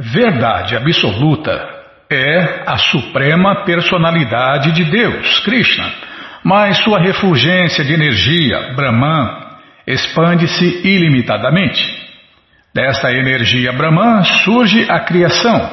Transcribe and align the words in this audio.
verdade 0.00 0.74
absoluta 0.74 1.52
é 2.10 2.64
a 2.66 2.78
suprema 2.78 3.64
personalidade 3.66 4.72
de 4.72 4.84
Deus, 4.84 5.40
Krishna, 5.40 5.92
mas 6.42 6.78
sua 6.78 6.98
refulgência 6.98 7.84
de 7.84 7.92
energia, 7.92 8.72
Brahman, 8.74 9.28
expande-se 9.86 10.64
ilimitadamente. 10.64 12.00
Desta 12.74 13.12
energia 13.12 13.72
Brahman 13.72 14.24
surge 14.44 14.86
a 14.90 15.00
criação, 15.00 15.68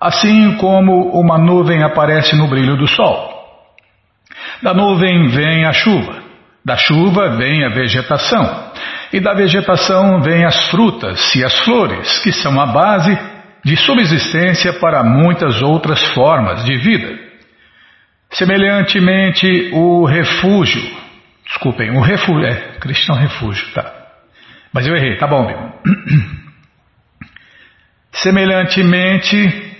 assim 0.00 0.56
como 0.56 1.10
uma 1.20 1.36
nuvem 1.36 1.82
aparece 1.82 2.34
no 2.34 2.48
brilho 2.48 2.76
do 2.78 2.88
sol. 2.88 3.36
Da 4.62 4.72
nuvem 4.72 5.28
vem 5.28 5.66
a 5.66 5.72
chuva, 5.72 6.22
da 6.64 6.76
chuva 6.76 7.36
vem 7.36 7.64
a 7.64 7.68
vegetação, 7.68 8.72
e 9.12 9.20
da 9.20 9.34
vegetação 9.34 10.22
vem 10.22 10.46
as 10.46 10.70
frutas 10.70 11.34
e 11.34 11.44
as 11.44 11.58
flores, 11.60 12.18
que 12.20 12.32
são 12.32 12.58
a 12.58 12.66
base 12.66 13.35
de 13.66 13.76
subsistência 13.76 14.74
para 14.74 15.02
muitas 15.02 15.60
outras 15.60 16.00
formas 16.14 16.64
de 16.64 16.76
vida. 16.76 17.18
Semelhantemente, 18.30 19.70
o 19.72 20.04
refúgio, 20.04 20.80
desculpem, 21.44 21.90
o 21.90 22.00
refúgio, 22.00 22.46
é, 22.46 22.78
cristão 22.78 23.16
refúgio, 23.16 23.66
tá. 23.74 23.92
Mas 24.72 24.86
eu 24.86 24.94
errei, 24.94 25.16
tá 25.16 25.26
bom, 25.26 25.44
meu. 25.44 25.58
Semelhantemente, 28.12 29.74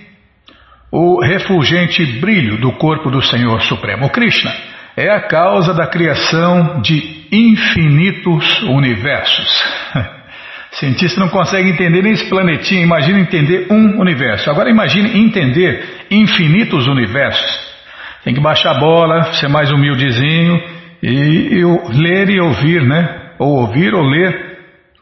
o 0.91 1.23
refulgente 1.23 2.05
brilho 2.19 2.59
do 2.59 2.73
corpo 2.73 3.09
do 3.09 3.21
Senhor 3.21 3.61
Supremo 3.61 4.09
Krishna 4.09 4.53
é 4.97 5.09
a 5.09 5.29
causa 5.29 5.73
da 5.73 5.87
criação 5.87 6.81
de 6.81 7.25
infinitos 7.31 8.63
universos. 8.63 9.47
Cientista 10.79 11.19
não 11.19 11.29
consegue 11.29 11.69
entender 11.69 12.03
nem 12.03 12.13
esse 12.13 12.29
planetinha, 12.29 12.83
imagina 12.83 13.19
entender 13.19 13.65
um 13.71 13.99
universo. 13.99 14.49
Agora 14.49 14.69
imagine 14.69 15.17
entender 15.17 16.05
infinitos 16.11 16.85
universos. 16.87 17.67
Tem 18.23 18.33
que 18.33 18.39
baixar 18.39 18.75
a 18.75 18.79
bola, 18.79 19.33
ser 19.33 19.47
mais 19.47 19.71
humildezinho 19.71 20.61
e, 21.01 21.07
e 21.07 21.63
ler 21.99 22.29
e 22.29 22.39
ouvir, 22.39 22.83
né? 22.83 23.31
Ou 23.39 23.61
ouvir 23.61 23.93
ou 23.95 24.03
ler 24.03 24.57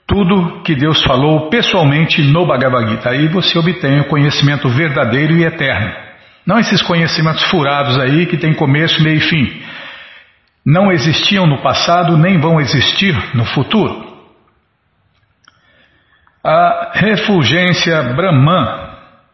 tudo 0.08 0.62
que 0.64 0.76
Deus 0.76 1.04
falou 1.04 1.50
pessoalmente 1.50 2.22
no 2.22 2.46
Bhagavad 2.46 2.90
Gita. 2.90 3.10
Aí 3.10 3.28
você 3.28 3.58
obtém 3.60 4.00
o 4.00 4.08
conhecimento 4.08 4.70
verdadeiro 4.70 5.36
e 5.36 5.44
eterno. 5.44 5.92
Não 6.46 6.58
esses 6.58 6.82
conhecimentos 6.82 7.44
furados 7.50 8.00
aí 8.00 8.28
que 8.28 8.38
tem 8.38 8.54
começo, 8.54 9.04
meio 9.04 9.18
e 9.18 9.20
fim. 9.20 9.62
Não 10.66 10.90
existiam 10.90 11.46
no 11.46 11.62
passado 11.62 12.18
nem 12.18 12.40
vão 12.40 12.62
existir 12.62 13.14
no 13.34 13.44
futuro. 13.44 14.05
A 16.48 16.92
refulgência 16.94 18.14
Brahman 18.14 18.68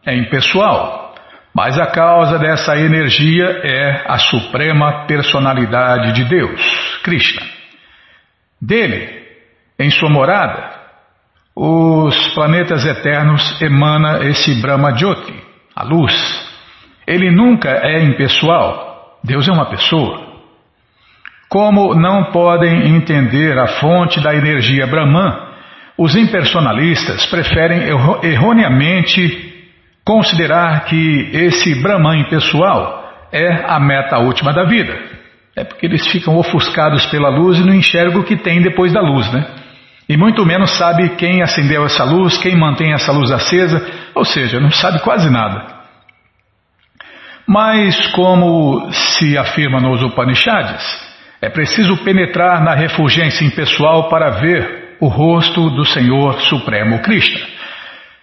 é 0.06 0.16
impessoal, 0.16 1.14
mas 1.54 1.78
a 1.78 1.88
causa 1.88 2.38
dessa 2.38 2.74
energia 2.78 3.60
é 3.62 4.04
a 4.08 4.16
suprema 4.16 5.04
personalidade 5.06 6.14
de 6.14 6.24
Deus, 6.24 7.00
Krishna. 7.02 7.42
Dele 8.58 9.26
em 9.78 9.90
sua 9.90 10.08
morada, 10.08 10.70
os 11.54 12.28
planetas 12.28 12.86
eternos 12.86 13.60
emana 13.60 14.24
esse 14.24 14.54
Brahma 14.62 14.96
Jyoti, 14.96 15.34
a 15.76 15.84
luz. 15.84 16.14
Ele 17.06 17.30
nunca 17.30 17.68
é 17.68 18.02
impessoal. 18.04 19.18
Deus 19.22 19.46
é 19.46 19.52
uma 19.52 19.66
pessoa. 19.66 20.32
Como 21.50 21.94
não 21.94 22.32
podem 22.32 22.96
entender 22.96 23.58
a 23.58 23.66
fonte 23.66 24.18
da 24.18 24.34
energia 24.34 24.86
Brahman, 24.86 25.51
os 25.96 26.16
impersonalistas 26.16 27.26
preferem 27.26 27.82
erroneamente 28.22 29.52
considerar 30.04 30.84
que 30.86 31.30
esse 31.32 31.74
Brahman 31.80 32.20
impessoal 32.20 33.02
é 33.32 33.64
a 33.66 33.78
meta 33.78 34.18
última 34.18 34.52
da 34.52 34.64
vida. 34.64 34.96
É 35.56 35.64
porque 35.64 35.86
eles 35.86 36.06
ficam 36.08 36.36
ofuscados 36.36 37.06
pela 37.06 37.28
luz 37.28 37.58
e 37.58 37.64
não 37.64 37.74
enxergam 37.74 38.20
o 38.20 38.24
que 38.24 38.36
tem 38.36 38.62
depois 38.62 38.92
da 38.92 39.00
luz, 39.00 39.30
né? 39.32 39.46
E 40.08 40.16
muito 40.16 40.44
menos 40.44 40.76
sabe 40.76 41.10
quem 41.10 41.42
acendeu 41.42 41.84
essa 41.84 42.04
luz, 42.04 42.36
quem 42.38 42.56
mantém 42.56 42.92
essa 42.92 43.12
luz 43.12 43.30
acesa, 43.30 43.86
ou 44.14 44.24
seja, 44.24 44.58
não 44.58 44.70
sabe 44.70 45.00
quase 45.00 45.30
nada. 45.30 45.82
Mas, 47.46 48.06
como 48.08 48.90
se 48.92 49.36
afirma 49.36 49.80
nos 49.80 50.02
Upanishads, 50.02 50.84
é 51.40 51.48
preciso 51.48 51.96
penetrar 51.98 52.62
na 52.62 52.74
refulgência 52.74 53.44
impessoal 53.44 54.08
para 54.08 54.30
ver 54.40 54.81
o 55.02 55.08
rosto 55.08 55.68
do 55.70 55.84
Senhor 55.84 56.40
Supremo 56.42 57.02
Krishna. 57.02 57.40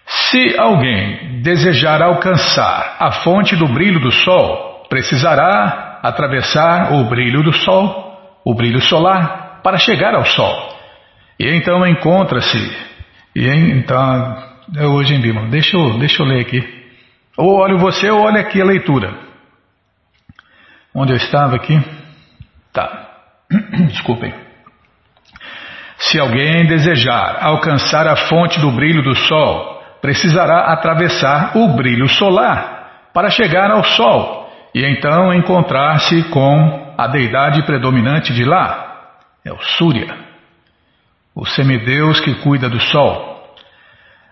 Se 0.08 0.58
alguém 0.58 1.42
desejar 1.42 2.02
alcançar 2.02 2.96
a 2.98 3.12
fonte 3.12 3.54
do 3.58 3.68
brilho 3.68 4.00
do 4.00 4.10
sol, 4.14 4.86
precisará 4.88 6.00
atravessar 6.02 6.94
o 6.94 7.04
brilho 7.10 7.44
do 7.44 7.52
sol, 7.52 8.40
o 8.46 8.56
brilho 8.56 8.80
solar, 8.80 9.60
para 9.62 9.78
chegar 9.78 10.16
ao 10.16 10.24
sol. 10.24 10.80
E 11.38 11.50
então 11.54 11.86
encontra-se, 11.86 12.58
e 13.36 13.46
então, 13.46 14.38
é 14.78 14.86
hoje 14.86 15.16
em 15.16 15.20
Bíblia, 15.20 15.50
deixa 15.50 15.76
eu, 15.76 16.00
deixa 16.00 16.24
eu 16.24 16.28
ler 16.28 16.40
aqui. 16.40 16.64
Ou 17.36 17.58
olho 17.58 17.78
você 17.78 18.10
ou 18.10 18.22
olha 18.22 18.40
aqui 18.40 18.62
a 18.62 18.66
leitura. 18.66 19.14
Onde 20.96 21.12
eu 21.12 21.18
estava 21.18 21.58
aqui? 21.58 21.78
Tá, 22.72 23.10
desculpem. 23.92 24.49
Se 26.00 26.20
alguém 26.20 26.66
desejar 26.66 27.38
alcançar 27.42 28.08
a 28.08 28.16
fonte 28.16 28.60
do 28.60 28.72
brilho 28.72 29.04
do 29.04 29.16
sol, 29.16 29.84
precisará 30.02 30.72
atravessar 30.72 31.56
o 31.56 31.68
brilho 31.76 32.08
solar 32.08 33.10
para 33.14 33.30
chegar 33.30 33.70
ao 33.70 33.84
sol 33.84 34.50
e 34.74 34.84
então 34.86 35.34
encontrar-se 35.34 36.24
com 36.30 36.94
a 36.98 37.08
deidade 37.08 37.64
predominante 37.64 38.34
de 38.34 38.44
lá, 38.44 39.12
é 39.46 39.52
o 39.52 39.60
Surya 39.60 40.30
o 41.40 41.46
semideus 41.46 42.20
que 42.20 42.36
cuida 42.36 42.70
do 42.70 42.80
sol. 42.82 43.56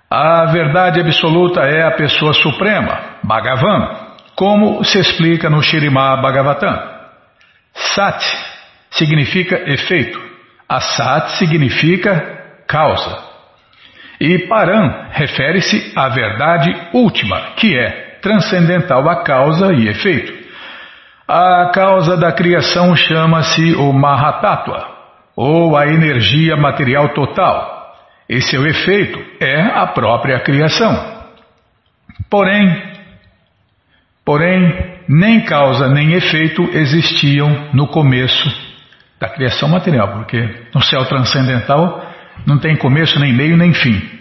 A 0.09 0.45
verdade 0.45 0.99
absoluta 0.99 1.61
é 1.61 1.83
a 1.83 1.91
pessoa 1.91 2.33
suprema, 2.33 2.99
Bhagavan, 3.23 4.15
como 4.35 4.83
se 4.83 4.99
explica 4.99 5.49
no 5.49 5.61
Shirimá 5.61 6.17
Bhagavatam. 6.17 6.77
Sat 7.73 8.21
significa 8.91 9.55
efeito, 9.71 10.19
Asat 10.69 11.37
significa 11.37 12.37
causa. 12.67 13.25
E 14.19 14.47
Param 14.47 15.07
refere-se 15.11 15.93
à 15.95 16.09
verdade 16.09 16.75
última, 16.91 17.53
que 17.55 17.77
é 17.77 18.17
transcendental 18.21 19.07
a 19.09 19.23
causa 19.23 19.73
e 19.73 19.87
efeito. 19.87 20.33
A 21.27 21.71
causa 21.73 22.17
da 22.17 22.31
criação 22.31 22.95
chama-se 22.95 23.75
o 23.75 23.93
Mahatattva, 23.93 24.87
ou 25.35 25.77
a 25.77 25.87
energia 25.87 26.57
material 26.57 27.09
total. 27.09 27.95
E 28.27 28.41
seu 28.41 28.65
efeito 28.65 29.23
é 29.39 29.61
a 29.61 29.87
própria 29.87 30.39
criação. 30.41 31.17
Porém, 32.29 32.83
porém, 34.25 34.99
nem 35.07 35.41
causa 35.41 35.87
nem 35.87 36.13
efeito 36.13 36.63
existiam 36.73 37.69
no 37.73 37.87
começo 37.87 38.66
da 39.19 39.29
criação 39.29 39.69
material, 39.69 40.09
porque 40.09 40.67
no 40.73 40.81
céu 40.81 41.05
transcendental 41.05 42.05
não 42.45 42.59
tem 42.59 42.75
começo, 42.75 43.19
nem 43.19 43.33
meio, 43.33 43.57
nem 43.57 43.73
fim. 43.73 44.17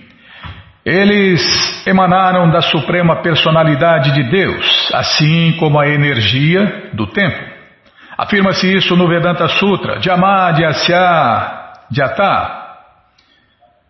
Eles 0.85 1.85
emanaram 1.87 2.49
da 2.49 2.61
suprema 2.61 3.17
personalidade 3.17 4.13
de 4.13 4.23
Deus, 4.31 4.91
assim 4.95 5.57
como 5.59 5.81
a 5.81 5.89
energia 5.89 6.91
do 6.95 7.09
tempo. 7.09 7.57
Afirma-se 8.17 8.73
isso 8.75 8.97
no 8.97 9.09
Vedanta 9.09 9.49
Sutra, 9.49 10.01
Jamad 10.01 10.65
Asya 10.65 11.75
Jata. 11.91 12.65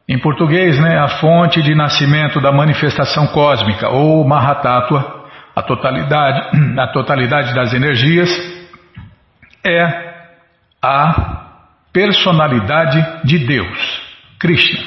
Em 0.09 0.19
português, 0.19 0.79
né, 0.81 0.99
a 0.99 1.09
fonte 1.09 1.63
de 1.63 1.75
nascimento 1.75 2.41
da 2.41 2.51
manifestação 2.51 3.27
cósmica, 3.29 3.89
ou 3.89 4.27
Mahatattva, 4.27 5.25
a 5.55 5.63
totalidade, 5.63 6.59
a 6.81 6.87
totalidade 6.89 7.55
das 7.55 7.73
energias, 7.75 8.31
é 9.65 10.06
a 10.87 11.47
personalidade 11.93 13.25
de 13.25 13.39
Deus, 13.41 14.03
Krishna. 14.39 14.81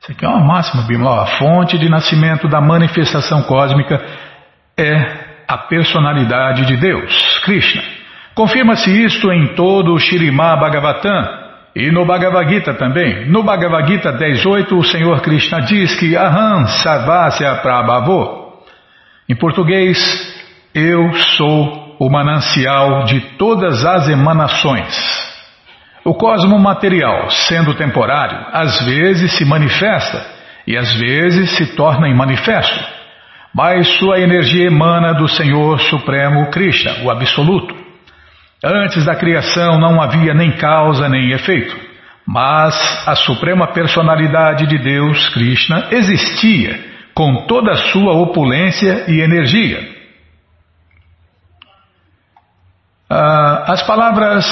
Isso 0.00 0.12
aqui 0.12 0.24
é 0.24 0.28
uma 0.28 0.44
máxima, 0.44 0.82
Bimala. 0.82 1.22
A 1.22 1.26
fonte 1.26 1.78
de 1.78 1.88
nascimento 1.88 2.48
da 2.48 2.60
manifestação 2.60 3.42
cósmica 3.44 4.02
é 4.76 5.44
a 5.46 5.58
personalidade 5.58 6.66
de 6.66 6.76
Deus, 6.76 7.38
Krishna. 7.44 7.82
Confirma-se 8.34 8.90
isto 8.90 9.30
em 9.30 9.54
todo 9.54 9.92
o 9.92 9.98
Shirimá 9.98 10.56
Bhagavatam 10.56 11.44
e 11.76 11.90
no 11.92 12.04
Bhagavad 12.04 12.48
Gita 12.48 12.74
também. 12.74 13.30
No 13.30 13.44
Bhagavad 13.44 13.86
Gita 13.86 14.12
10.8 14.12 14.72
o 14.72 14.82
Senhor 14.82 15.20
Krishna 15.22 15.60
diz 15.60 15.94
que 15.94 16.16
Aham 16.16 16.66
Sarvasya 16.66 17.56
Prabhavo. 17.56 18.62
Em 19.28 19.36
português, 19.36 19.98
eu 20.74 21.12
sou 21.14 21.83
o 22.04 22.10
manancial 22.10 23.04
de 23.04 23.18
todas 23.38 23.82
as 23.82 24.10
emanações. 24.10 24.94
O 26.04 26.12
cosmo 26.12 26.58
material, 26.58 27.30
sendo 27.30 27.72
temporário, 27.72 28.46
às 28.52 28.84
vezes 28.84 29.32
se 29.32 29.44
manifesta 29.46 30.22
e 30.66 30.76
às 30.76 30.92
vezes 31.00 31.56
se 31.56 31.74
torna 31.74 32.14
manifesto, 32.14 32.78
mas 33.54 33.88
sua 33.98 34.20
energia 34.20 34.66
emana 34.66 35.14
do 35.14 35.26
Senhor 35.26 35.80
Supremo 35.80 36.50
Krishna, 36.50 37.04
o 37.04 37.10
Absoluto. 37.10 37.74
Antes 38.62 39.06
da 39.06 39.16
criação 39.16 39.78
não 39.78 39.98
havia 39.98 40.34
nem 40.34 40.52
causa 40.52 41.08
nem 41.08 41.32
efeito, 41.32 41.74
mas 42.26 42.74
a 43.08 43.14
Suprema 43.14 43.68
Personalidade 43.68 44.66
de 44.66 44.76
Deus, 44.76 45.30
Krishna, 45.30 45.88
existia 45.90 46.78
com 47.14 47.46
toda 47.46 47.72
a 47.72 47.92
sua 47.92 48.12
opulência 48.12 49.06
e 49.08 49.22
energia. 49.22 49.78
Ah, 49.78 49.94
as 53.16 53.82
palavras 53.86 54.44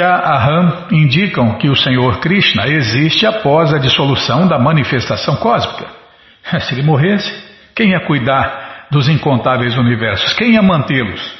Aham 0.00 0.86
indicam 0.90 1.58
que 1.58 1.68
o 1.68 1.76
Senhor 1.76 2.20
Krishna 2.20 2.66
existe 2.66 3.26
após 3.26 3.74
a 3.74 3.78
dissolução 3.78 4.48
da 4.48 4.58
manifestação 4.58 5.36
cósmica. 5.36 5.86
Se 6.60 6.72
ele 6.74 6.82
morresse, 6.82 7.30
quem 7.74 7.90
ia 7.90 8.00
cuidar 8.06 8.86
dos 8.90 9.08
incontáveis 9.08 9.76
universos? 9.76 10.32
Quem 10.34 10.54
ia 10.54 10.62
mantê-los? 10.62 11.36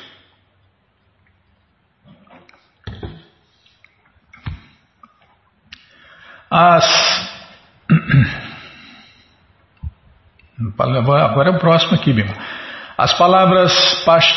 As. 6.50 7.29
Agora 10.79 11.50
é 11.50 11.53
o 11.53 11.59
próximo 11.59 11.94
aqui, 11.94 12.12
Bima. 12.12 12.35
As 12.99 13.17
palavras 13.17 13.73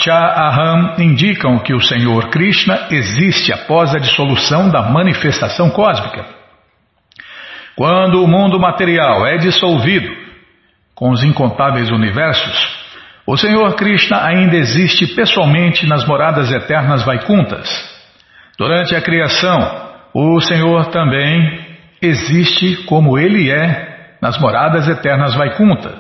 Aham 0.08 0.94
indicam 1.00 1.58
que 1.58 1.74
o 1.74 1.82
Senhor 1.82 2.30
Krishna 2.30 2.90
existe 2.92 3.52
após 3.52 3.96
a 3.96 3.98
dissolução 3.98 4.70
da 4.70 4.84
manifestação 4.84 5.72
cósmica. 5.72 6.24
Quando 7.76 8.24
o 8.24 8.28
mundo 8.28 8.60
material 8.60 9.26
é 9.26 9.38
dissolvido 9.38 10.16
com 10.94 11.10
os 11.10 11.24
incontáveis 11.24 11.90
universos, 11.90 12.78
o 13.26 13.36
Senhor 13.36 13.74
Krishna 13.74 14.24
ainda 14.24 14.56
existe 14.56 15.08
pessoalmente 15.16 15.88
nas 15.88 16.06
moradas 16.06 16.52
eternas 16.52 17.04
Vaikuntas. 17.04 17.68
Durante 18.60 18.96
a 18.96 19.02
criação, 19.02 19.90
o 20.14 20.40
Senhor 20.40 20.86
também 20.92 21.66
existe 22.00 22.84
como 22.84 23.18
ele 23.18 23.50
é 23.50 24.18
nas 24.22 24.40
moradas 24.40 24.88
eternas 24.88 25.34
Vaikuntas. 25.34 25.98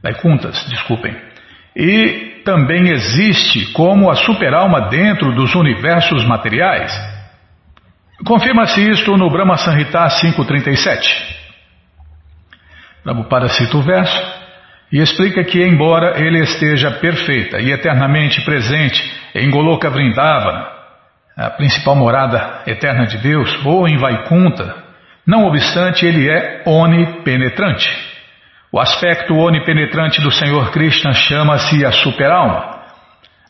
Vaikuntas, 0.00 0.64
desculpem 0.68 1.29
e 1.74 2.42
também 2.44 2.88
existe 2.90 3.72
como 3.72 4.10
a 4.10 4.14
superalma 4.14 4.88
dentro 4.88 5.32
dos 5.34 5.54
universos 5.54 6.24
materiais. 6.24 6.92
Confirma-se 8.24 8.90
isto 8.90 9.16
no 9.16 9.30
Brahma 9.30 9.56
Sanhita 9.56 10.06
537. 10.08 11.38
Prabhupada 13.02 13.48
cita 13.48 13.76
o 13.76 13.82
verso 13.82 14.40
e 14.92 14.98
explica 14.98 15.44
que, 15.44 15.62
embora 15.62 16.18
ele 16.18 16.40
esteja 16.40 16.90
perfeita 16.90 17.58
e 17.60 17.70
eternamente 17.72 18.44
presente 18.44 19.02
em 19.34 19.50
Goloka 19.50 19.88
Vrindavana, 19.88 20.66
a 21.36 21.50
principal 21.50 21.94
morada 21.94 22.62
eterna 22.66 23.06
de 23.06 23.16
Deus, 23.18 23.64
ou 23.64 23.88
em 23.88 23.96
Vaikunta, 23.96 24.84
não 25.26 25.46
obstante 25.46 26.04
ele 26.04 26.28
é 26.28 26.62
onipenetrante. 26.66 28.09
O 28.72 28.78
aspecto 28.78 29.34
onipenetrante 29.34 30.20
do 30.20 30.30
Senhor 30.30 30.70
Krishna 30.70 31.12
chama-se 31.12 31.84
a 31.84 31.90
superalma. 31.90 32.78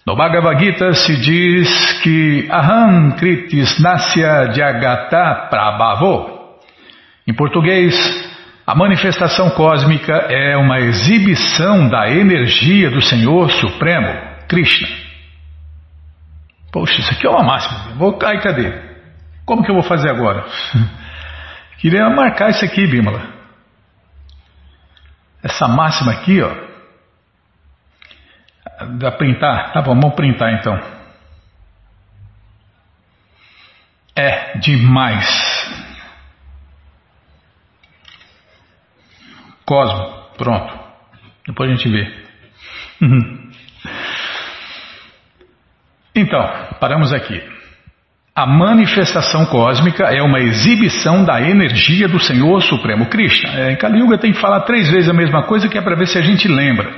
No 0.06 0.16
Bhagavad 0.16 0.58
Gita 0.58 0.94
se 0.94 1.14
diz 1.20 2.00
que 2.02 2.48
Aham 2.50 3.12
Kritis 3.18 3.78
Nasya 3.78 4.50
Jagata 4.50 5.48
Prabhavo. 5.50 6.40
Em 7.28 7.34
português, 7.34 7.94
a 8.66 8.74
manifestação 8.74 9.50
cósmica 9.50 10.14
é 10.30 10.56
uma 10.56 10.80
exibição 10.80 11.86
da 11.90 12.08
energia 12.10 12.90
do 12.90 13.02
Senhor 13.02 13.50
Supremo, 13.50 14.08
Krishna. 14.48 14.88
Poxa, 16.72 16.98
isso 16.98 17.12
aqui 17.12 17.26
é 17.26 17.30
uma 17.30 17.42
máxima. 17.42 17.94
Vou, 17.96 18.18
ai, 18.24 18.40
cadê? 18.40 18.72
Como 19.44 19.62
que 19.62 19.70
eu 19.70 19.74
vou 19.74 19.84
fazer 19.84 20.08
agora? 20.08 20.46
Queria 21.78 22.08
marcar 22.08 22.50
isso 22.50 22.64
aqui, 22.64 22.86
Bimala. 22.86 23.39
Essa 25.42 25.66
máxima 25.68 26.12
aqui, 26.12 26.40
ó. 26.42 26.70
Da 28.98 29.12
printar? 29.12 29.72
Tá 29.72 29.82
bom, 29.82 29.94
vamos 29.94 30.14
printar 30.14 30.52
então. 30.54 30.78
É 34.16 34.58
demais. 34.58 35.26
Cosmo, 39.64 40.30
pronto. 40.36 40.78
Depois 41.46 41.70
a 41.70 41.74
gente 41.74 41.88
vê. 41.88 42.26
Então, 46.14 46.40
paramos 46.80 47.12
aqui. 47.12 47.59
A 48.34 48.46
manifestação 48.46 49.44
cósmica 49.46 50.04
é 50.04 50.22
uma 50.22 50.38
exibição 50.38 51.24
da 51.24 51.40
energia 51.40 52.06
do 52.06 52.20
Senhor 52.20 52.62
Supremo 52.62 53.06
Krishna. 53.06 53.50
É, 53.54 53.72
em 53.72 53.76
Kali 53.76 53.98
Yuga 53.98 54.18
tem 54.18 54.32
que 54.32 54.40
falar 54.40 54.60
três 54.60 54.88
vezes 54.90 55.08
a 55.08 55.12
mesma 55.12 55.42
coisa 55.42 55.68
que 55.68 55.76
é 55.76 55.82
para 55.82 55.96
ver 55.96 56.06
se 56.06 56.16
a 56.16 56.22
gente 56.22 56.46
lembra. 56.46 56.88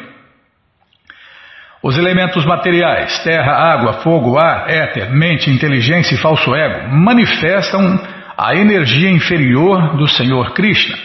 Os 1.82 1.98
elementos 1.98 2.44
materiais, 2.44 3.18
terra, 3.24 3.52
água, 3.52 3.94
fogo, 3.94 4.38
ar, 4.38 4.70
éter, 4.70 5.10
mente, 5.10 5.50
inteligência 5.50 6.14
e 6.14 6.18
falso 6.18 6.54
ego, 6.54 6.94
manifestam 6.94 7.98
a 8.38 8.54
energia 8.54 9.10
inferior 9.10 9.96
do 9.96 10.06
Senhor 10.06 10.52
Krishna. 10.52 10.96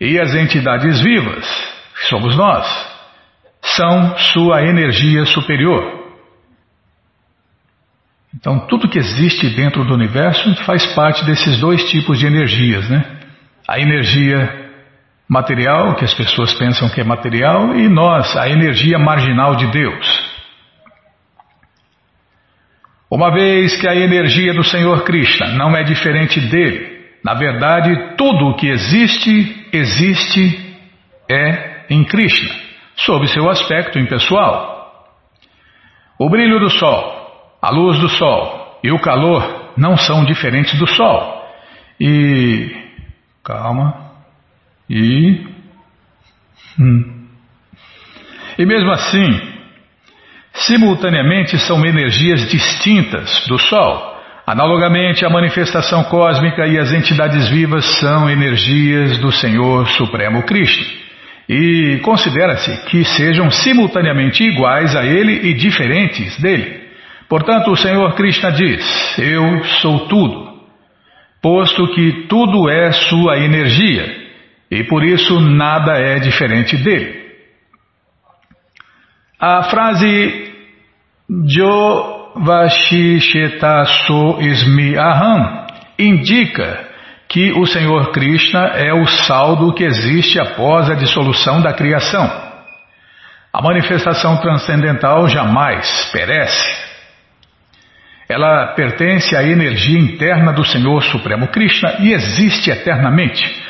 E 0.00 0.18
as 0.18 0.34
entidades 0.34 1.00
vivas, 1.00 1.46
que 1.94 2.06
somos 2.06 2.36
nós, 2.36 2.66
são 3.62 4.16
sua 4.18 4.62
energia 4.62 5.24
superior. 5.26 5.95
Então, 8.36 8.66
tudo 8.66 8.88
que 8.88 8.98
existe 8.98 9.48
dentro 9.56 9.82
do 9.82 9.94
universo 9.94 10.54
faz 10.64 10.86
parte 10.94 11.24
desses 11.24 11.58
dois 11.58 11.82
tipos 11.90 12.18
de 12.18 12.26
energias, 12.26 12.86
né? 12.90 13.02
A 13.66 13.80
energia 13.80 14.66
material, 15.26 15.94
que 15.94 16.04
as 16.04 16.12
pessoas 16.12 16.52
pensam 16.54 16.88
que 16.90 17.00
é 17.00 17.04
material, 17.04 17.74
e 17.74 17.88
nós, 17.88 18.36
a 18.36 18.46
energia 18.48 18.98
marginal 18.98 19.56
de 19.56 19.66
Deus. 19.68 20.36
Uma 23.10 23.32
vez 23.32 23.80
que 23.80 23.88
a 23.88 23.96
energia 23.96 24.52
do 24.52 24.62
Senhor 24.62 25.02
Krishna 25.04 25.52
não 25.54 25.74
é 25.74 25.82
diferente 25.82 26.38
dele, 26.38 27.06
na 27.24 27.32
verdade, 27.32 28.16
tudo 28.18 28.50
o 28.50 28.56
que 28.56 28.68
existe, 28.68 29.66
existe 29.72 30.76
é 31.28 31.86
em 31.88 32.04
Krishna, 32.04 32.54
sob 32.96 33.26
seu 33.28 33.48
aspecto 33.48 33.98
impessoal. 33.98 35.06
O 36.18 36.28
brilho 36.28 36.60
do 36.60 36.70
sol, 36.70 37.15
a 37.66 37.70
luz 37.70 37.98
do 37.98 38.08
Sol 38.08 38.78
e 38.84 38.92
o 38.92 39.00
calor 39.00 39.72
não 39.76 39.96
são 39.96 40.24
diferentes 40.24 40.78
do 40.78 40.86
Sol. 40.86 41.44
E. 42.00 42.70
Calma. 43.42 44.12
E. 44.88 45.44
Hum. 46.78 47.26
E 48.56 48.64
mesmo 48.64 48.90
assim, 48.92 49.40
simultaneamente 50.52 51.58
são 51.58 51.84
energias 51.84 52.48
distintas 52.48 53.44
do 53.48 53.58
Sol. 53.58 54.14
Analogamente, 54.46 55.26
a 55.26 55.28
manifestação 55.28 56.04
cósmica 56.04 56.68
e 56.68 56.78
as 56.78 56.92
entidades 56.92 57.48
vivas 57.48 57.84
são 57.98 58.30
energias 58.30 59.18
do 59.18 59.32
Senhor 59.32 59.88
Supremo 59.88 60.44
Cristo. 60.44 60.84
E 61.48 61.98
considera-se 62.04 62.76
que 62.86 63.04
sejam 63.04 63.50
simultaneamente 63.50 64.44
iguais 64.44 64.94
a 64.94 65.04
Ele 65.04 65.50
e 65.50 65.54
diferentes 65.54 66.38
dele. 66.38 66.85
Portanto, 67.28 67.70
o 67.72 67.76
Senhor 67.76 68.14
Krishna 68.14 68.52
diz: 68.52 69.18
Eu 69.18 69.64
sou 69.80 70.06
tudo, 70.06 70.60
posto 71.42 71.88
que 71.94 72.26
tudo 72.28 72.70
é 72.70 72.92
sua 72.92 73.38
energia, 73.38 74.06
e 74.70 74.84
por 74.84 75.04
isso 75.04 75.40
nada 75.40 75.92
é 75.98 76.18
diferente 76.18 76.76
dele. 76.76 77.26
A 79.38 79.64
frase 79.64 80.52
Jo 81.48 82.32
Vashisheta 82.36 83.84
So 83.84 84.40
Ismi 84.40 84.96
Aham 84.96 85.66
indica 85.98 86.86
que 87.28 87.52
o 87.52 87.66
Senhor 87.66 88.12
Krishna 88.12 88.68
é 88.74 88.92
o 88.92 89.06
saldo 89.06 89.74
que 89.74 89.84
existe 89.84 90.38
após 90.38 90.88
a 90.88 90.94
dissolução 90.94 91.60
da 91.60 91.72
criação. 91.72 92.24
A 93.52 93.62
manifestação 93.62 94.36
transcendental 94.36 95.26
jamais 95.28 96.10
perece. 96.12 96.85
Ela 98.28 98.74
pertence 98.74 99.36
à 99.36 99.42
energia 99.42 99.98
interna 99.98 100.52
do 100.52 100.64
Senhor 100.64 101.02
Supremo 101.04 101.46
Krishna 101.48 101.96
e 102.00 102.12
existe 102.12 102.70
eternamente. 102.70 103.64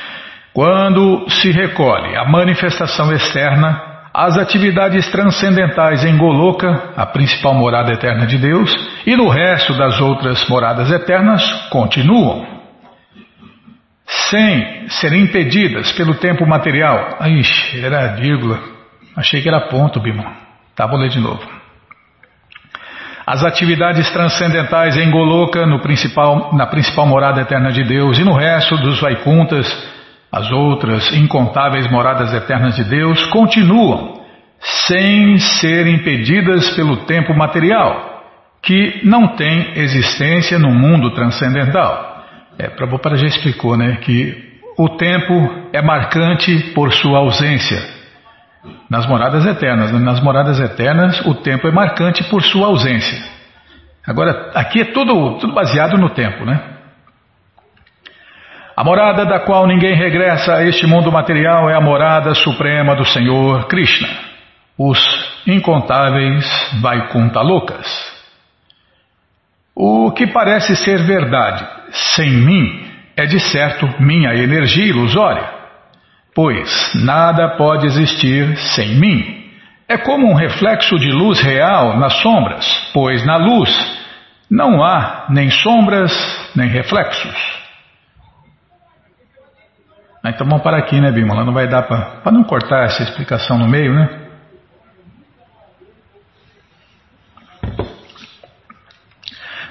Quando 0.52 1.28
se 1.28 1.50
recolhe 1.50 2.16
a 2.16 2.24
manifestação 2.24 3.12
externa, 3.12 3.82
as 4.14 4.38
atividades 4.38 5.06
transcendentais 5.10 6.02
em 6.02 6.16
Goloka, 6.16 6.94
a 6.96 7.04
principal 7.04 7.52
morada 7.52 7.92
eterna 7.92 8.26
de 8.26 8.38
Deus, 8.38 8.74
e 9.06 9.14
no 9.14 9.28
resto 9.28 9.74
das 9.74 10.00
outras 10.00 10.48
moradas 10.48 10.90
eternas 10.90 11.42
continuam. 11.68 12.56
sem 14.06 14.88
serem 14.88 15.22
impedidas 15.22 15.92
pelo 15.92 16.14
tempo 16.14 16.46
material. 16.46 17.18
Ixi, 17.26 17.84
era 17.84 18.14
vírgula. 18.14 18.58
Achei 19.16 19.42
que 19.42 19.48
era 19.48 19.68
ponto, 19.68 20.00
Bima. 20.00 20.32
Tá, 20.74 20.86
vou 20.86 20.98
ler 20.98 21.10
de 21.10 21.18
novo. 21.20 21.42
As 23.26 23.42
atividades 23.42 24.08
transcendentais 24.10 24.96
em 24.96 25.10
Goloka, 25.10 25.66
principal, 25.80 26.54
na 26.54 26.64
principal 26.64 27.08
morada 27.08 27.40
eterna 27.40 27.72
de 27.72 27.82
Deus, 27.82 28.20
e 28.20 28.24
no 28.24 28.32
resto 28.32 28.76
dos 28.76 29.00
Vaikuntas, 29.00 29.66
as 30.30 30.48
outras 30.52 31.12
incontáveis 31.12 31.90
moradas 31.90 32.32
eternas 32.32 32.76
de 32.76 32.84
Deus, 32.84 33.26
continuam 33.26 34.20
sem 34.60 35.38
ser 35.38 35.88
impedidas 35.88 36.70
pelo 36.76 36.98
tempo 36.98 37.34
material, 37.34 38.22
que 38.62 39.00
não 39.02 39.34
tem 39.34 39.72
existência 39.74 40.56
no 40.56 40.70
mundo 40.70 41.10
transcendental. 41.10 42.24
É, 42.56 42.68
Prabhupada 42.68 43.16
já 43.16 43.26
explicou, 43.26 43.76
né, 43.76 43.96
que 44.02 44.60
o 44.78 44.90
tempo 44.90 45.68
é 45.72 45.82
marcante 45.82 46.72
por 46.74 46.92
sua 46.92 47.18
ausência. 47.18 47.95
Nas 48.88 49.06
moradas 49.06 49.44
eternas, 49.44 49.92
né? 49.92 49.98
nas 49.98 50.20
moradas 50.20 50.60
eternas, 50.60 51.20
o 51.26 51.34
tempo 51.34 51.66
é 51.66 51.70
marcante 51.70 52.24
por 52.24 52.42
sua 52.42 52.68
ausência. 52.68 53.18
Agora, 54.06 54.52
aqui 54.54 54.80
é 54.80 54.84
tudo, 54.86 55.38
tudo 55.38 55.52
baseado 55.52 55.98
no 55.98 56.10
tempo, 56.10 56.44
né? 56.44 56.60
A 58.76 58.84
morada 58.84 59.24
da 59.24 59.40
qual 59.40 59.66
ninguém 59.66 59.94
regressa 59.94 60.56
a 60.56 60.62
este 60.62 60.86
mundo 60.86 61.10
material 61.10 61.70
é 61.70 61.74
a 61.74 61.80
morada 61.80 62.34
suprema 62.34 62.94
do 62.94 63.06
Senhor 63.06 63.66
Krishna, 63.68 64.08
os 64.78 64.98
incontáveis 65.46 66.46
Vaikuntalokas. 66.82 68.14
O 69.74 70.12
que 70.12 70.26
parece 70.26 70.76
ser 70.76 71.02
verdade 71.04 71.66
sem 71.90 72.30
mim 72.30 72.86
é 73.16 73.24
de 73.24 73.40
certo 73.40 73.88
minha 73.98 74.34
energia 74.34 74.84
ilusória, 74.84 75.55
pois 76.36 76.92
nada 76.94 77.56
pode 77.56 77.86
existir 77.86 78.58
sem 78.58 79.00
mim. 79.00 79.42
É 79.88 79.96
como 79.96 80.30
um 80.30 80.34
reflexo 80.34 80.96
de 80.96 81.10
luz 81.10 81.40
real 81.40 81.98
nas 81.98 82.12
sombras, 82.20 82.90
pois 82.92 83.24
na 83.24 83.38
luz 83.38 83.70
não 84.50 84.84
há 84.84 85.26
nem 85.30 85.48
sombras 85.48 86.12
nem 86.54 86.68
reflexos. 86.68 87.56
Então 90.26 90.46
vamos 90.46 90.62
parar 90.62 90.78
aqui, 90.78 91.00
né, 91.00 91.10
Bimala? 91.10 91.44
Não 91.44 91.54
vai 91.54 91.68
dar 91.68 91.84
para 91.84 92.32
não 92.32 92.44
cortar 92.44 92.84
essa 92.84 93.02
explicação 93.02 93.56
no 93.56 93.68
meio, 93.68 93.94
né? 93.94 94.25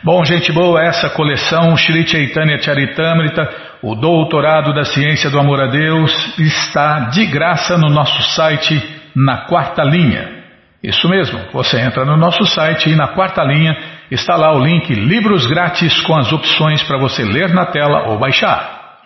Bom, 0.06 0.24
gente 0.24 0.52
boa, 0.52 0.84
essa 0.84 1.10
coleção 1.10 1.76
Shri 1.76 2.08
Chaitanya 2.08 2.62
Charitamrita, 2.62 3.50
o 3.82 3.96
doutorado 3.96 4.72
da 4.72 4.84
ciência 4.84 5.32
do 5.32 5.40
amor 5.40 5.60
a 5.60 5.66
Deus, 5.66 6.38
está 6.38 7.10
de 7.10 7.26
graça 7.26 7.76
no 7.76 7.90
nosso 7.90 8.22
site 8.36 8.80
na 9.16 9.48
quarta 9.48 9.84
linha. 9.84 10.44
Isso 10.84 11.10
mesmo, 11.10 11.40
você 11.52 11.82
entra 11.82 12.06
no 12.06 12.16
nosso 12.18 12.46
site 12.46 12.88
e 12.88 12.96
na 12.96 13.16
quarta 13.16 13.44
linha 13.44 13.76
está 14.12 14.36
lá 14.36 14.54
o 14.54 14.64
link 14.64 14.94
Livros 14.94 15.48
Grátis 15.48 16.00
com 16.02 16.16
as 16.16 16.32
opções 16.32 16.84
para 16.84 17.00
você 17.00 17.24
ler 17.24 17.52
na 17.52 17.66
tela 17.66 18.10
ou 18.10 18.20
baixar. 18.20 19.00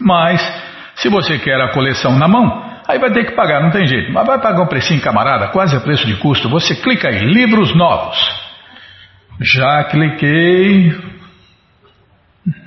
Mas, 0.00 0.42
se 0.96 1.08
você 1.08 1.38
quer 1.38 1.60
a 1.60 1.72
coleção 1.72 2.18
na 2.18 2.26
mão, 2.26 2.80
aí 2.88 2.98
vai 2.98 3.12
ter 3.12 3.24
que 3.24 3.36
pagar, 3.36 3.62
não 3.62 3.70
tem 3.70 3.86
jeito. 3.86 4.12
Mas 4.12 4.26
vai 4.26 4.40
pagar 4.40 4.64
um 4.64 4.66
precinho, 4.66 5.00
camarada, 5.00 5.52
quase 5.52 5.76
a 5.76 5.80
preço 5.80 6.04
de 6.04 6.16
custo. 6.16 6.48
Você 6.48 6.74
clica 6.74 7.08
aí, 7.08 7.20
Livros 7.20 7.72
Novos. 7.76 8.43
Já 9.40 9.84
cliquei. 9.84 10.94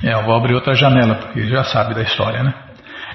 É, 0.03 0.13
eu 0.13 0.23
vou 0.23 0.35
abrir 0.35 0.53
outra 0.53 0.73
janela, 0.73 1.15
porque 1.15 1.47
já 1.47 1.63
sabe 1.63 1.93
da 1.93 2.01
história, 2.01 2.43
né? 2.43 2.53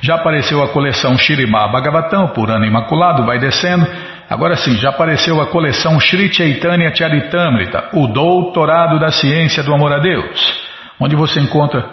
Já 0.00 0.16
apareceu 0.16 0.62
a 0.62 0.68
coleção 0.68 1.16
Shirimá 1.16 1.68
Bhagavatam, 1.68 2.28
por 2.28 2.50
ano 2.50 2.64
imaculado, 2.64 3.24
vai 3.24 3.38
descendo. 3.38 3.86
Agora 4.28 4.56
sim, 4.56 4.76
já 4.78 4.88
apareceu 4.88 5.40
a 5.40 5.46
coleção 5.46 6.00
Shri 6.00 6.32
Chaitanya 6.32 6.94
Charitamrita, 6.94 7.90
o 7.92 8.08
doutorado 8.08 8.98
da 8.98 9.10
ciência 9.10 9.62
do 9.62 9.74
amor 9.74 9.92
a 9.92 9.98
Deus, 9.98 10.68
onde 10.98 11.14
você 11.14 11.38
encontra 11.38 11.88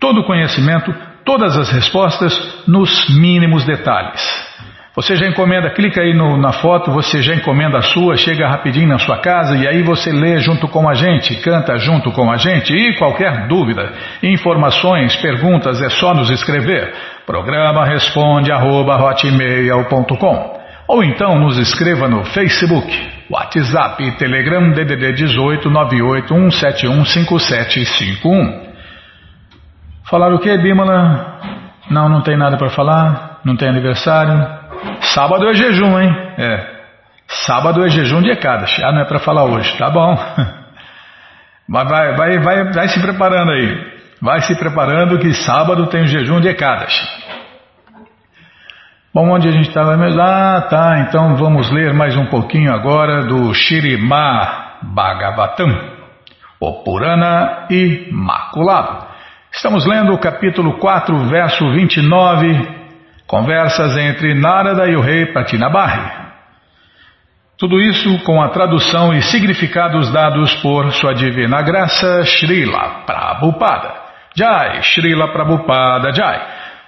todo 0.00 0.20
o 0.20 0.24
conhecimento, 0.24 0.92
todas 1.24 1.56
as 1.56 1.70
respostas 1.70 2.66
nos 2.66 3.08
mínimos 3.10 3.64
detalhes. 3.64 4.51
Você 4.94 5.16
já 5.16 5.26
encomenda, 5.26 5.70
clica 5.70 6.02
aí 6.02 6.12
no, 6.12 6.36
na 6.36 6.52
foto, 6.52 6.90
você 6.90 7.22
já 7.22 7.34
encomenda 7.34 7.78
a 7.78 7.82
sua, 7.82 8.14
chega 8.14 8.46
rapidinho 8.46 8.88
na 8.88 8.98
sua 8.98 9.18
casa 9.20 9.56
e 9.56 9.66
aí 9.66 9.82
você 9.82 10.12
lê 10.12 10.38
junto 10.38 10.68
com 10.68 10.86
a 10.86 10.92
gente, 10.92 11.34
canta 11.36 11.78
junto 11.78 12.12
com 12.12 12.30
a 12.30 12.36
gente 12.36 12.74
e 12.74 12.94
qualquer 12.98 13.48
dúvida, 13.48 13.90
informações, 14.22 15.16
perguntas 15.16 15.80
é 15.80 15.88
só 15.88 16.12
nos 16.12 16.28
escrever. 16.28 16.92
Programa 17.24 17.86
responde 17.86 18.52
arroba, 18.52 18.98
ou 20.86 21.02
então 21.02 21.38
nos 21.38 21.56
escreva 21.56 22.06
no 22.06 22.22
Facebook, 22.26 23.10
WhatsApp, 23.30 24.18
Telegram 24.18 24.72
DDD 24.72 25.14
18 25.14 25.70
98 25.70 26.28
171 26.28 27.04
5751. 27.06 28.72
Falar 30.04 30.34
o 30.34 30.38
que, 30.38 30.54
Bímola? 30.58 31.40
Não, 31.90 32.10
não 32.10 32.20
tem 32.20 32.36
nada 32.36 32.58
para 32.58 32.68
falar, 32.68 33.40
não 33.42 33.56
tem 33.56 33.70
aniversário. 33.70 34.61
Sábado 35.02 35.48
é 35.48 35.54
jejum, 35.54 36.00
hein? 36.00 36.16
É. 36.38 36.82
Sábado 37.26 37.84
é 37.84 37.88
jejum 37.88 38.22
de 38.22 38.30
Ekadas. 38.30 38.74
Ah, 38.82 38.92
não 38.92 39.02
é 39.02 39.04
para 39.04 39.18
falar 39.18 39.44
hoje. 39.44 39.76
Tá 39.76 39.90
bom. 39.90 40.14
Mas 41.68 41.88
vai, 41.88 42.16
vai, 42.16 42.38
vai, 42.38 42.72
vai 42.72 42.88
se 42.88 43.00
preparando 43.00 43.50
aí. 43.50 43.92
Vai 44.20 44.40
se 44.42 44.54
preparando 44.56 45.18
que 45.18 45.34
sábado 45.34 45.86
tem 45.88 46.02
o 46.02 46.06
jejum 46.06 46.40
de 46.40 46.48
Ekadas. 46.48 46.92
Bom, 49.12 49.30
onde 49.30 49.48
a 49.48 49.50
gente 49.50 49.68
estava 49.68 49.96
mesmo? 49.96 50.20
Ah, 50.22 50.66
tá. 50.70 51.00
Então 51.00 51.36
vamos 51.36 51.70
ler 51.70 51.92
mais 51.92 52.16
um 52.16 52.26
pouquinho 52.26 52.72
agora 52.72 53.24
do 53.24 53.52
Shirimá 53.52 54.78
Bhagavatam, 54.82 55.68
o 56.60 56.82
Purana 56.84 57.66
Imaculado. 57.68 59.06
Estamos 59.52 59.84
lendo 59.86 60.14
o 60.14 60.18
capítulo 60.18 60.78
4, 60.78 61.28
verso 61.28 61.70
29 61.72 62.81
Conversas 63.32 63.96
entre 63.96 64.34
Narada 64.34 64.86
e 64.86 64.94
o 64.94 65.00
rei 65.00 65.24
Pratinabarri. 65.24 66.02
Tudo 67.56 67.80
isso 67.80 68.22
com 68.24 68.42
a 68.42 68.50
tradução 68.50 69.14
e 69.14 69.22
significados 69.22 70.12
dados 70.12 70.52
por 70.56 70.92
Sua 70.92 71.14
Divina 71.14 71.62
Graça 71.62 72.24
Srila 72.24 73.06
Prabhupada. 73.06 73.90
Jai, 74.36 74.82
Srila 74.82 75.32
Prabhupada 75.32 76.12
Jai. 76.12 76.42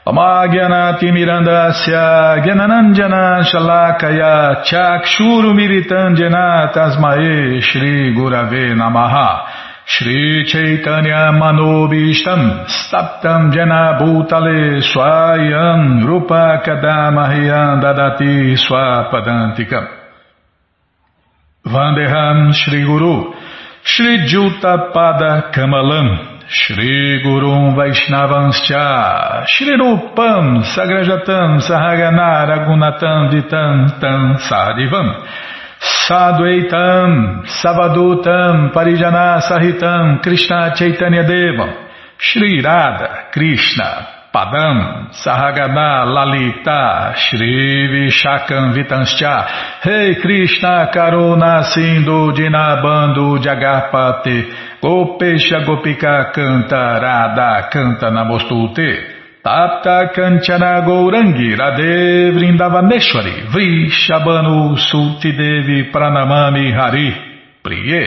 Amagyanati 0.04 1.10
Mirandasya 1.10 2.42
Gyananandjana 2.44 3.42
Shalakaya 3.44 4.64
Chakshuru 4.64 5.54
Miritandjana 5.54 6.70
Tasmae 6.74 7.62
Shri 7.62 8.12
Gurave 8.12 8.74
Namaha 8.74 9.73
Shri 9.86 10.44
Chaitanya 10.46 11.30
Manobishtam 11.36 12.66
Staptam 12.66 13.52
Jena 13.52 13.98
Bhutale 14.00 14.80
Swayam 14.80 16.04
Rupa 16.06 16.62
Kadamahyam 16.64 17.82
Dadati 17.82 18.56
Swapadantikam 18.56 19.86
Vandeham 21.66 22.52
Shri 22.54 22.82
Guru 22.84 23.34
Shri 23.82 24.26
Juta 24.26 24.90
Pada 24.94 25.52
Kamalam 25.52 26.40
Shri 26.48 27.22
Gurum 27.22 27.76
Vaishnavanscha 27.76 29.44
Shri 29.46 29.76
Rupam 29.76 30.64
Sagrajatam 30.64 31.60
Sahagana 31.60 32.48
Ragunatam 32.48 33.50
Tam 34.00 34.38
Sadivam 34.38 35.26
Sadhuaitam, 35.84 37.44
Savadutam, 37.44 38.72
Parijana 38.72 39.40
Sahitam, 39.42 40.22
Krishna 40.22 40.72
Chaitanya 40.74 41.24
Devam, 41.24 41.88
Shri 42.16 42.62
Radha, 42.62 43.28
Krishna, 43.30 44.30
Padam, 44.34 45.10
Sahagana, 45.12 46.06
Lalita, 46.06 47.14
Shri 47.16 47.88
Vishakam 47.92 48.72
Vitanscha, 48.72 49.84
Rei 49.84 50.14
hey 50.14 50.20
Krishna 50.22 50.90
Karuna 50.90 51.64
Sindhu 51.72 52.32
Dinabando 52.32 53.38
Jagapate, 53.38 54.80
Gopesha 54.82 55.66
Gopika 55.66 56.32
Canta, 56.32 56.98
Radha 56.98 57.68
Canta 57.70 58.10
Namostute, 58.10 59.13
Tapta 59.44 60.08
Kanchana 60.14 60.80
Gourangi 60.86 61.54
Radhe 61.54 62.30
Vrindavaneshwari 62.32 63.44
Vrishabhanu 63.52 64.74
Sultidevi 64.78 65.92
Pranamami 65.92 66.72
Hari 66.72 67.14
Priye. 67.62 68.04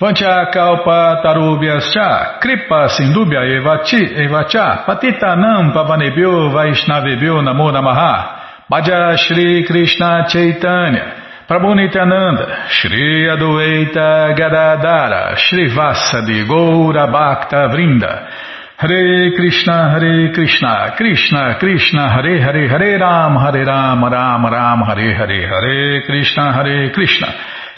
Vancha 0.00 0.50
Kalpa 0.50 1.20
Tarubhyascha 1.22 2.40
Kripa 2.40 2.88
Sindubhya 2.88 3.44
Evachi 3.44 4.00
Evacha 4.24 4.86
Patitanam 4.86 5.74
Pavanebhyo 5.74 6.50
Vaishnavebhyo 6.50 7.42
Namo 7.42 7.70
Namaha. 7.70 8.40
Bhaja 8.70 9.18
Shri 9.18 9.64
Krishna 9.64 10.24
Chaitanya 10.26 11.23
Prabhu 11.46 11.74
Nityananda, 11.74 12.68
Shri 12.70 13.28
Adueita 13.28 14.34
Gadadara, 14.34 15.36
Shri 15.36 15.68
Vassa 15.74 16.22
de 16.22 16.42
Goura 16.46 17.06
Bhakta 17.12 17.68
Vrinda, 17.68 18.30
Hare 18.78 19.30
Krishna, 19.36 19.90
Hare 19.90 20.32
Krishna, 20.32 20.94
Krishna 20.96 21.58
Krishna, 21.60 22.08
Hare 22.14 22.40
Hare, 22.40 22.66
Hare 22.66 22.98
Ram, 22.98 23.36
Hare 23.36 23.62
Ram, 23.62 24.02
Ram 24.04 24.46
Ram, 24.46 24.80
Hare 24.88 25.14
Hare, 25.14 25.46
Hare 25.46 26.02
Krishna, 26.06 26.50
Hare 26.54 26.90
Krishna, 26.94 27.28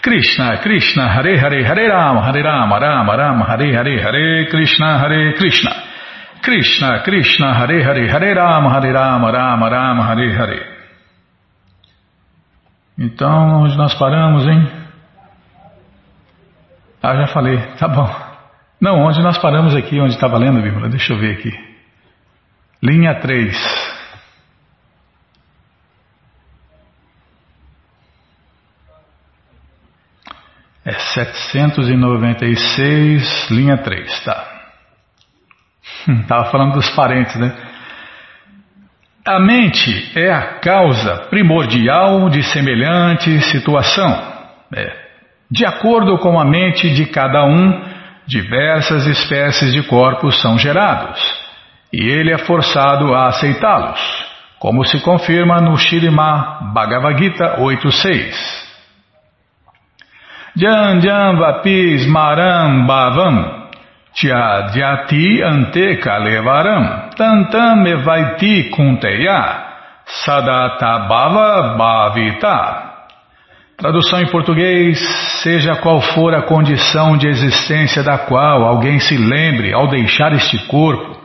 Krishna 0.01 0.61
Krishna, 0.63 1.13
Hare 1.13 1.37
Hare, 1.37 1.65
Hare 1.65 1.89
Ram, 1.89 2.23
Hare 2.23 2.43
Ram, 2.45 2.71
Ram 2.71 3.11
Ram, 3.11 3.41
Hare 3.41 3.73
Hare, 3.75 4.01
Hare 4.01 4.47
Krishna, 4.49 4.99
Hare 5.01 5.33
Krishna, 5.35 5.73
Krishna 6.41 7.03
Krishna, 7.03 7.53
Hare 7.53 7.83
Hare, 7.83 8.09
Hare 8.09 8.33
Ram, 8.33 8.65
Hare 8.71 8.93
Ram, 8.93 9.25
Ram 9.25 9.63
Ram, 9.65 9.99
Hare 10.07 10.33
Hare. 10.37 10.76
Então, 12.99 13.63
onde 13.63 13.77
nós 13.77 13.95
paramos, 13.95 14.47
hein? 14.47 14.67
Ah, 17.03 17.15
já 17.15 17.27
falei, 17.29 17.59
tá 17.79 17.89
bom. 17.89 18.09
Não, 18.81 19.07
onde 19.07 19.23
nós 19.23 19.37
paramos 19.39 19.75
aqui, 19.75 20.01
onde 20.01 20.15
está 20.15 20.29
valendo, 20.29 20.63
Bíblia? 20.63 20.89
Deixa 20.89 21.13
eu 21.13 21.19
ver 21.19 21.37
aqui. 21.39 21.53
Linha 22.83 23.21
3. 23.21 23.97
É 30.85 30.93
796, 30.93 33.51
linha 33.51 33.79
3, 33.79 34.25
tá. 34.25 34.53
Estava 36.09 36.47
hum, 36.47 36.51
falando 36.53 36.75
dos 36.75 36.89
parentes, 36.91 37.35
né? 37.37 37.66
A 39.27 39.41
mente 39.41 40.13
é 40.15 40.33
a 40.33 40.61
causa 40.61 41.27
primordial 41.29 42.31
de 42.31 42.45
semelhante 42.45 43.41
situação. 43.41 44.23
É. 44.73 44.93
De 45.51 45.67
acordo 45.67 46.17
com 46.19 46.39
a 46.39 46.45
mente 46.45 46.89
de 46.95 47.07
cada 47.07 47.45
um, 47.45 47.83
diversas 48.25 49.05
espécies 49.05 49.73
de 49.73 49.83
corpos 49.83 50.41
são 50.41 50.57
gerados, 50.57 51.21
e 51.93 52.09
ele 52.09 52.33
é 52.33 52.39
forçado 52.39 53.13
a 53.15 53.27
aceitá-los, 53.27 54.01
como 54.61 54.85
se 54.85 55.01
confirma 55.01 55.61
no 55.61 55.77
Shirima 55.77 56.71
Bhagavad 56.73 57.19
Gita 57.19 57.57
8.6. 57.59 58.33
Jan 60.57 61.01
Jan 61.01 61.37
Vapis 61.37 62.07
Maram 62.07 62.87
Bhavam 62.87 63.66
Tyadyati 64.17 65.43
Ante 65.43 65.97
Kalevaram 65.99 67.11
Tantam 67.17 67.87
Evaiti 67.87 68.71
Kunteya 68.71 69.65
Sadatabhava 70.07 71.77
Bhavita 71.77 72.87
Tradução 73.77 74.23
em 74.23 74.31
português: 74.31 74.99
seja 75.43 75.77
qual 75.77 76.01
for 76.01 76.35
a 76.35 76.43
condição 76.43 77.17
de 77.17 77.29
existência 77.29 78.03
da 78.03 78.17
qual 78.17 78.65
alguém 78.65 78.99
se 78.99 79.17
lembre 79.19 79.75
ao 79.75 79.89
deixar 79.89 80.33
este 80.33 80.67
corpo, 80.67 81.21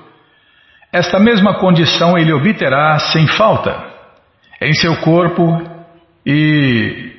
esta 0.91 1.17
mesma 1.17 1.59
condição 1.59 2.17
ele 2.17 2.33
obterá 2.33 2.99
sem 2.99 3.25
falta. 3.25 3.73
Em 4.61 4.73
seu 4.73 4.97
corpo 4.97 5.61
e 6.25 7.13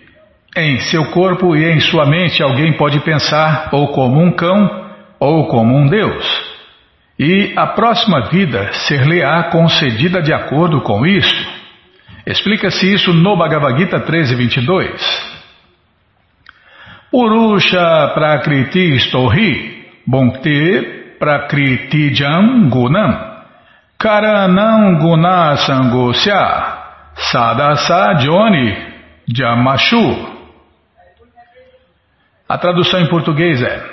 em 0.54 0.78
seu 0.80 1.06
corpo 1.06 1.56
e 1.56 1.64
em 1.64 1.80
sua 1.80 2.04
mente 2.04 2.42
alguém 2.42 2.76
pode 2.76 3.00
pensar 3.00 3.70
ou 3.72 3.88
como 3.88 4.20
um 4.20 4.32
cão 4.32 4.81
ou 5.22 5.46
como 5.46 5.76
um 5.76 5.86
deus. 5.86 6.26
E 7.16 7.52
a 7.56 7.68
próxima 7.68 8.28
vida 8.28 8.72
ser-lhe-á 8.72 9.50
concedida 9.50 10.20
de 10.20 10.32
acordo 10.32 10.80
com 10.80 11.06
isto. 11.06 11.48
Explica-se 12.26 12.92
isso 12.92 13.12
no 13.12 13.36
Bhagavad 13.36 13.78
Gita 13.78 14.00
13.22. 14.00 15.00
Urusha 17.12 18.10
Prakriti 18.14 18.98
Stohi 18.98 19.84
Bhakti 20.04 21.16
Prakriti 21.20 22.10
Gunam 22.68 23.44
Karanam 23.98 24.98
Guna 24.98 25.56
Sangosya 25.56 26.78
Sadasa 27.14 28.14
Joni 28.18 28.76
Jamashu 29.28 30.32
A 32.48 32.58
tradução 32.58 33.00
em 33.00 33.08
português 33.08 33.62
é 33.62 33.91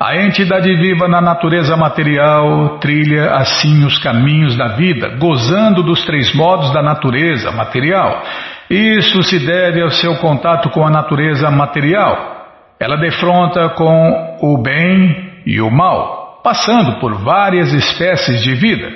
a 0.00 0.16
entidade 0.16 0.72
viva 0.76 1.08
na 1.08 1.20
natureza 1.20 1.76
material 1.76 2.78
trilha 2.78 3.32
assim 3.32 3.84
os 3.84 3.98
caminhos 3.98 4.56
da 4.56 4.76
vida, 4.76 5.16
gozando 5.18 5.82
dos 5.82 6.04
três 6.04 6.32
modos 6.36 6.72
da 6.72 6.80
natureza 6.80 7.50
material. 7.50 8.22
Isso 8.70 9.20
se 9.24 9.44
deve 9.44 9.82
ao 9.82 9.90
seu 9.90 10.16
contato 10.18 10.70
com 10.70 10.86
a 10.86 10.90
natureza 10.90 11.50
material. 11.50 12.46
Ela 12.78 12.96
defronta 12.96 13.70
com 13.70 14.38
o 14.40 14.62
bem 14.62 15.32
e 15.44 15.60
o 15.60 15.68
mal, 15.68 16.40
passando 16.44 17.00
por 17.00 17.14
várias 17.24 17.72
espécies 17.72 18.40
de 18.40 18.54
vida. 18.54 18.88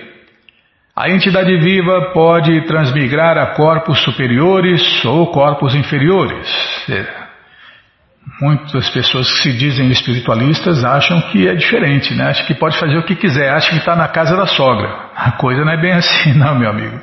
A 0.94 1.10
entidade 1.10 1.58
viva 1.58 2.12
pode 2.14 2.60
transmigrar 2.66 3.36
a 3.38 3.54
corpos 3.56 3.98
superiores 4.04 5.04
ou 5.04 5.32
corpos 5.32 5.74
inferiores. 5.74 6.46
Muitas 8.40 8.88
pessoas 8.90 9.30
que 9.30 9.38
se 9.42 9.52
dizem 9.52 9.90
espiritualistas 9.90 10.85
acham 10.85 11.20
que 11.30 11.48
é 11.48 11.54
diferente, 11.54 12.14
né? 12.14 12.30
Acham 12.30 12.46
que 12.46 12.54
pode 12.54 12.78
fazer 12.78 12.96
o 12.96 13.04
que 13.04 13.16
quiser, 13.16 13.50
acham 13.50 13.70
que 13.70 13.78
está 13.78 13.96
na 13.96 14.08
casa 14.08 14.37
da 14.37 14.46
sogra. 14.46 15.11
A 15.14 15.32
coisa 15.32 15.64
não 15.64 15.72
é 15.72 15.76
bem 15.76 15.92
assim, 15.94 16.32
não, 16.35 16.58
meu 16.58 16.70
amigo. 16.70 17.00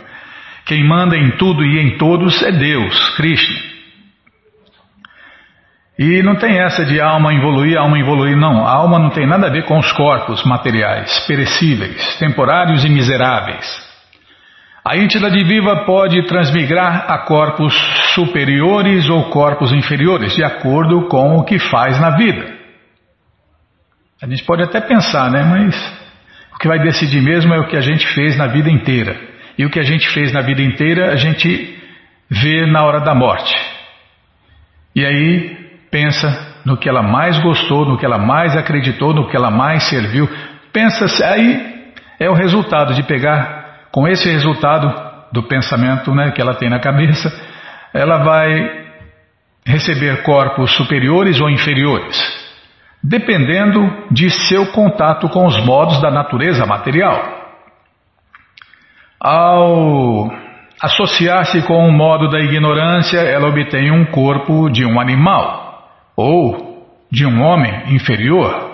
Quem 0.65 0.87
manda 0.87 1.17
em 1.17 1.31
tudo 1.31 1.63
e 1.63 1.79
em 1.79 1.97
todos 1.97 2.41
é 2.43 2.51
Deus, 2.51 3.15
Krishna. 3.15 3.69
E 5.97 6.23
não 6.23 6.35
tem 6.35 6.57
essa 6.59 6.85
de 6.85 7.01
alma 7.01 7.33
evoluir, 7.33 7.77
alma 7.77 7.99
evoluir, 7.99 8.37
não. 8.37 8.65
A 8.65 8.71
alma 8.71 8.97
não 8.97 9.09
tem 9.09 9.27
nada 9.27 9.47
a 9.47 9.51
ver 9.51 9.65
com 9.65 9.77
os 9.77 9.91
corpos 9.91 10.45
materiais, 10.45 11.19
perecíveis, 11.27 12.15
temporários 12.17 12.85
e 12.85 12.89
miseráveis. 12.89 13.88
A 14.85 14.97
entidade 14.97 15.43
viva 15.43 15.83
pode 15.85 16.25
transmigrar 16.25 17.11
a 17.11 17.19
corpos 17.25 17.73
superiores 18.13 19.09
ou 19.09 19.29
corpos 19.29 19.71
inferiores, 19.73 20.33
de 20.35 20.43
acordo 20.43 21.07
com 21.07 21.37
o 21.37 21.43
que 21.43 21.59
faz 21.59 21.99
na 21.99 22.11
vida. 22.11 22.57
A 24.21 24.27
gente 24.27 24.43
pode 24.45 24.63
até 24.63 24.81
pensar, 24.81 25.29
né? 25.31 25.43
Mas 25.43 25.75
o 26.53 26.57
que 26.57 26.67
vai 26.67 26.79
decidir 26.79 27.21
mesmo 27.21 27.53
é 27.53 27.59
o 27.59 27.67
que 27.67 27.77
a 27.77 27.81
gente 27.81 28.05
fez 28.13 28.37
na 28.37 28.47
vida 28.47 28.69
inteira. 28.69 29.15
E 29.57 29.65
o 29.65 29.69
que 29.69 29.79
a 29.79 29.83
gente 29.83 30.09
fez 30.09 30.31
na 30.31 30.41
vida 30.41 30.61
inteira, 30.61 31.11
a 31.11 31.15
gente 31.17 31.77
vê 32.29 32.65
na 32.65 32.83
hora 32.83 33.01
da 33.01 33.13
morte. 33.13 33.53
E 34.95 35.05
aí 35.05 35.57
pensa 35.91 36.61
no 36.65 36.77
que 36.77 36.87
ela 36.87 37.01
mais 37.03 37.37
gostou, 37.39 37.85
no 37.85 37.97
que 37.97 38.05
ela 38.05 38.17
mais 38.17 38.55
acreditou, 38.55 39.13
no 39.13 39.27
que 39.27 39.35
ela 39.35 39.51
mais 39.51 39.83
serviu. 39.83 40.29
Pensa, 40.71 41.05
aí 41.25 41.93
é 42.19 42.29
o 42.29 42.33
resultado 42.33 42.93
de 42.93 43.03
pegar 43.03 43.58
com 43.91 44.07
esse 44.07 44.29
resultado 44.29 45.09
do 45.31 45.43
pensamento 45.43 46.13
né, 46.13 46.31
que 46.31 46.41
ela 46.41 46.55
tem 46.55 46.69
na 46.69 46.79
cabeça, 46.79 47.31
ela 47.93 48.17
vai 48.17 48.87
receber 49.65 50.23
corpos 50.23 50.75
superiores 50.75 51.39
ou 51.39 51.49
inferiores, 51.49 52.17
dependendo 53.03 54.07
de 54.11 54.29
seu 54.29 54.67
contato 54.71 55.29
com 55.29 55.45
os 55.45 55.63
modos 55.63 56.01
da 56.01 56.09
natureza 56.09 56.65
material. 56.65 57.37
Ao 59.19 60.31
associar-se 60.81 61.61
com 61.63 61.87
o 61.87 61.91
modo 61.91 62.29
da 62.29 62.39
ignorância, 62.39 63.19
ela 63.19 63.49
obtém 63.49 63.91
um 63.91 64.05
corpo 64.05 64.69
de 64.69 64.85
um 64.85 64.99
animal 64.99 65.89
ou 66.15 66.87
de 67.11 67.25
um 67.25 67.41
homem 67.41 67.93
inferior. 67.93 68.68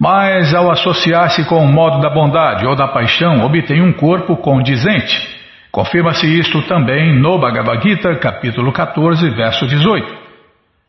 Mas 0.00 0.54
ao 0.54 0.70
associar-se 0.70 1.44
com 1.44 1.62
o 1.62 1.70
modo 1.70 2.00
da 2.00 2.08
bondade 2.08 2.66
ou 2.66 2.74
da 2.74 2.88
paixão, 2.88 3.44
obtém 3.44 3.82
um 3.82 3.92
corpo 3.92 4.34
condizente. 4.38 5.38
Confirma-se 5.70 6.26
isto 6.26 6.62
também 6.62 7.14
no 7.20 7.38
Bhagavad 7.38 7.82
Gita, 7.82 8.16
capítulo 8.16 8.72
14, 8.72 9.28
verso 9.28 9.66
18. 9.66 10.18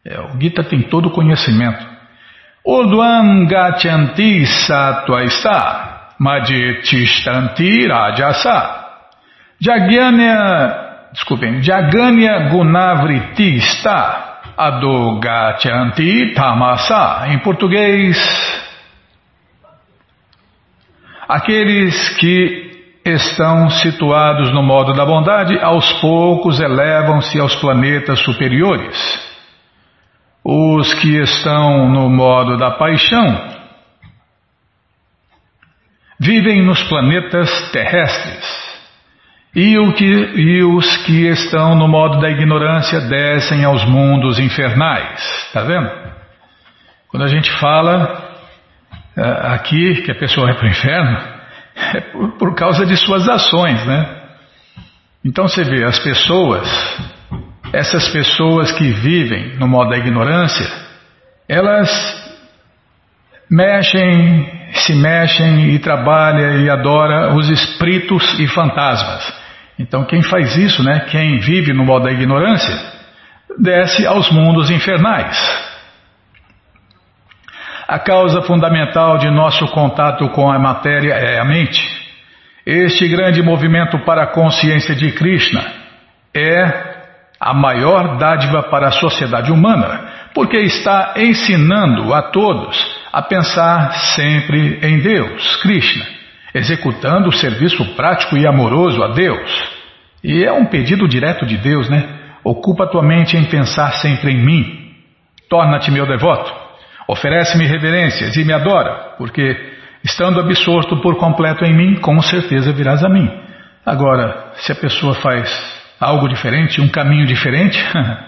É, 0.05 0.19
o 0.21 0.39
Gita 0.39 0.63
tem 0.63 0.81
todo 0.83 1.07
o 1.07 1.11
conhecimento. 1.11 1.85
Urdvam 2.65 3.45
gachanti 3.47 4.45
satvaisa 4.45 6.13
madhitishtanti 6.17 7.87
rajasa 7.87 8.81
Jaganya, 9.59 11.09
desculpem, 11.11 11.61
Jaganya 11.61 12.49
gunavriti 12.49 13.57
está 13.57 14.39
adogachanti 14.57 16.33
tamasa. 16.33 17.27
Em 17.27 17.37
português, 17.39 18.17
Aqueles 21.31 22.09
que 22.17 22.99
estão 23.05 23.69
situados 23.69 24.51
no 24.51 24.61
modo 24.61 24.91
da 24.91 25.05
bondade, 25.05 25.57
aos 25.61 25.89
poucos 26.01 26.59
elevam-se 26.59 27.39
aos 27.39 27.55
planetas 27.55 28.19
superiores. 28.19 28.97
Os 30.43 30.93
que 30.95 31.21
estão 31.21 31.87
no 31.87 32.09
modo 32.09 32.57
da 32.57 32.71
paixão 32.71 33.47
vivem 36.19 36.65
nos 36.65 36.83
planetas 36.83 37.71
terrestres. 37.71 38.71
E, 39.55 39.77
que, 39.93 40.03
e, 40.03 40.63
os 40.65 40.97
que 41.05 41.27
estão 41.27 41.75
no 41.75 41.87
modo 41.87 42.19
da 42.19 42.29
ignorância 42.29 42.99
descem 42.99 43.63
aos 43.63 43.85
mundos 43.85 44.37
infernais. 44.37 45.45
Está 45.47 45.61
vendo? 45.61 45.89
Quando 47.07 47.23
a 47.23 47.29
gente 47.29 47.49
fala 47.53 48.30
aqui, 49.15 50.01
que 50.03 50.11
a 50.11 50.15
pessoa 50.15 50.47
vai 50.47 50.55
para 50.55 50.65
o 50.65 50.69
inferno, 50.69 51.41
É 51.93 52.01
por, 52.01 52.31
por 52.37 52.55
causa 52.55 52.85
de 52.85 52.95
suas 52.97 53.27
ações, 53.27 53.85
né? 53.85 54.05
Então 55.23 55.47
você 55.47 55.63
vê, 55.63 55.83
as 55.83 55.99
pessoas, 55.99 56.67
essas 57.71 58.09
pessoas 58.09 58.71
que 58.71 58.91
vivem 58.91 59.55
no 59.57 59.67
modo 59.67 59.91
da 59.91 59.97
ignorância, 59.97 60.67
elas 61.47 61.89
mexem, 63.49 64.49
se 64.73 64.93
mexem 64.95 65.71
e 65.71 65.79
trabalham 65.79 66.61
e 66.61 66.69
adora 66.69 67.35
os 67.35 67.49
espíritos 67.49 68.39
e 68.39 68.47
fantasmas. 68.47 69.33
Então 69.77 70.05
quem 70.05 70.21
faz 70.21 70.55
isso, 70.55 70.83
né, 70.83 71.07
quem 71.11 71.39
vive 71.39 71.73
no 71.73 71.85
modo 71.85 72.05
da 72.05 72.11
ignorância, 72.11 72.75
desce 73.59 74.05
aos 74.05 74.31
mundos 74.31 74.69
infernais. 74.71 75.37
A 77.91 77.99
causa 77.99 78.41
fundamental 78.43 79.17
de 79.17 79.29
nosso 79.29 79.67
contato 79.67 80.29
com 80.29 80.49
a 80.49 80.57
matéria 80.57 81.11
é 81.11 81.41
a 81.41 81.43
mente. 81.43 81.85
Este 82.65 83.05
grande 83.09 83.43
movimento 83.43 83.99
para 84.05 84.23
a 84.23 84.27
consciência 84.27 84.95
de 84.95 85.11
Krishna 85.11 85.61
é 86.33 86.71
a 87.37 87.53
maior 87.53 88.17
dádiva 88.17 88.63
para 88.63 88.87
a 88.87 88.91
sociedade 88.91 89.51
humana, 89.51 90.09
porque 90.33 90.55
está 90.55 91.15
ensinando 91.17 92.13
a 92.13 92.21
todos 92.21 92.77
a 93.11 93.21
pensar 93.21 93.91
sempre 94.15 94.79
em 94.81 94.99
Deus, 94.99 95.57
Krishna, 95.57 96.05
executando 96.55 97.27
o 97.27 97.33
serviço 97.33 97.83
prático 97.97 98.37
e 98.37 98.47
amoroso 98.47 99.03
a 99.03 99.09
Deus. 99.09 99.51
E 100.23 100.45
é 100.45 100.53
um 100.53 100.63
pedido 100.63 101.09
direto 101.09 101.45
de 101.45 101.57
Deus, 101.57 101.89
né? 101.89 102.07
Ocupa 102.41 102.87
tua 102.87 103.03
mente 103.03 103.35
em 103.35 103.43
pensar 103.43 103.95
sempre 103.95 104.31
em 104.31 104.37
mim. 104.37 104.93
Torna-te 105.49 105.91
meu 105.91 106.07
devoto. 106.07 106.60
Oferece-me 107.07 107.65
reverências 107.65 108.35
e 108.35 108.43
me 108.43 108.53
adora, 108.53 109.15
porque, 109.17 109.55
estando 110.03 110.39
absorto 110.39 111.01
por 111.01 111.17
completo 111.17 111.65
em 111.65 111.73
mim, 111.73 111.99
com 111.99 112.21
certeza 112.21 112.71
virás 112.71 113.03
a 113.03 113.09
mim. 113.09 113.29
Agora, 113.85 114.53
se 114.55 114.71
a 114.71 114.75
pessoa 114.75 115.15
faz 115.15 115.49
algo 115.99 116.27
diferente, 116.27 116.81
um 116.81 116.89
caminho 116.89 117.25
diferente, 117.25 117.77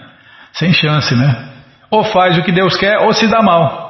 sem 0.52 0.72
chance, 0.72 1.14
né? 1.14 1.52
Ou 1.90 2.04
faz 2.04 2.38
o 2.38 2.42
que 2.42 2.52
Deus 2.52 2.76
quer, 2.76 2.98
ou 2.98 3.12
se 3.12 3.26
dá 3.28 3.42
mal. 3.42 3.84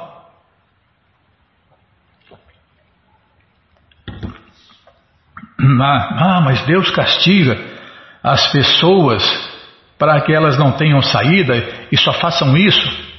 Ah, 5.81 6.37
ah 6.37 6.41
mas 6.41 6.61
Deus 6.65 6.89
castiga 6.91 7.57
as 8.23 8.51
pessoas 8.51 9.23
para 9.97 10.19
que 10.21 10.33
elas 10.33 10.57
não 10.57 10.71
tenham 10.73 11.01
saída 11.01 11.55
e 11.91 11.97
só 11.97 12.13
façam 12.13 12.55
isso. 12.57 13.14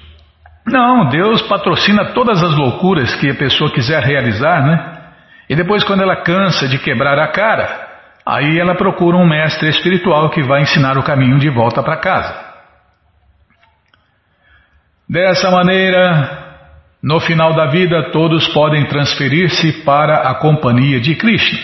Não, 0.67 1.09
Deus 1.09 1.43
patrocina 1.43 2.13
todas 2.13 2.43
as 2.43 2.57
loucuras 2.57 3.15
que 3.15 3.31
a 3.31 3.35
pessoa 3.35 3.73
quiser 3.73 4.03
realizar, 4.03 4.67
né? 4.67 4.97
E 5.49 5.55
depois, 5.55 5.85
quando 5.85 6.03
ela 6.03 6.17
cansa 6.23 6.67
de 6.67 6.77
quebrar 6.79 7.19
a 7.19 7.29
cara, 7.29 7.87
aí 8.27 8.59
ela 8.59 8.75
procura 8.75 9.17
um 9.17 9.29
mestre 9.29 9.69
espiritual 9.69 10.29
que 10.31 10.43
vai 10.43 10.63
ensinar 10.63 10.99
o 10.99 11.05
caminho 11.05 11.39
de 11.39 11.49
volta 11.49 11.83
para 11.85 11.99
casa. 11.99 12.47
Dessa 15.09 15.53
maneira, 15.53 16.47
no 17.01 17.21
final 17.21 17.55
da 17.55 17.67
vida, 17.67 18.11
todos 18.11 18.49
podem 18.49 18.87
transferir-se 18.87 19.85
para 19.85 20.29
a 20.29 20.35
companhia 20.35 20.99
de 20.99 21.15
Krishna. 21.15 21.61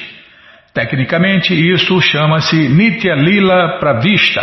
Tecnicamente, 0.72 1.52
isso 1.52 2.00
chama-se 2.00 2.68
Nitya 2.68 3.16
Lila 3.16 3.80
Pravista. 3.80 4.42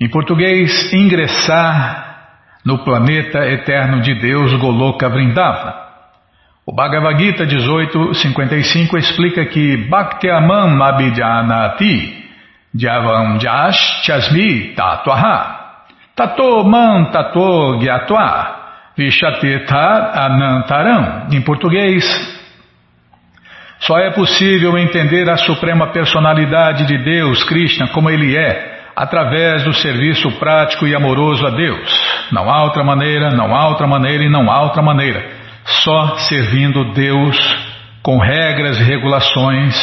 Em 0.00 0.08
português, 0.08 0.90
ingressar 0.94 2.11
no 2.64 2.78
planeta 2.78 3.46
eterno 3.46 4.00
de 4.00 4.14
Deus 4.14 4.52
Goloka 4.54 5.08
Vrindavana. 5.08 5.82
O 6.64 6.72
Bhagavad 6.72 7.18
Gita 7.18 7.44
1855 7.44 8.96
explica 8.96 9.44
que 9.46 9.76
Bhaktyamam 9.88 10.80
Abhidyanati 10.80 12.22
Javam 12.74 13.38
Jash 13.38 14.04
Chasmi 14.04 14.74
Tatwaha 14.74 15.60
Tato 16.14 16.62
Man 16.64 17.06
Tato 17.10 17.78
Gyatwa 17.80 18.60
Vishateta 18.96 20.12
Anantaram. 20.14 21.26
Em 21.32 21.40
português, 21.40 22.04
só 23.80 23.98
é 23.98 24.10
possível 24.12 24.78
entender 24.78 25.28
a 25.28 25.36
suprema 25.38 25.88
personalidade 25.88 26.86
de 26.86 26.98
Deus, 26.98 27.42
Krishna, 27.42 27.88
como 27.88 28.08
ele 28.08 28.36
é 28.36 28.81
através 28.94 29.64
do 29.64 29.72
serviço 29.72 30.30
prático 30.38 30.86
e 30.86 30.94
amoroso 30.94 31.46
a 31.46 31.50
Deus. 31.50 32.28
Não 32.30 32.50
há 32.50 32.64
outra 32.64 32.84
maneira, 32.84 33.30
não 33.30 33.54
há 33.54 33.68
outra 33.68 33.86
maneira 33.86 34.24
e 34.24 34.28
não 34.28 34.50
há 34.50 34.62
outra 34.62 34.82
maneira. 34.82 35.24
Só 35.64 36.16
servindo 36.16 36.92
Deus 36.92 37.36
com 38.02 38.18
regras 38.18 38.78
e 38.80 38.84
regulações, 38.84 39.74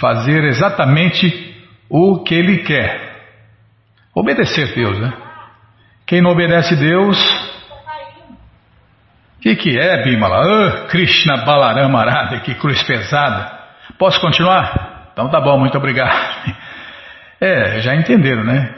fazer 0.00 0.44
exatamente 0.44 1.56
o 1.88 2.22
que 2.22 2.34
Ele 2.34 2.58
quer. 2.58 3.08
Obedecer 4.14 4.74
Deus, 4.74 4.98
né? 4.98 5.12
Quem 6.06 6.20
não 6.20 6.32
obedece 6.32 6.74
Deus. 6.74 7.18
O 9.36 9.40
que, 9.40 9.54
que 9.54 9.78
é, 9.78 10.02
Bimala? 10.02 10.40
Oh, 10.42 10.88
Krishna 10.88 11.44
Balarama 11.44 12.00
Arada, 12.00 12.40
que 12.40 12.54
cruz 12.54 12.82
pesada. 12.82 13.52
Posso 13.96 14.20
continuar? 14.20 15.10
Então 15.12 15.28
tá 15.28 15.40
bom, 15.40 15.58
muito 15.58 15.78
obrigado. 15.78 16.12
É, 17.40 17.80
já 17.80 17.94
entenderam, 17.94 18.44
né? 18.44 18.74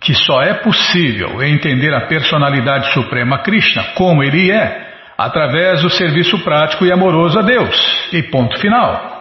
Que 0.00 0.14
só 0.14 0.42
é 0.42 0.54
possível 0.54 1.42
entender 1.42 1.94
a 1.94 2.06
personalidade 2.06 2.92
suprema 2.92 3.38
Krishna 3.42 3.84
como 3.94 4.22
ele 4.22 4.50
é, 4.50 4.88
através 5.16 5.82
do 5.82 5.90
serviço 5.90 6.38
prático 6.42 6.84
e 6.86 6.92
amoroso 6.92 7.38
a 7.38 7.42
Deus. 7.42 8.08
E 8.12 8.22
ponto 8.24 8.58
final. 8.58 9.20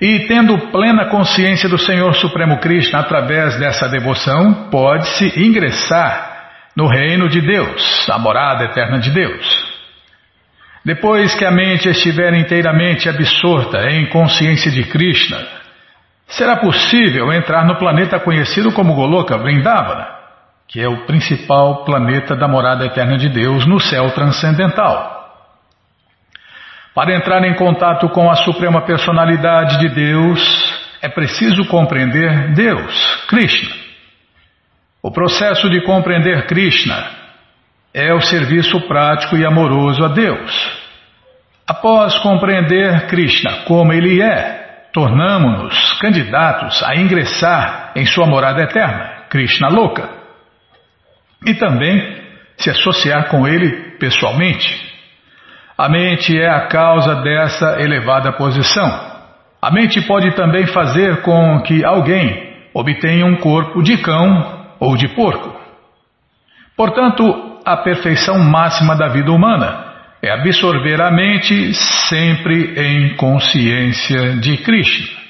E 0.00 0.26
tendo 0.26 0.58
plena 0.70 1.06
consciência 1.06 1.68
do 1.68 1.78
Senhor 1.78 2.14
Supremo 2.14 2.58
Krishna 2.58 3.00
através 3.00 3.56
dessa 3.58 3.88
devoção, 3.88 4.68
pode-se 4.70 5.40
ingressar 5.40 6.32
no 6.76 6.88
reino 6.88 7.28
de 7.28 7.40
Deus, 7.40 8.08
a 8.10 8.18
morada 8.18 8.64
eterna 8.64 8.98
de 8.98 9.10
Deus. 9.10 9.72
Depois 10.84 11.34
que 11.34 11.44
a 11.44 11.50
mente 11.50 11.88
estiver 11.88 12.34
inteiramente 12.34 13.08
absorta 13.08 13.88
em 13.90 14.08
consciência 14.08 14.70
de 14.70 14.82
Krishna, 14.84 15.38
será 16.32 16.56
possível 16.56 17.32
entrar 17.32 17.64
no 17.66 17.76
planeta 17.76 18.18
conhecido 18.18 18.72
como 18.72 18.94
Goloka 18.94 19.36
Vrindavana, 19.38 20.08
que 20.66 20.80
é 20.80 20.88
o 20.88 21.04
principal 21.04 21.84
planeta 21.84 22.34
da 22.34 22.48
morada 22.48 22.86
eterna 22.86 23.16
de 23.16 23.28
Deus 23.28 23.66
no 23.66 23.78
céu 23.78 24.10
transcendental. 24.12 25.20
Para 26.94 27.14
entrar 27.14 27.42
em 27.44 27.54
contato 27.54 28.08
com 28.10 28.30
a 28.30 28.34
suprema 28.36 28.82
personalidade 28.82 29.78
de 29.78 29.88
Deus, 29.94 30.82
é 31.00 31.08
preciso 31.08 31.66
compreender 31.66 32.52
Deus, 32.54 33.24
Krishna. 33.28 33.74
O 35.02 35.10
processo 35.10 35.68
de 35.68 35.82
compreender 35.82 36.46
Krishna 36.46 37.10
é 37.92 38.12
o 38.14 38.20
serviço 38.20 38.80
prático 38.82 39.36
e 39.36 39.44
amoroso 39.44 40.04
a 40.04 40.08
Deus. 40.08 40.80
Após 41.66 42.16
compreender 42.18 43.06
Krishna 43.06 43.64
como 43.64 43.92
ele 43.92 44.22
é, 44.22 44.61
tornamos-nos 44.92 45.98
candidatos 46.00 46.82
a 46.82 46.94
ingressar 46.96 47.92
em 47.96 48.04
sua 48.04 48.26
morada 48.26 48.62
eterna, 48.62 49.24
Krishna 49.30 49.68
Loka, 49.68 50.08
e 51.46 51.54
também 51.54 52.22
se 52.56 52.70
associar 52.70 53.28
com 53.28 53.48
ele 53.48 53.96
pessoalmente. 53.98 54.92
A 55.76 55.88
mente 55.88 56.38
é 56.38 56.48
a 56.48 56.66
causa 56.68 57.16
dessa 57.16 57.80
elevada 57.80 58.32
posição. 58.32 59.12
A 59.60 59.70
mente 59.70 60.00
pode 60.02 60.34
também 60.36 60.66
fazer 60.66 61.22
com 61.22 61.62
que 61.62 61.84
alguém 61.84 62.52
obtenha 62.74 63.24
um 63.24 63.36
corpo 63.36 63.82
de 63.82 63.96
cão 63.98 64.66
ou 64.78 64.96
de 64.96 65.08
porco. 65.08 65.60
Portanto, 66.76 67.60
a 67.64 67.76
perfeição 67.78 68.38
máxima 68.38 68.96
da 68.96 69.08
vida 69.08 69.30
humana 69.30 69.91
é 70.22 70.30
absorver 70.30 71.02
a 71.02 71.10
mente 71.10 71.74
sempre 71.74 72.80
em 72.80 73.16
consciência 73.16 74.36
de 74.36 74.56
Krishna. 74.58 75.20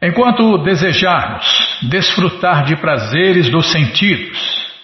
Enquanto 0.00 0.58
desejarmos 0.58 1.46
desfrutar 1.82 2.64
de 2.64 2.76
prazeres 2.76 3.48
dos 3.48 3.70
sentidos, 3.72 4.38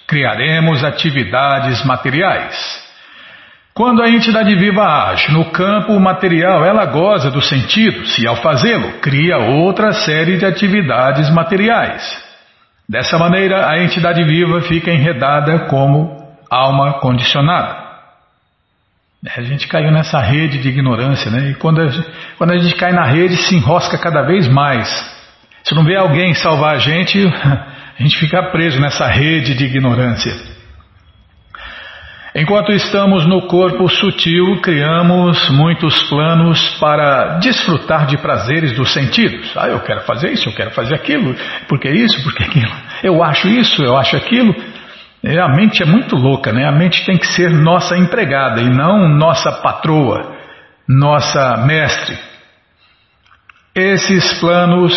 criaremos 0.06 0.82
atividades 0.82 1.84
materiais. 1.84 2.87
Quando 3.78 4.02
a 4.02 4.10
entidade 4.10 4.52
viva 4.56 4.82
age 4.82 5.32
no 5.32 5.52
campo 5.52 5.96
material, 6.00 6.64
ela 6.64 6.84
goza 6.84 7.30
dos 7.30 7.48
sentidos 7.48 8.18
e, 8.18 8.26
ao 8.26 8.34
fazê-lo, 8.34 8.94
cria 9.00 9.38
outra 9.38 9.92
série 9.92 10.36
de 10.36 10.44
atividades 10.44 11.30
materiais. 11.30 12.02
Dessa 12.88 13.16
maneira, 13.16 13.70
a 13.70 13.80
entidade 13.80 14.24
viva 14.24 14.62
fica 14.62 14.90
enredada 14.90 15.66
como 15.66 16.10
alma 16.50 16.94
condicionada. 16.94 17.76
A 19.36 19.42
gente 19.42 19.68
caiu 19.68 19.92
nessa 19.92 20.18
rede 20.18 20.58
de 20.58 20.70
ignorância, 20.70 21.30
né? 21.30 21.50
E 21.50 21.54
quando 21.54 21.80
a, 21.80 21.86
gente, 21.86 22.10
quando 22.36 22.54
a 22.54 22.58
gente 22.58 22.74
cai 22.74 22.90
na 22.90 23.04
rede, 23.04 23.36
se 23.36 23.54
enrosca 23.54 23.96
cada 23.96 24.22
vez 24.22 24.48
mais. 24.48 24.88
Se 25.62 25.72
não 25.72 25.84
vê 25.84 25.94
alguém 25.94 26.34
salvar 26.34 26.74
a 26.74 26.78
gente, 26.78 27.16
A 27.98 28.02
gente 28.02 28.16
fica 28.16 28.40
preso 28.52 28.80
nessa 28.80 29.08
rede 29.08 29.54
de 29.54 29.64
ignorância. 29.64 30.32
Enquanto 32.40 32.70
estamos 32.70 33.26
no 33.26 33.48
corpo 33.48 33.88
sutil, 33.88 34.60
criamos 34.60 35.50
muitos 35.50 36.00
planos 36.08 36.78
para 36.78 37.38
desfrutar 37.38 38.06
de 38.06 38.16
prazeres 38.16 38.76
dos 38.76 38.92
sentidos. 38.92 39.52
Ah, 39.56 39.66
eu 39.66 39.80
quero 39.80 40.02
fazer 40.02 40.30
isso, 40.30 40.48
eu 40.48 40.54
quero 40.54 40.70
fazer 40.70 40.94
aquilo, 40.94 41.34
porque 41.68 41.90
isso, 41.90 42.22
porque 42.22 42.44
aquilo. 42.44 42.70
Eu 43.02 43.24
acho 43.24 43.48
isso, 43.48 43.82
eu 43.82 43.96
acho 43.96 44.16
aquilo. 44.16 44.54
É, 45.20 45.40
a 45.40 45.48
mente 45.48 45.82
é 45.82 45.86
muito 45.86 46.14
louca, 46.14 46.52
né? 46.52 46.64
A 46.64 46.70
mente 46.70 47.04
tem 47.04 47.18
que 47.18 47.26
ser 47.26 47.50
nossa 47.50 47.96
empregada 47.96 48.60
e 48.60 48.70
não 48.70 49.08
nossa 49.08 49.50
patroa, 49.60 50.36
nossa 50.88 51.56
mestre. 51.66 52.16
Esses 53.74 54.34
planos 54.34 54.94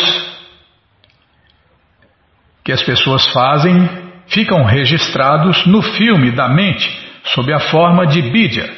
que 2.63 2.71
as 2.71 2.83
pessoas 2.83 3.25
fazem 3.33 3.89
ficam 4.27 4.63
registrados 4.63 5.65
no 5.65 5.81
filme 5.81 6.29
da 6.29 6.47
mente 6.47 7.00
sob 7.23 7.51
a 7.53 7.59
forma 7.59 8.07
de 8.07 8.21
bidya, 8.21 8.69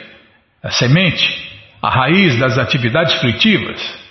a 0.63 0.69
semente, 0.71 1.27
a 1.82 1.89
raiz 1.89 2.38
das 2.39 2.58
atividades 2.58 3.13
fruitivas. 3.15 4.03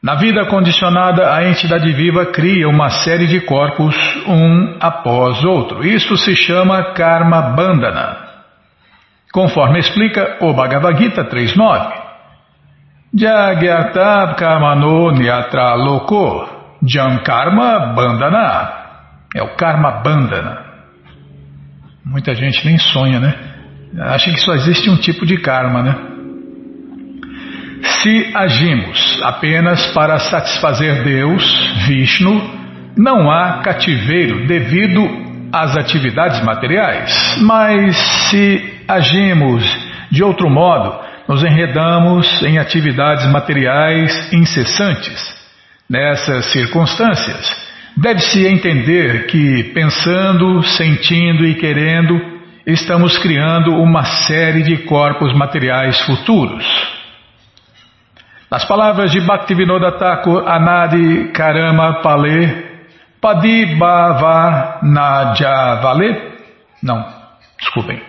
Na 0.00 0.14
vida 0.14 0.46
condicionada, 0.46 1.34
a 1.34 1.48
entidade 1.48 1.92
viva 1.92 2.26
cria 2.26 2.68
uma 2.68 2.88
série 2.88 3.26
de 3.26 3.40
corpos, 3.40 3.96
um 4.28 4.76
após 4.80 5.44
outro. 5.44 5.84
Isso 5.84 6.16
se 6.16 6.36
chama 6.36 6.94
karma 6.94 7.42
bandhana. 7.56 8.16
Conforme 9.32 9.80
explica 9.80 10.38
o 10.40 10.54
Bhagavad 10.54 10.96
Gita 10.98 11.24
3.9. 11.24 11.92
Jagyatab 13.12 14.36
karmano 14.36 15.10
nyatra 15.12 15.74
loko 15.74 16.48
jam 16.82 17.18
karma 17.24 17.92
bandhana. 17.94 18.72
É 19.34 19.42
o 19.42 19.56
karma 19.56 20.00
bandhana. 20.02 20.67
Muita 22.10 22.34
gente 22.34 22.64
nem 22.64 22.78
sonha, 22.78 23.20
né? 23.20 23.34
Acha 24.00 24.30
que 24.30 24.38
só 24.38 24.54
existe 24.54 24.88
um 24.88 24.96
tipo 24.96 25.26
de 25.26 25.36
karma, 25.36 25.82
né? 25.82 25.94
Se 27.82 28.30
agimos 28.34 29.20
apenas 29.22 29.86
para 29.88 30.18
satisfazer 30.18 31.04
Deus, 31.04 31.44
Vishnu, 31.86 32.40
não 32.96 33.30
há 33.30 33.60
cativeiro 33.62 34.46
devido 34.46 35.06
às 35.52 35.76
atividades 35.76 36.42
materiais. 36.42 37.36
Mas 37.42 37.96
se 37.96 38.82
agimos 38.88 39.64
de 40.10 40.24
outro 40.24 40.48
modo, 40.48 40.98
nos 41.28 41.44
enredamos 41.44 42.42
em 42.42 42.58
atividades 42.58 43.26
materiais 43.26 44.32
incessantes. 44.32 45.36
Nessas 45.88 46.46
circunstâncias, 46.46 47.67
Deve-se 48.00 48.46
entender 48.46 49.26
que, 49.26 49.72
pensando, 49.74 50.62
sentindo 50.62 51.44
e 51.44 51.56
querendo, 51.56 52.16
estamos 52.64 53.18
criando 53.18 53.72
uma 53.72 54.04
série 54.04 54.62
de 54.62 54.84
corpos 54.84 55.34
materiais 55.34 56.00
futuros. 56.02 56.64
Nas 58.48 58.64
palavras 58.64 59.10
de 59.10 59.20
Bhaktivinoda 59.20 59.90
Thakur 59.98 60.46
Anadi 60.46 61.32
Karama 61.32 62.00
Pale 62.00 62.66
Padibhava 63.20 64.78
Najavale 64.80 66.34
Não, 66.80 67.04
desculpem. 67.58 68.00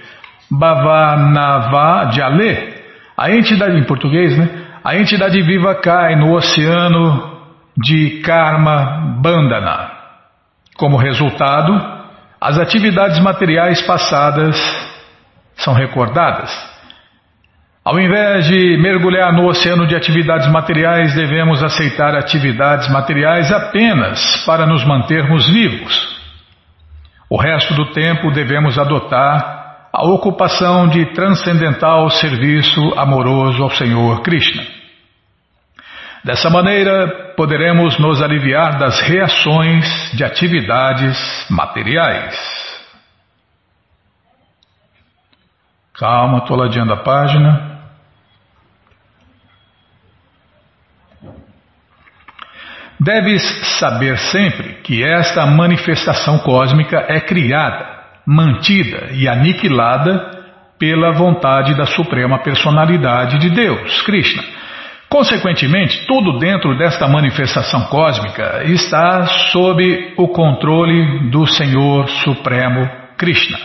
Bhavanava 0.52 2.12
Jale 2.12 2.76
A 3.18 3.32
entidade, 3.32 3.76
em 3.76 3.86
português, 3.86 4.38
né? 4.38 4.50
A 4.84 4.96
entidade 4.96 5.42
viva 5.42 5.74
cai 5.74 6.16
no 6.16 6.36
oceano 6.36 7.39
de 7.82 8.22
karma 8.22 9.20
bandana. 9.22 9.92
Como 10.78 10.98
resultado, 10.98 11.74
as 12.40 12.58
atividades 12.58 13.20
materiais 13.20 13.82
passadas 13.82 14.58
são 15.56 15.74
recordadas. 15.74 16.52
Ao 17.84 18.00
invés 18.00 18.46
de 18.48 18.78
mergulhar 18.78 19.34
no 19.34 19.48
oceano 19.48 19.88
de 19.88 19.96
atividades 19.96 20.48
materiais, 20.52 21.16
devemos 21.16 21.64
aceitar 21.64 22.16
atividades 22.16 22.90
materiais 22.90 23.52
apenas 23.52 24.44
para 24.46 24.66
nos 24.66 24.86
mantermos 24.86 25.48
vivos. 25.50 26.20
O 27.30 27.38
resto 27.38 27.74
do 27.74 27.92
tempo 27.92 28.32
devemos 28.32 28.78
adotar 28.78 29.88
a 29.94 30.06
ocupação 30.06 30.88
de 30.88 31.14
transcendental 31.14 32.10
serviço 32.10 32.82
amoroso 32.98 33.64
ao 33.64 33.70
Senhor 33.72 34.22
Krishna. 34.22 34.79
Dessa 36.24 36.50
maneira, 36.50 37.34
poderemos 37.38 37.98
nos 37.98 38.22
aliviar 38.22 38.78
das 38.78 39.00
reações 39.00 39.86
de 40.14 40.24
atividades 40.26 41.18
materiais. 41.50 42.38
Calma, 45.94 46.40
estou 46.40 46.58
ladeando 46.58 46.94
a 46.94 46.98
página. 46.98 47.80
Deves 53.00 53.42
saber 53.80 54.18
sempre 54.18 54.74
que 54.82 55.02
esta 55.02 55.46
manifestação 55.46 56.38
cósmica 56.40 56.98
é 57.08 57.22
criada, 57.22 57.98
mantida 58.26 59.12
e 59.14 59.26
aniquilada 59.26 60.38
pela 60.78 61.14
vontade 61.14 61.76
da 61.76 61.86
Suprema 61.86 62.40
Personalidade 62.40 63.38
de 63.40 63.50
Deus, 63.50 64.02
Krishna 64.02 64.60
Consequentemente, 65.10 66.06
tudo 66.06 66.38
dentro 66.38 66.78
desta 66.78 67.08
manifestação 67.08 67.88
cósmica 67.88 68.64
está 68.66 69.26
sob 69.52 70.14
o 70.16 70.28
controle 70.28 71.32
do 71.32 71.48
Senhor 71.48 72.08
Supremo 72.24 72.88
Krishna. 73.18 73.58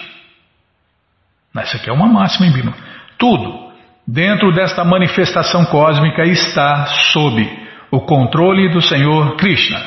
Essa 1.54 1.76
aqui 1.76 1.90
é 1.90 1.92
uma 1.92 2.09
máxima 2.09 2.46
em 2.46 2.52
Bima. 2.52 2.74
Tudo 3.18 3.72
dentro 4.07 4.52
desta 4.52 4.85
manifestação 4.85 5.66
cósmica 5.66 6.22
está 6.24 6.87
sob 7.12 7.46
o 7.90 8.00
controle 8.00 8.70
do 8.70 8.80
Senhor 8.80 9.37
Krishna. 9.37 9.78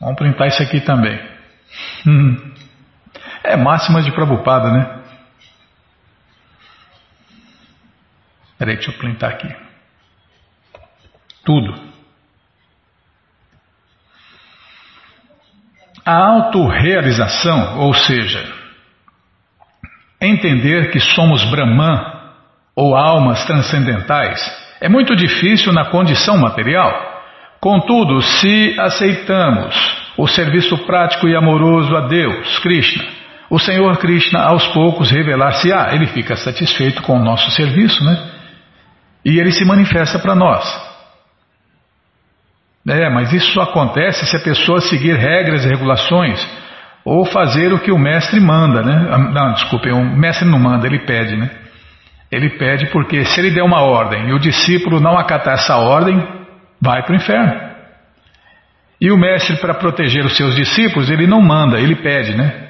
Vamos 0.00 0.16
printar 0.16 0.46
isso 0.46 0.62
aqui 0.62 0.80
também. 0.80 1.20
Hum. 2.06 2.52
É 3.42 3.56
máxima 3.56 4.02
de 4.02 4.12
Prabhupada, 4.12 4.70
né? 4.70 5.00
Peraí, 8.56 8.76
deixa 8.76 8.92
eu 8.92 8.96
printar 8.96 9.30
aqui. 9.30 9.63
Tudo. 11.44 11.74
A 16.04 16.16
autorrealização, 16.16 17.80
ou 17.80 17.94
seja, 17.94 18.46
entender 20.20 20.90
que 20.90 21.00
somos 21.00 21.44
Brahman 21.44 22.12
ou 22.76 22.94
almas 22.94 23.44
transcendentais, 23.46 24.40
é 24.80 24.88
muito 24.88 25.14
difícil 25.16 25.72
na 25.72 25.86
condição 25.86 26.36
material. 26.36 26.92
Contudo, 27.60 28.20
se 28.20 28.76
aceitamos 28.78 29.74
o 30.18 30.26
serviço 30.26 30.76
prático 30.86 31.26
e 31.26 31.34
amoroso 31.34 31.96
a 31.96 32.06
Deus, 32.06 32.58
Krishna, 32.58 33.04
o 33.48 33.58
Senhor 33.58 33.96
Krishna 33.98 34.42
aos 34.42 34.66
poucos 34.68 35.10
revelar-se-á, 35.10 35.94
ele 35.94 36.06
fica 36.06 36.36
satisfeito 36.36 37.02
com 37.02 37.18
o 37.18 37.24
nosso 37.24 37.50
serviço, 37.50 38.02
né? 38.04 38.30
E 39.24 39.38
ele 39.38 39.52
se 39.52 39.64
manifesta 39.64 40.18
para 40.18 40.34
nós. 40.34 40.93
É, 42.86 43.08
mas 43.08 43.32
isso 43.32 43.60
acontece 43.60 44.26
se 44.26 44.36
a 44.36 44.40
pessoa 44.40 44.80
seguir 44.80 45.16
regras 45.16 45.64
e 45.64 45.68
regulações 45.68 46.38
ou 47.02 47.24
fazer 47.24 47.72
o 47.72 47.78
que 47.78 47.90
o 47.90 47.98
mestre 47.98 48.38
manda, 48.40 48.82
né? 48.82 49.08
Ah, 49.10 49.18
não, 49.18 49.54
desculpe, 49.54 49.90
o 49.90 50.04
mestre 50.04 50.46
não 50.46 50.58
manda, 50.58 50.86
ele 50.86 51.00
pede, 51.00 51.36
né? 51.36 51.50
Ele 52.30 52.50
pede 52.50 52.86
porque 52.90 53.24
se 53.24 53.40
ele 53.40 53.50
der 53.50 53.62
uma 53.62 53.80
ordem 53.80 54.28
e 54.28 54.32
o 54.34 54.38
discípulo 54.38 55.00
não 55.00 55.16
acatar 55.16 55.54
essa 55.54 55.76
ordem, 55.76 56.22
vai 56.80 57.02
para 57.02 57.12
o 57.12 57.16
inferno. 57.16 57.74
E 59.00 59.10
o 59.10 59.16
mestre, 59.16 59.56
para 59.56 59.74
proteger 59.74 60.24
os 60.24 60.36
seus 60.36 60.54
discípulos, 60.54 61.10
ele 61.10 61.26
não 61.26 61.40
manda, 61.40 61.80
ele 61.80 61.96
pede, 61.96 62.36
né? 62.36 62.68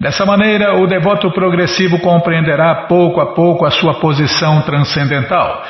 Dessa 0.00 0.24
maneira, 0.24 0.78
o 0.78 0.86
devoto 0.86 1.30
progressivo 1.30 1.98
compreenderá 2.00 2.86
pouco 2.86 3.20
a 3.20 3.34
pouco 3.34 3.66
a 3.66 3.70
sua 3.70 4.00
posição 4.00 4.62
transcendental 4.62 5.64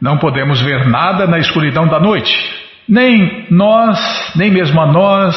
não 0.00 0.18
podemos 0.18 0.60
ver 0.60 0.86
nada 0.86 1.26
na 1.26 1.38
escuridão 1.38 1.86
da 1.86 1.98
noite, 1.98 2.34
nem 2.88 3.46
nós, 3.50 4.32
nem 4.36 4.50
mesmo 4.50 4.80
a 4.80 4.86
nós, 4.86 5.36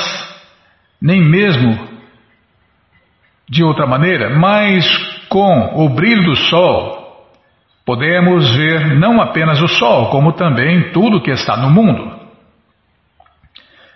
nem 1.01 1.21
mesmo 1.21 1.87
de 3.49 3.63
outra 3.63 3.87
maneira, 3.87 4.37
mas 4.37 4.85
com 5.27 5.83
o 5.83 5.89
brilho 5.89 6.23
do 6.23 6.35
sol, 6.35 6.99
podemos 7.85 8.55
ver 8.55 8.99
não 8.99 9.21
apenas 9.21 9.61
o 9.61 9.67
sol, 9.67 10.09
como 10.11 10.33
também 10.33 10.91
tudo 10.91 11.21
que 11.21 11.31
está 11.31 11.57
no 11.57 11.69
mundo. 11.69 12.19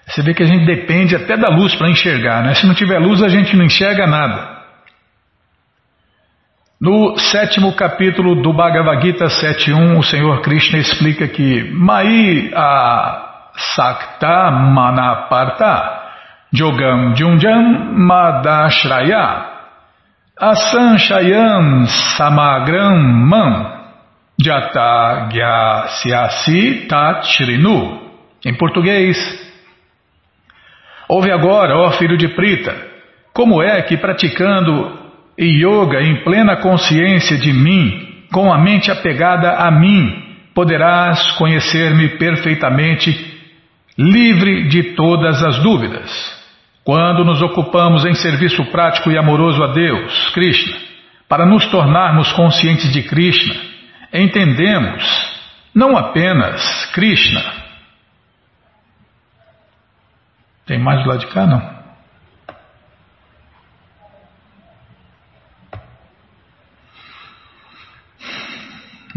Você 0.08 0.22
vê 0.22 0.34
que 0.34 0.44
a 0.44 0.48
gente 0.48 0.66
depende 0.66 1.16
até 1.16 1.38
da 1.38 1.50
luz 1.50 1.76
para 1.76 1.90
enxergar, 1.90 2.44
né? 2.44 2.54
Se 2.56 2.66
não 2.68 2.74
tiver 2.74 3.00
luz, 3.00 3.22
a 3.24 3.30
gente 3.30 3.56
não 3.56 3.66
enxerga 3.66 4.06
nada. 4.06 4.53
No 6.86 7.18
sétimo 7.18 7.74
capítulo 7.78 8.42
do 8.42 8.52
Bhagavad 8.52 9.02
Gita 9.02 9.28
7.1, 9.28 9.98
o 9.98 10.04
Senhor 10.04 10.42
Krishna 10.42 10.80
explica 10.80 11.30
que 11.30 11.72
Mai 11.72 12.52
a 12.54 13.52
Sakta 13.56 14.52
Manaparta 14.52 16.02
Jogam 16.52 17.16
Junjam 17.16 17.96
Madashraya 17.96 19.50
Asanshayam 20.38 21.86
Samagram 22.18 22.98
Man 23.30 23.86
Jata 24.38 25.30
Gyasiasi 25.32 26.88
Tat 26.90 27.28
Shrinu. 27.28 28.12
Em 28.46 28.58
português, 28.58 29.18
ouve 31.08 31.32
agora, 31.32 31.78
ó 31.78 31.92
filho 31.92 32.18
de 32.18 32.28
Prita, 32.28 32.76
como 33.34 33.64
é 33.64 33.82
que 33.84 33.96
praticando 33.96 35.03
yoga 35.40 36.02
em 36.02 36.24
plena 36.24 36.58
consciência 36.58 37.38
de 37.38 37.52
mim, 37.52 38.26
com 38.32 38.52
a 38.52 38.58
mente 38.58 38.92
apegada 38.92 39.52
a 39.54 39.72
mim, 39.72 40.24
poderás 40.54 41.32
conhecer-me 41.34 42.18
perfeitamente, 42.18 43.34
livre 43.98 44.68
de 44.68 44.96
todas 44.96 45.44
as 45.44 45.60
dúvidas. 45.60 46.44
Quando 46.84 47.24
nos 47.24 47.42
ocupamos 47.42 48.06
em 48.06 48.14
serviço 48.14 48.64
prático 48.66 49.10
e 49.10 49.18
amoroso 49.18 49.64
a 49.64 49.68
Deus, 49.68 50.30
Krishna, 50.30 50.78
para 51.30 51.46
nos 51.46 51.66
tornarmos 51.68 52.32
conscientes 52.34 52.92
de 52.92 53.04
Krishna, 53.04 53.56
entendemos 54.14 55.04
não 55.74 55.98
apenas 55.98 56.86
Krishna. 56.94 57.42
Tem 60.66 60.80
mais 60.80 61.04
do 61.04 61.10
lado 61.10 61.20
de 61.20 61.28
cá, 61.28 61.46
não? 61.46 61.73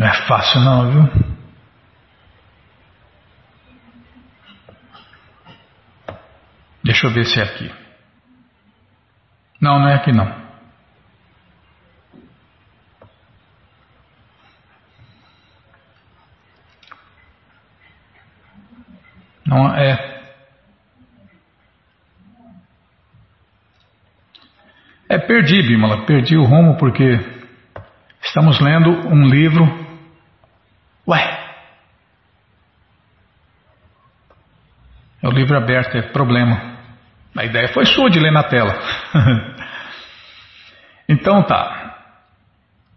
Não 0.06 0.12
é 0.12 0.22
fácil 0.28 0.60
não, 0.60 0.92
viu? 0.92 1.26
Deixa 6.84 7.08
eu 7.08 7.10
ver 7.10 7.24
se 7.24 7.40
é 7.40 7.42
aqui. 7.42 7.74
Não, 9.60 9.80
não 9.80 9.88
é 9.88 9.94
aqui 9.94 10.12
não. 10.12 10.46
Não 19.44 19.74
é. 19.74 20.22
É, 25.08 25.18
perdi, 25.18 25.62
Bimala, 25.62 26.06
perdi 26.06 26.36
o 26.36 26.44
rumo 26.44 26.76
porque 26.76 27.02
estamos 28.22 28.60
lendo 28.60 28.90
um 29.08 29.26
livro. 29.26 29.85
Ué! 31.08 31.46
É 35.22 35.28
o 35.28 35.32
livro 35.32 35.56
aberto, 35.56 35.96
é 35.96 36.02
problema. 36.02 36.76
A 37.36 37.44
ideia 37.44 37.68
foi 37.68 37.84
sua 37.84 38.08
de 38.08 38.18
ler 38.18 38.32
na 38.32 38.42
tela. 38.42 38.74
então 41.08 41.42
tá. 41.42 41.86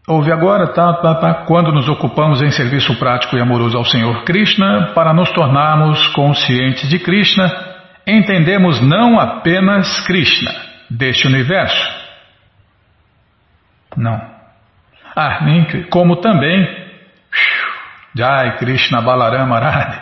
Ouve 0.08 0.32
agora, 0.32 0.74
tá, 0.74 0.94
tá, 0.94 1.16
tá, 1.16 1.34
quando 1.46 1.72
nos 1.72 1.88
ocupamos 1.88 2.42
em 2.42 2.50
serviço 2.50 2.98
prático 2.98 3.38
e 3.38 3.42
amoroso 3.42 3.78
ao 3.78 3.86
Senhor 3.86 4.24
Krishna, 4.24 4.92
para 4.96 5.14
nos 5.14 5.30
tornarmos 5.32 6.08
conscientes 6.08 6.90
de 6.90 6.98
Krishna, 6.98 7.48
entendemos 8.08 8.82
não 8.82 9.20
apenas 9.20 10.00
Krishna, 10.08 10.52
deste 10.90 11.28
universo. 11.28 12.00
Não. 13.96 14.20
Ah, 15.16 15.46
como 15.92 16.16
também, 16.16 16.89
Jai 18.16 18.58
Krishna 18.58 19.02
Balarama 19.02 19.58
Arade, 19.58 20.00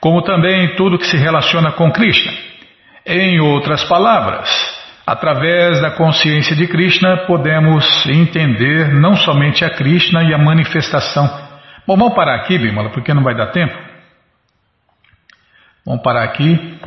como 0.00 0.22
também 0.22 0.74
tudo 0.76 0.98
que 0.98 1.06
se 1.06 1.16
relaciona 1.16 1.72
com 1.72 1.90
Krishna. 1.90 2.32
Em 3.04 3.40
outras 3.40 3.84
palavras, 3.84 4.48
Através 5.04 5.80
da 5.80 5.90
consciência 5.90 6.54
de 6.54 6.68
Krishna, 6.68 7.26
podemos 7.26 8.06
entender 8.06 8.94
não 8.94 9.16
somente 9.16 9.64
a 9.64 9.70
Krishna 9.70 10.22
e 10.22 10.32
a 10.32 10.38
manifestação. 10.38 11.26
Bom, 11.86 11.96
vamos 11.96 12.14
parar 12.14 12.36
aqui, 12.36 12.56
Bimala, 12.56 12.90
porque 12.90 13.12
não 13.12 13.22
vai 13.22 13.34
dar 13.34 13.48
tempo. 13.48 13.76
Vamos 15.84 16.02
parar 16.02 16.22
aqui. 16.22 16.78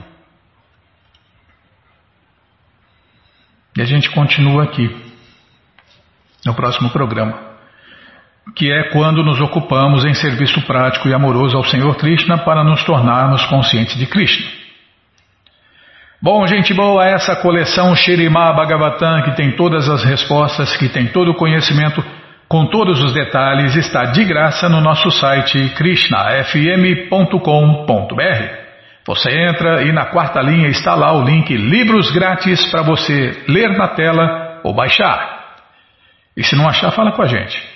E 3.78 3.82
a 3.82 3.86
gente 3.86 4.10
continua 4.12 4.63
aqui, 4.63 4.89
no 6.46 6.54
próximo 6.54 6.89
programa, 6.91 7.55
que 8.53 8.71
é 8.71 8.91
quando 8.91 9.23
nos 9.23 9.41
ocupamos 9.41 10.05
em 10.05 10.13
serviço 10.13 10.62
prático 10.62 11.08
e 11.08 11.13
amoroso 11.13 11.58
ao 11.58 11.63
Senhor 11.63 11.95
Krishna 11.95 12.38
para 12.39 12.63
nos 12.63 12.84
tornarmos 12.84 13.43
conscientes 13.45 13.97
de 13.97 14.05
Krishna. 14.05 14.45
Bom, 16.21 16.45
gente 16.47 16.73
boa, 16.73 17.05
essa 17.05 17.36
coleção 17.36 17.95
Shirimá 17.95 18.53
Bhagavatam, 18.53 19.23
que 19.23 19.36
tem 19.36 19.55
todas 19.55 19.89
as 19.89 20.03
respostas, 20.03 20.75
que 20.77 20.89
tem 20.89 21.08
todo 21.08 21.31
o 21.31 21.36
conhecimento, 21.36 22.03
com 22.47 22.67
todos 22.67 23.03
os 23.03 23.13
detalhes, 23.13 23.75
está 23.75 24.05
de 24.05 24.23
graça 24.23 24.69
no 24.69 24.79
nosso 24.79 25.12
site 25.12 25.73
krishnafm.com.br. 25.75 28.65
Você 29.05 29.29
entra 29.29 29.84
e 29.84 29.91
na 29.91 30.05
quarta 30.05 30.41
linha 30.41 30.69
está 30.69 30.95
lá 30.95 31.13
o 31.13 31.23
link 31.23 31.55
Livros 31.55 32.10
Grátis 32.12 32.65
para 32.71 32.81
você 32.81 33.43
ler 33.47 33.77
na 33.77 33.89
tela 33.89 34.62
ou 34.63 34.73
baixar. 34.73 35.36
E 36.36 36.43
se 36.43 36.55
não 36.55 36.67
achar, 36.67 36.91
fala 36.91 37.12
com 37.12 37.21
a 37.21 37.27
gente. 37.27 37.75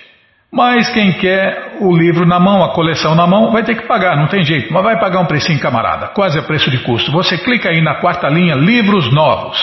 Mas 0.52 0.90
quem 0.90 1.12
quer 1.12 1.76
o 1.80 1.96
livro 1.96 2.26
na 2.26 2.40
mão, 2.40 2.64
a 2.64 2.74
coleção 2.74 3.14
na 3.14 3.26
mão, 3.26 3.52
vai 3.52 3.62
ter 3.62 3.76
que 3.76 3.86
pagar, 3.86 4.16
não 4.16 4.26
tem 4.26 4.42
jeito, 4.44 4.72
mas 4.72 4.82
vai 4.82 4.98
pagar 4.98 5.20
um 5.20 5.26
precinho, 5.26 5.60
camarada, 5.60 6.08
quase 6.08 6.38
a 6.38 6.42
preço 6.42 6.70
de 6.70 6.78
custo. 6.78 7.12
Você 7.12 7.38
clica 7.38 7.68
aí 7.68 7.80
na 7.80 8.00
quarta 8.00 8.28
linha, 8.28 8.56
livros 8.56 9.12
novos. 9.12 9.58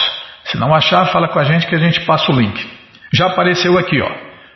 Se 0.45 0.57
não 0.57 0.73
achar, 0.73 1.05
fala 1.07 1.27
com 1.27 1.39
a 1.39 1.43
gente 1.43 1.67
que 1.67 1.75
a 1.75 1.79
gente 1.79 1.99
passa 2.01 2.31
o 2.31 2.35
link. 2.35 2.65
Já 3.13 3.27
apareceu 3.27 3.77
aqui, 3.77 4.01
ó. 4.01 4.09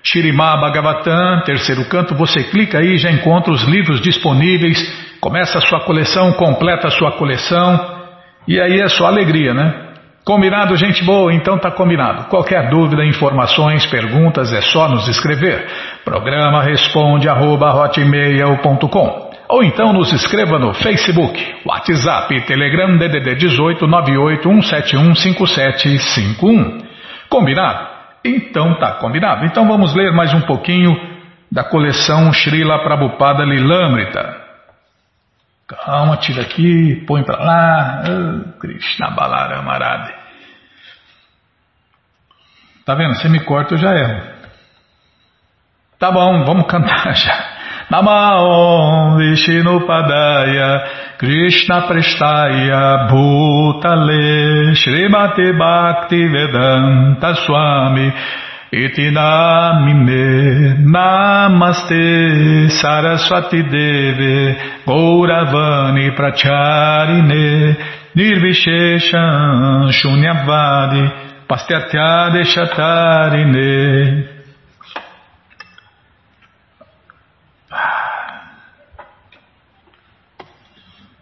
Shirimá 0.03 0.57
Bhagavatam, 0.57 1.41
terceiro 1.43 1.85
canto, 1.89 2.15
você 2.15 2.43
clica 2.45 2.79
aí, 2.79 2.97
já 2.97 3.11
encontra 3.11 3.51
os 3.51 3.63
livros 3.63 4.01
disponíveis, 4.01 4.79
começa 5.19 5.57
a 5.57 5.61
sua 5.61 5.81
coleção, 5.81 6.31
completa 6.33 6.87
a 6.87 6.91
sua 6.91 7.11
coleção, 7.11 7.99
e 8.47 8.59
aí 8.59 8.79
é 8.79 8.87
só 8.87 9.05
alegria, 9.05 9.53
né? 9.53 9.90
Combinado, 10.23 10.77
gente 10.77 11.03
boa? 11.03 11.33
Então 11.33 11.57
tá 11.57 11.71
combinado. 11.71 12.25
Qualquer 12.25 12.69
dúvida, 12.69 13.03
informações, 13.03 13.87
perguntas, 13.87 14.53
é 14.53 14.61
só 14.61 14.87
nos 14.87 15.07
escrever. 15.07 15.65
Programa 16.05 16.61
responde 16.61 17.27
arroba, 17.27 17.73
ou 19.49 19.63
então 19.63 19.91
nos 19.91 20.13
escreva 20.13 20.57
no 20.57 20.73
Facebook, 20.73 21.55
WhatsApp, 21.65 22.39
Telegram, 22.45 22.97
DDD 22.97 23.35
18 23.35 23.85
981715751. 23.85 26.85
Combinado? 27.27 27.89
Então 28.23 28.75
tá 28.75 28.93
combinado. 28.93 29.45
Então 29.45 29.67
vamos 29.67 29.93
ler 29.95 30.13
mais 30.13 30.33
um 30.33 30.41
pouquinho 30.41 30.95
da 31.51 31.63
coleção 31.63 32.31
Srila 32.31 32.83
Prabhupada 32.83 33.43
Lilamrita. 33.43 34.40
Calma, 35.71 36.17
tira 36.17 36.41
aqui, 36.41 37.03
põe 37.07 37.23
para 37.23 37.43
lá. 37.43 38.03
Oh, 38.05 38.59
Krishna 38.59 39.11
Balarama 39.11 39.71
Arade. 39.71 40.13
Tá 42.85 42.93
vendo? 42.95 43.15
Você 43.15 43.29
me 43.29 43.39
corta, 43.39 43.75
eu 43.75 43.77
já 43.77 43.93
erro. 43.95 44.21
Tá 45.97 46.11
bom, 46.11 46.43
vamos 46.43 46.67
cantar 46.67 47.13
já. 47.15 47.61
Namaon 47.89 49.17
Vishnu 49.17 49.85
Padaya 49.85 50.83
Krishna 51.17 51.81
Prestaya 51.87 53.07
Bhutale 53.09 54.73
Srimati 54.75 55.51
Bhakti 55.53 56.27
Vedanta 56.27 57.35
Swami 57.35 58.13
Iti 58.71 59.11
namine 59.11 60.75
namaste 60.79 62.69
saraswati 62.69 63.63
deve 63.63 64.55
gauravani 64.85 66.11
pracharine 66.15 67.75
nirvisheshan 68.15 69.91
shunyavadi 69.91 71.09
pastyatya 71.47 72.45
chatarine 72.45 74.27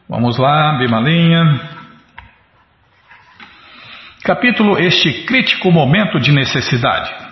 Vamos 0.07 0.39
lá, 0.39 0.77
Bimalinha. 0.79 1.59
Capítulo 4.23 4.77
Este 4.79 5.23
Crítico 5.25 5.71
Momento 5.71 6.19
de 6.19 6.31
Necessidade. 6.31 7.28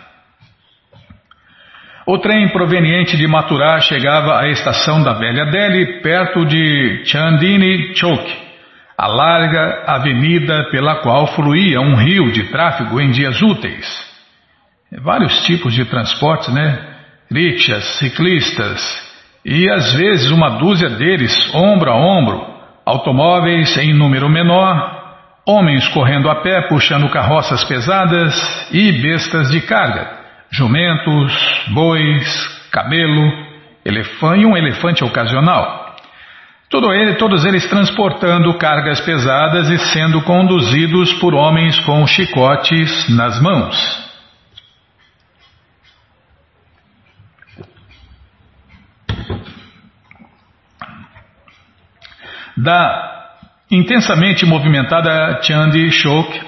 O 2.09 2.17
trem 2.19 2.47
proveniente 2.47 3.17
de 3.17 3.27
Maturá 3.27 3.81
chegava 3.81 4.39
à 4.39 4.47
estação 4.47 5.03
da 5.03 5.11
Velha 5.11 5.45
Delhi, 5.47 6.01
perto 6.01 6.45
de 6.45 7.01
Chandini 7.03 7.93
Chowk, 7.97 8.33
a 8.97 9.07
larga 9.07 9.83
avenida 9.85 10.69
pela 10.71 11.01
qual 11.01 11.27
fluía 11.27 11.81
um 11.81 11.95
rio 11.95 12.31
de 12.31 12.43
tráfego 12.45 13.01
em 13.01 13.11
dias 13.11 13.41
úteis. 13.41 13.85
Vários 15.01 15.43
tipos 15.45 15.73
de 15.73 15.83
transportes, 15.83 16.47
né? 16.53 16.79
Rickshaws, 17.29 17.97
ciclistas 17.97 18.81
e 19.43 19.69
às 19.69 19.93
vezes 19.93 20.31
uma 20.31 20.51
dúzia 20.51 20.89
deles 20.91 21.53
ombro 21.53 21.91
a 21.91 21.95
ombro, 21.97 22.41
automóveis 22.85 23.75
em 23.75 23.93
número 23.93 24.29
menor, 24.29 24.95
homens 25.45 25.85
correndo 25.89 26.29
a 26.29 26.35
pé 26.35 26.69
puxando 26.69 27.09
carroças 27.09 27.65
pesadas 27.65 28.71
e 28.71 28.93
bestas 28.93 29.51
de 29.51 29.59
carga, 29.59 30.16
jumentos, 30.49 31.33
bois, 31.69 32.47
camelo, 32.71 33.31
elefante 33.83 34.41
e 34.41 34.45
um 34.45 34.55
elefante 34.55 35.03
ocasional. 35.03 35.95
Ele, 36.93 37.15
todos 37.15 37.45
eles 37.45 37.65
transportando 37.67 38.57
cargas 38.57 38.99
pesadas 38.99 39.69
e 39.69 39.77
sendo 39.77 40.21
conduzidos 40.23 41.13
por 41.13 41.33
homens 41.33 41.79
com 41.79 42.05
chicotes 42.05 43.07
nas 43.09 43.41
mãos. 43.41 44.07
Da 52.57 53.31
intensamente 53.71 54.45
movimentada 54.45 55.41
Chandi 55.41 55.89
Shok, 55.91 56.41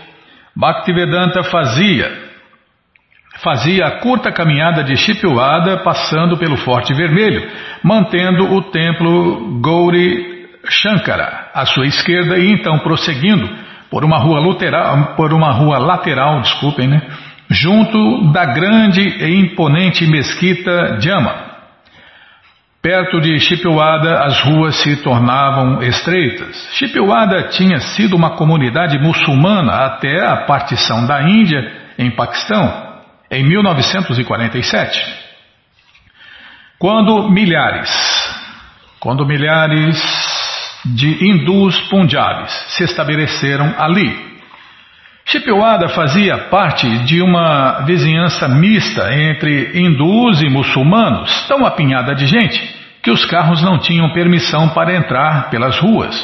Bhaktivedanta 0.56 1.44
fazia 1.44 2.29
fazia 3.44 3.86
a 3.86 3.92
curta 4.00 4.32
caminhada 4.32 4.84
de 4.84 4.96
Shipwada 4.96 5.78
passando 5.78 6.38
pelo 6.38 6.58
Forte 6.58 6.94
Vermelho, 6.94 7.50
mantendo 7.84 8.54
o 8.54 8.62
templo 8.64 9.60
Gauri 9.62 10.48
Shankara 10.68 11.50
à 11.54 11.66
sua 11.66 11.86
esquerda 11.86 12.38
e 12.38 12.52
então 12.52 12.80
prosseguindo 12.80 13.50
por 13.90 14.04
uma 14.06 14.18
rua 14.18 14.40
lateral, 14.40 15.16
por 15.16 15.34
uma 15.34 15.52
rua 15.52 15.80
lateral, 15.80 16.42
desculpem, 16.42 16.88
né, 16.88 17.02
junto 17.50 18.32
da 18.32 18.46
grande 18.46 19.02
e 19.02 19.40
imponente 19.40 20.06
mesquita 20.06 21.00
Jama. 21.00 21.50
Perto 22.82 23.20
de 23.20 23.38
Shipwada, 23.40 24.24
as 24.24 24.40
ruas 24.42 24.76
se 24.76 25.04
tornavam 25.04 25.82
estreitas. 25.82 26.56
Shipwada 26.74 27.50
tinha 27.50 27.80
sido 27.80 28.16
uma 28.16 28.38
comunidade 28.38 28.98
muçulmana 29.00 29.86
até 29.86 30.26
a 30.26 30.46
partição 30.46 31.06
da 31.06 31.22
Índia 31.24 31.60
em 31.98 32.12
Paquistão, 32.12 32.89
em 33.30 33.44
1947. 33.44 35.30
Quando 36.78 37.30
milhares, 37.30 37.90
quando 39.00 39.26
milhares 39.26 40.02
de 40.86 41.26
hindus 41.26 41.80
punjabis 41.90 42.52
se 42.70 42.84
estabeleceram 42.84 43.76
ali. 43.78 44.30
Shipwada 45.26 45.90
fazia 45.90 46.38
parte 46.50 46.88
de 47.00 47.22
uma 47.22 47.82
vizinhança 47.82 48.48
mista 48.48 49.14
entre 49.14 49.78
hindus 49.78 50.42
e 50.42 50.50
muçulmanos, 50.50 51.48
tão 51.48 51.66
apinhada 51.66 52.16
de 52.16 52.26
gente 52.26 52.76
que 53.04 53.12
os 53.12 53.26
carros 53.26 53.62
não 53.62 53.78
tinham 53.78 54.12
permissão 54.12 54.70
para 54.70 54.96
entrar 54.96 55.50
pelas 55.50 55.78
ruas. 55.78 56.16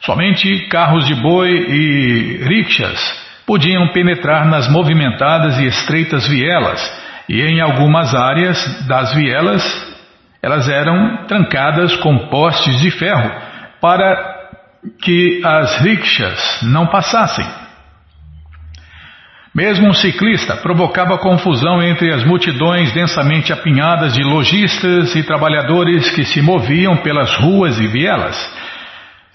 Somente 0.00 0.66
carros 0.68 1.06
de 1.06 1.14
boi 1.14 1.50
e 1.50 2.44
rickshaws 2.44 3.29
podiam 3.50 3.88
penetrar 3.88 4.46
nas 4.46 4.70
movimentadas 4.70 5.58
e 5.58 5.66
estreitas 5.66 6.24
vielas, 6.28 6.80
e 7.28 7.42
em 7.42 7.60
algumas 7.60 8.14
áreas 8.14 8.86
das 8.86 9.12
vielas 9.12 9.90
elas 10.40 10.68
eram 10.68 11.26
trancadas 11.26 11.96
com 11.96 12.28
postes 12.28 12.78
de 12.78 12.92
ferro 12.92 13.28
para 13.80 14.16
que 15.02 15.42
as 15.44 15.80
rickshaws 15.80 16.60
não 16.62 16.86
passassem. 16.86 17.44
Mesmo 19.52 19.88
um 19.88 19.94
ciclista 19.94 20.54
provocava 20.58 21.18
confusão 21.18 21.82
entre 21.82 22.14
as 22.14 22.22
multidões 22.22 22.92
densamente 22.92 23.52
apinhadas 23.52 24.14
de 24.14 24.22
lojistas 24.22 25.16
e 25.16 25.24
trabalhadores 25.24 26.08
que 26.10 26.24
se 26.24 26.40
moviam 26.40 26.98
pelas 26.98 27.34
ruas 27.34 27.80
e 27.80 27.88
vielas. 27.88 28.36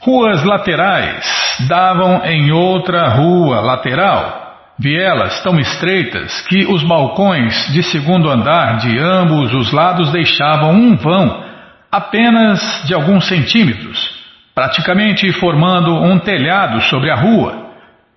Ruas 0.06 0.44
laterais 0.44 1.26
davam 1.68 2.24
em 2.26 2.52
outra 2.52 3.10
rua 3.10 3.60
lateral, 3.60 4.76
vielas 4.78 5.42
tão 5.42 5.60
estreitas 5.60 6.42
que 6.42 6.64
os 6.68 6.84
balcões 6.84 7.74
de 7.74 7.82
segundo 7.82 8.30
andar 8.30 8.78
de 8.78 9.00
ambos 9.00 9.52
os 9.52 9.72
lados 9.72 10.12
deixavam 10.12 10.74
um 10.74 10.96
vão 10.96 11.44
apenas 11.92 12.84
de 12.86 12.94
alguns 12.94 13.28
centímetros, 13.28 14.14
praticamente 14.54 15.32
formando 15.34 15.96
um 15.96 16.20
telhado 16.20 16.82
sobre 16.82 17.10
a 17.10 17.16
rua 17.16 17.66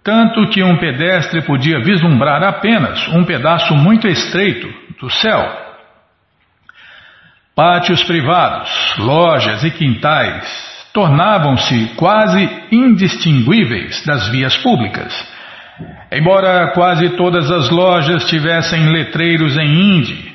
tanto 0.05 0.49
que 0.49 0.63
um 0.63 0.79
pedestre 0.79 1.43
podia 1.43 1.81
vislumbrar 1.81 2.43
apenas 2.43 3.07
um 3.09 3.25
pedaço 3.25 3.75
muito 3.75 4.09
estreito 4.09 4.67
do 4.99 5.11
céu. 5.11 5.47
Pátios 7.55 8.03
privados, 8.05 8.71
lojas 8.99 9.65
e 9.65 9.71
quintais 9.71 10.68
tornavam-se 10.99 11.93
quase 11.95 12.51
indistinguíveis 12.73 14.05
das 14.05 14.29
vias 14.31 14.57
públicas. 14.57 15.15
Embora 16.11 16.73
quase 16.75 17.11
todas 17.11 17.49
as 17.53 17.71
lojas 17.71 18.25
tivessem 18.25 18.91
letreiros 18.91 19.57
em 19.57 19.69
hindi, 19.69 20.33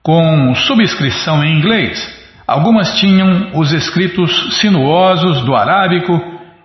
com 0.00 0.54
subscrição 0.54 1.42
em 1.42 1.58
inglês, 1.58 1.98
algumas 2.46 2.96
tinham 3.00 3.50
os 3.54 3.72
escritos 3.72 4.60
sinuosos 4.60 5.42
do 5.42 5.56
arábico 5.56 6.12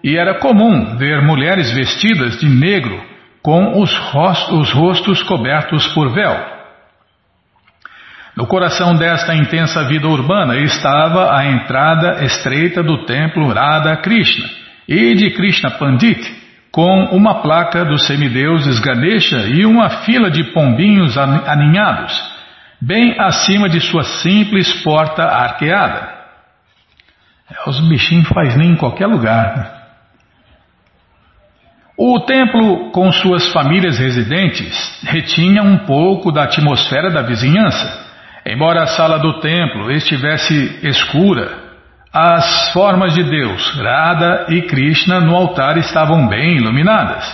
e 0.03 0.15
era 0.15 0.35
comum 0.35 0.95
ver 0.95 1.23
mulheres 1.23 1.71
vestidas 1.71 2.39
de 2.39 2.47
negro 2.47 3.01
com 3.41 3.81
os 3.81 3.91
rostos, 4.11 4.59
os 4.59 4.71
rostos 4.71 5.23
cobertos 5.23 5.87
por 5.87 6.13
véu. 6.13 6.37
No 8.35 8.47
coração 8.47 8.95
desta 8.95 9.35
intensa 9.35 9.83
vida 9.83 10.07
urbana 10.07 10.57
estava 10.57 11.37
a 11.37 11.45
entrada 11.45 12.23
estreita 12.25 12.81
do 12.81 13.05
templo 13.05 13.53
Radha 13.53 13.95
Krishna 13.97 14.49
e 14.87 15.13
de 15.13 15.29
Krishna 15.31 15.69
Pandit, 15.69 16.43
com 16.71 17.05
uma 17.11 17.43
placa 17.43 17.85
dos 17.85 18.07
semideuses 18.07 18.79
Ganesha 18.79 19.37
e 19.45 19.63
uma 19.65 19.87
fila 20.03 20.31
de 20.31 20.45
pombinhos 20.45 21.15
aninhados, 21.15 22.19
bem 22.81 23.15
acima 23.19 23.69
de 23.69 23.79
sua 23.79 24.03
simples 24.03 24.81
porta 24.81 25.23
arqueada. 25.23 26.11
É, 27.51 27.69
os 27.69 27.79
bichinhos 27.87 28.27
faz 28.29 28.55
nem 28.55 28.71
em 28.71 28.75
qualquer 28.75 29.05
lugar. 29.05 29.55
Né? 29.55 29.71
O 31.95 32.19
templo, 32.21 32.89
com 32.89 33.11
suas 33.11 33.51
famílias 33.53 33.99
residentes, 33.99 34.99
retinha 35.03 35.61
um 35.61 35.85
pouco 35.85 36.31
da 36.31 36.45
atmosfera 36.45 37.11
da 37.11 37.21
vizinhança. 37.21 38.02
Embora 38.45 38.83
a 38.83 38.87
sala 38.87 39.19
do 39.19 39.39
templo 39.39 39.89
estivesse 39.91 40.79
escura, 40.83 41.63
as 42.13 42.71
formas 42.73 43.13
de 43.13 43.23
Deus, 43.23 43.75
Radha 43.79 44.47
e 44.49 44.61
Krishna, 44.63 45.19
no 45.21 45.35
altar 45.35 45.77
estavam 45.77 46.27
bem 46.27 46.57
iluminadas. 46.57 47.25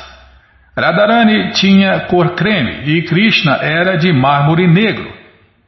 Radharani 0.78 1.51
tinha 1.51 1.99
cor 2.01 2.36
creme 2.36 2.84
e 2.86 3.01
Krishna 3.01 3.57
era 3.62 3.97
de 3.97 4.14
mármore 4.14 4.68
negro 4.68 5.12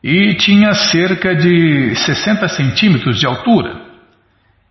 e 0.03 0.35
tinha 0.35 0.73
cerca 0.73 1.35
de 1.35 1.93
60 1.95 2.47
centímetros 2.47 3.19
de 3.19 3.25
altura. 3.25 3.75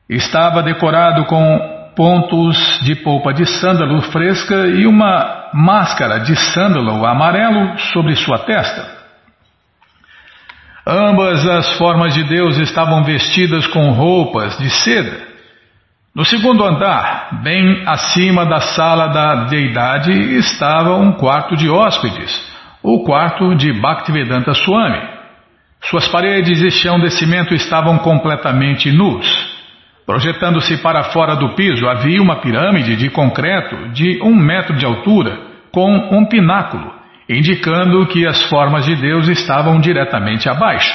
Estava 0.08 0.62
decorado 0.62 1.26
com 1.26 1.92
pontos 1.94 2.80
de 2.82 2.94
polpa 2.94 3.34
de 3.34 3.44
sândalo 3.44 4.00
fresca 4.02 4.66
e 4.68 4.86
uma 4.86 5.50
máscara 5.52 6.20
de 6.20 6.34
sândalo 6.34 7.04
amarelo 7.04 7.78
sobre 7.92 8.14
sua 8.16 8.38
testa. 8.38 8.99
Ambas 10.86 11.46
as 11.46 11.76
formas 11.76 12.14
de 12.14 12.24
Deus 12.24 12.56
estavam 12.58 13.04
vestidas 13.04 13.66
com 13.66 13.90
roupas 13.90 14.56
de 14.58 14.70
seda. 14.70 15.28
No 16.14 16.24
segundo 16.24 16.64
andar, 16.64 17.42
bem 17.42 17.82
acima 17.86 18.44
da 18.46 18.60
sala 18.60 19.08
da 19.08 19.44
deidade, 19.44 20.10
estava 20.36 20.96
um 20.96 21.12
quarto 21.12 21.54
de 21.54 21.68
hóspedes, 21.68 22.32
o 22.82 23.04
quarto 23.04 23.54
de 23.54 23.72
Bhaktivedanta 23.72 24.54
Swami. 24.54 25.00
Suas 25.82 26.08
paredes 26.08 26.60
e 26.60 26.70
chão 26.70 26.98
de 26.98 27.10
cimento 27.10 27.54
estavam 27.54 27.98
completamente 27.98 28.90
nus. 28.90 29.26
Projetando-se 30.04 30.78
para 30.78 31.04
fora 31.04 31.36
do 31.36 31.54
piso 31.54 31.88
havia 31.88 32.20
uma 32.20 32.40
pirâmide 32.40 32.96
de 32.96 33.08
concreto 33.10 33.90
de 33.90 34.20
um 34.22 34.34
metro 34.34 34.76
de 34.76 34.84
altura, 34.84 35.38
com 35.70 35.88
um 36.10 36.24
pináculo, 36.26 36.99
indicando 37.30 38.06
que 38.06 38.26
as 38.26 38.42
formas 38.44 38.84
de 38.84 38.96
Deus 38.96 39.28
estavam 39.28 39.80
diretamente 39.80 40.48
abaixo. 40.48 40.92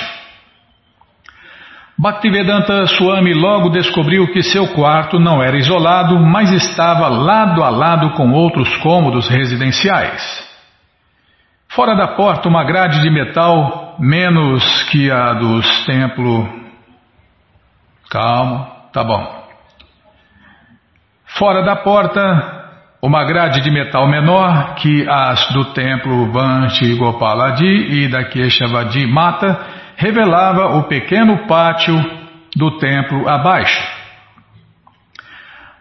Bhaktivedanta 1.97 2.87
Swami 2.87 3.33
logo 3.33 3.69
descobriu 3.69 4.27
que 4.33 4.43
seu 4.43 4.67
quarto 4.73 5.17
não 5.17 5.41
era 5.41 5.55
isolado, 5.55 6.19
mas 6.19 6.51
estava 6.51 7.07
lado 7.07 7.63
a 7.63 7.69
lado 7.69 8.11
com 8.11 8.33
outros 8.33 8.75
cômodos 8.77 9.29
residenciais. 9.29 10.45
Fora 11.69 11.95
da 11.95 12.09
porta, 12.09 12.49
uma 12.49 12.65
grade 12.65 13.01
de 13.01 13.09
metal, 13.09 13.95
menos 13.97 14.83
que 14.89 15.09
a 15.09 15.33
dos 15.33 15.85
templos. 15.85 16.49
Calma. 18.09 18.75
Tá 18.91 19.03
bom. 19.03 19.45
Fora 21.25 21.63
da 21.63 21.75
porta, 21.75 22.54
uma 23.05 23.23
grade 23.23 23.61
de 23.61 23.69
metal 23.69 24.07
menor 24.07 24.73
que 24.75 25.07
as 25.07 25.47
do 25.53 25.65
templo 25.73 26.31
Vanchi 26.31 26.95
Gopaladi 26.95 27.63
e 27.65 28.07
da 28.07 28.23
Keshavadi 28.23 29.05
Mata 29.05 29.59
revelava 29.95 30.77
o 30.77 30.83
pequeno 30.85 31.45
pátio 31.45 31.95
do 32.55 32.79
templo 32.79 33.29
abaixo. 33.29 33.79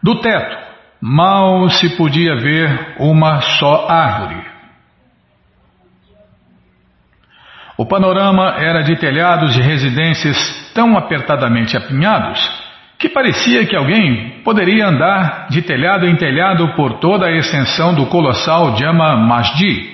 Do 0.02 0.20
teto, 0.20 0.54
mal 1.00 1.70
se 1.70 1.96
podia 1.96 2.36
ver 2.36 2.96
uma 2.98 3.40
só 3.40 3.88
árvore. 3.88 4.44
O 7.78 7.86
panorama 7.86 8.54
era 8.58 8.82
de 8.82 8.96
telhados 8.96 9.54
de 9.54 9.62
residências 9.62 10.36
tão 10.74 10.94
apertadamente 10.94 11.74
apinhados 11.74 12.63
que 13.04 13.10
parecia 13.10 13.66
que 13.66 13.76
alguém 13.76 14.40
poderia 14.42 14.86
andar 14.86 15.48
de 15.50 15.60
telhado 15.60 16.06
em 16.06 16.16
telhado 16.16 16.74
por 16.74 17.00
toda 17.00 17.26
a 17.26 17.32
extensão 17.36 17.94
do 17.94 18.06
colossal 18.06 18.74
Jama 18.78 19.14
Masjid. 19.14 19.92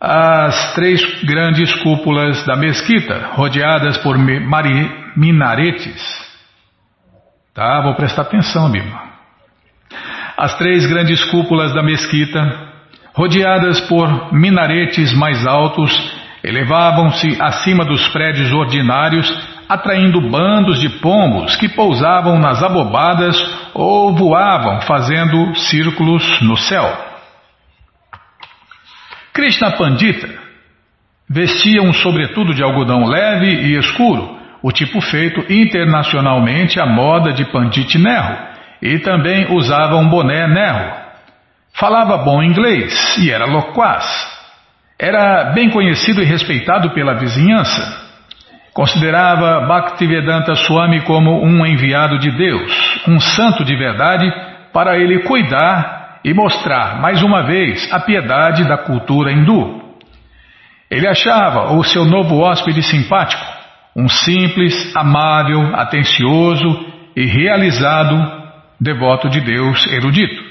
As 0.00 0.72
três 0.74 1.22
grandes 1.24 1.74
cúpulas 1.82 2.42
da 2.46 2.56
mesquita, 2.56 3.32
rodeadas 3.34 3.98
por 3.98 4.16
minaretes. 5.14 6.02
Tá, 7.52 7.82
vou 7.82 7.94
prestar 7.94 8.22
atenção, 8.22 8.70
Bima. 8.70 9.02
As 10.38 10.56
três 10.56 10.86
grandes 10.86 11.22
cúpulas 11.24 11.74
da 11.74 11.82
mesquita, 11.82 12.40
rodeadas 13.12 13.78
por 13.82 14.32
minaretes 14.32 15.12
mais 15.12 15.46
altos, 15.46 15.92
elevavam-se 16.42 17.36
acima 17.42 17.84
dos 17.84 18.08
prédios 18.08 18.50
ordinários, 18.50 19.59
atraindo 19.70 20.20
bandos 20.28 20.80
de 20.80 20.88
pombos 20.98 21.54
que 21.54 21.68
pousavam 21.68 22.40
nas 22.40 22.60
abobadas 22.60 23.36
ou 23.72 24.12
voavam 24.12 24.80
fazendo 24.80 25.54
círculos 25.54 26.40
no 26.40 26.56
céu. 26.56 26.92
Krishna 29.32 29.70
Pandita 29.76 30.28
vestia 31.28 31.80
um 31.82 31.92
sobretudo 31.92 32.52
de 32.52 32.64
algodão 32.64 33.04
leve 33.04 33.46
e 33.46 33.78
escuro, 33.78 34.36
o 34.60 34.72
tipo 34.72 35.00
feito 35.00 35.40
internacionalmente 35.48 36.80
à 36.80 36.86
moda 36.86 37.32
de 37.32 37.44
Pandit 37.44 37.96
Nehru 37.96 38.38
e 38.82 38.98
também 38.98 39.54
usava 39.54 39.94
um 39.98 40.08
boné 40.08 40.48
Nehru. 40.48 40.92
Falava 41.74 42.18
bom 42.24 42.42
inglês 42.42 43.16
e 43.18 43.30
era 43.30 43.46
loquaz. 43.46 44.04
Era 44.98 45.52
bem 45.52 45.70
conhecido 45.70 46.20
e 46.20 46.24
respeitado 46.24 46.90
pela 46.90 47.14
vizinhança. 47.14 48.09
Considerava 48.72 49.66
Bhaktivedanta 49.66 50.54
Swami 50.54 51.00
como 51.02 51.42
um 51.44 51.66
enviado 51.66 52.18
de 52.18 52.30
Deus, 52.30 53.02
um 53.08 53.18
santo 53.18 53.64
de 53.64 53.74
verdade, 53.76 54.32
para 54.72 54.96
ele 54.96 55.24
cuidar 55.24 56.20
e 56.24 56.32
mostrar 56.32 57.00
mais 57.00 57.22
uma 57.22 57.42
vez 57.42 57.92
a 57.92 57.98
piedade 57.98 58.64
da 58.68 58.78
cultura 58.78 59.32
hindu. 59.32 59.80
Ele 60.90 61.06
achava 61.06 61.72
o 61.72 61.82
seu 61.82 62.04
novo 62.04 62.40
hóspede 62.40 62.82
simpático, 62.82 63.44
um 63.96 64.08
simples, 64.08 64.94
amável, 64.96 65.74
atencioso 65.74 66.86
e 67.16 67.26
realizado 67.26 68.40
devoto 68.80 69.28
de 69.28 69.40
Deus 69.40 69.86
erudito. 69.92 70.49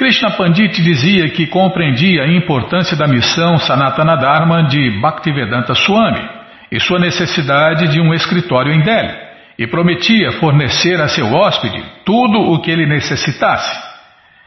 Krishna 0.00 0.30
Pandit 0.30 0.80
dizia 0.80 1.28
que 1.28 1.46
compreendia 1.46 2.22
a 2.22 2.26
importância 2.26 2.96
da 2.96 3.06
missão 3.06 3.58
Sanatana 3.58 4.16
Dharma 4.16 4.62
de 4.62 4.98
Bhaktivedanta 4.98 5.74
Swami 5.74 6.26
e 6.72 6.80
sua 6.80 6.98
necessidade 6.98 7.86
de 7.88 8.00
um 8.00 8.14
escritório 8.14 8.72
em 8.72 8.80
Delhi, 8.80 9.14
e 9.58 9.66
prometia 9.66 10.32
fornecer 10.40 10.98
a 11.02 11.06
seu 11.06 11.26
hóspede 11.30 11.84
tudo 12.02 12.38
o 12.50 12.62
que 12.62 12.70
ele 12.70 12.86
necessitasse. 12.86 13.78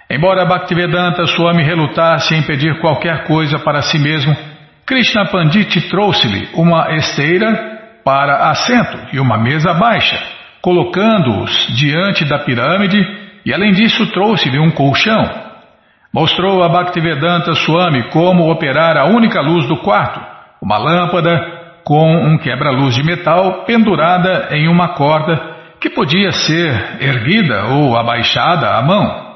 Embora 0.10 0.44
Bhaktivedanta 0.44 1.28
Swami 1.28 1.62
relutasse 1.62 2.34
em 2.34 2.42
pedir 2.42 2.80
qualquer 2.82 3.26
coisa 3.26 3.60
para 3.60 3.84
si 3.84 4.00
mesmo, 4.00 4.36
Krishna 4.88 5.28
Pandit 5.28 5.88
trouxe-lhe 5.88 6.50
uma 6.56 6.96
esteira 6.96 7.80
para 8.04 8.50
assento 8.50 8.98
e 9.14 9.20
uma 9.20 9.38
mesa 9.38 9.72
baixa 9.76 10.20
colocando-os 10.64 11.68
diante 11.76 12.24
da 12.24 12.40
pirâmide 12.40 13.06
e, 13.46 13.54
além 13.54 13.72
disso, 13.72 14.06
trouxe-lhe 14.12 14.60
um 14.60 14.72
colchão. 14.72 15.24
Mostrou 16.14 16.64
a 16.64 16.70
Bhaktivedanta 16.70 17.54
Swami 17.54 18.10
como 18.10 18.52
operar 18.52 18.98
a 18.98 19.06
única 19.06 19.42
luz 19.42 19.68
do 19.68 19.78
quarto, 19.78 20.22
uma 20.62 20.78
lâmpada 20.78 21.64
com 21.84 22.16
um 22.16 22.38
quebra-luz 22.38 22.96
de 22.96 23.04
metal 23.04 23.64
pendurada 23.66 24.50
em 24.52 24.68
uma 24.68 24.90
corda 24.90 25.54
que 25.82 25.90
podia 25.90 26.32
ser 26.32 27.02
erguida 27.02 27.66
ou 27.66 27.98
abaixada 27.98 28.78
à 28.78 28.82
mão. 28.82 29.34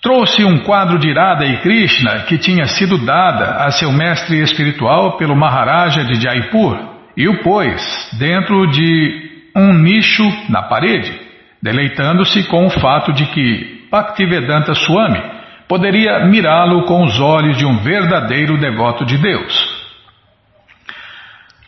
Trouxe 0.00 0.44
um 0.44 0.58
quadro 0.58 0.98
de 0.98 1.08
Irada 1.08 1.46
e 1.46 1.58
Krishna 1.58 2.24
que 2.28 2.36
tinha 2.36 2.66
sido 2.66 3.04
dada 3.04 3.64
a 3.64 3.70
seu 3.70 3.90
mestre 3.92 4.40
espiritual 4.40 5.16
pelo 5.16 5.36
Maharaja 5.36 6.04
de 6.04 6.20
Jaipur 6.20 6.76
e 7.16 7.28
o 7.28 7.42
pôs 7.42 8.10
dentro 8.18 8.66
de 8.68 9.30
um 9.56 9.72
nicho 9.74 10.24
na 10.48 10.62
parede, 10.62 11.21
deleitando-se 11.62 12.48
com 12.48 12.66
o 12.66 12.70
fato 12.70 13.12
de 13.12 13.26
que 13.26 13.86
Bhaktivedanta 13.90 14.74
Swami 14.74 15.22
poderia 15.68 16.26
mirá-lo 16.26 16.84
com 16.84 17.04
os 17.04 17.20
olhos 17.20 17.56
de 17.56 17.64
um 17.64 17.78
verdadeiro 17.78 18.58
devoto 18.58 19.04
de 19.04 19.16
Deus. 19.16 19.82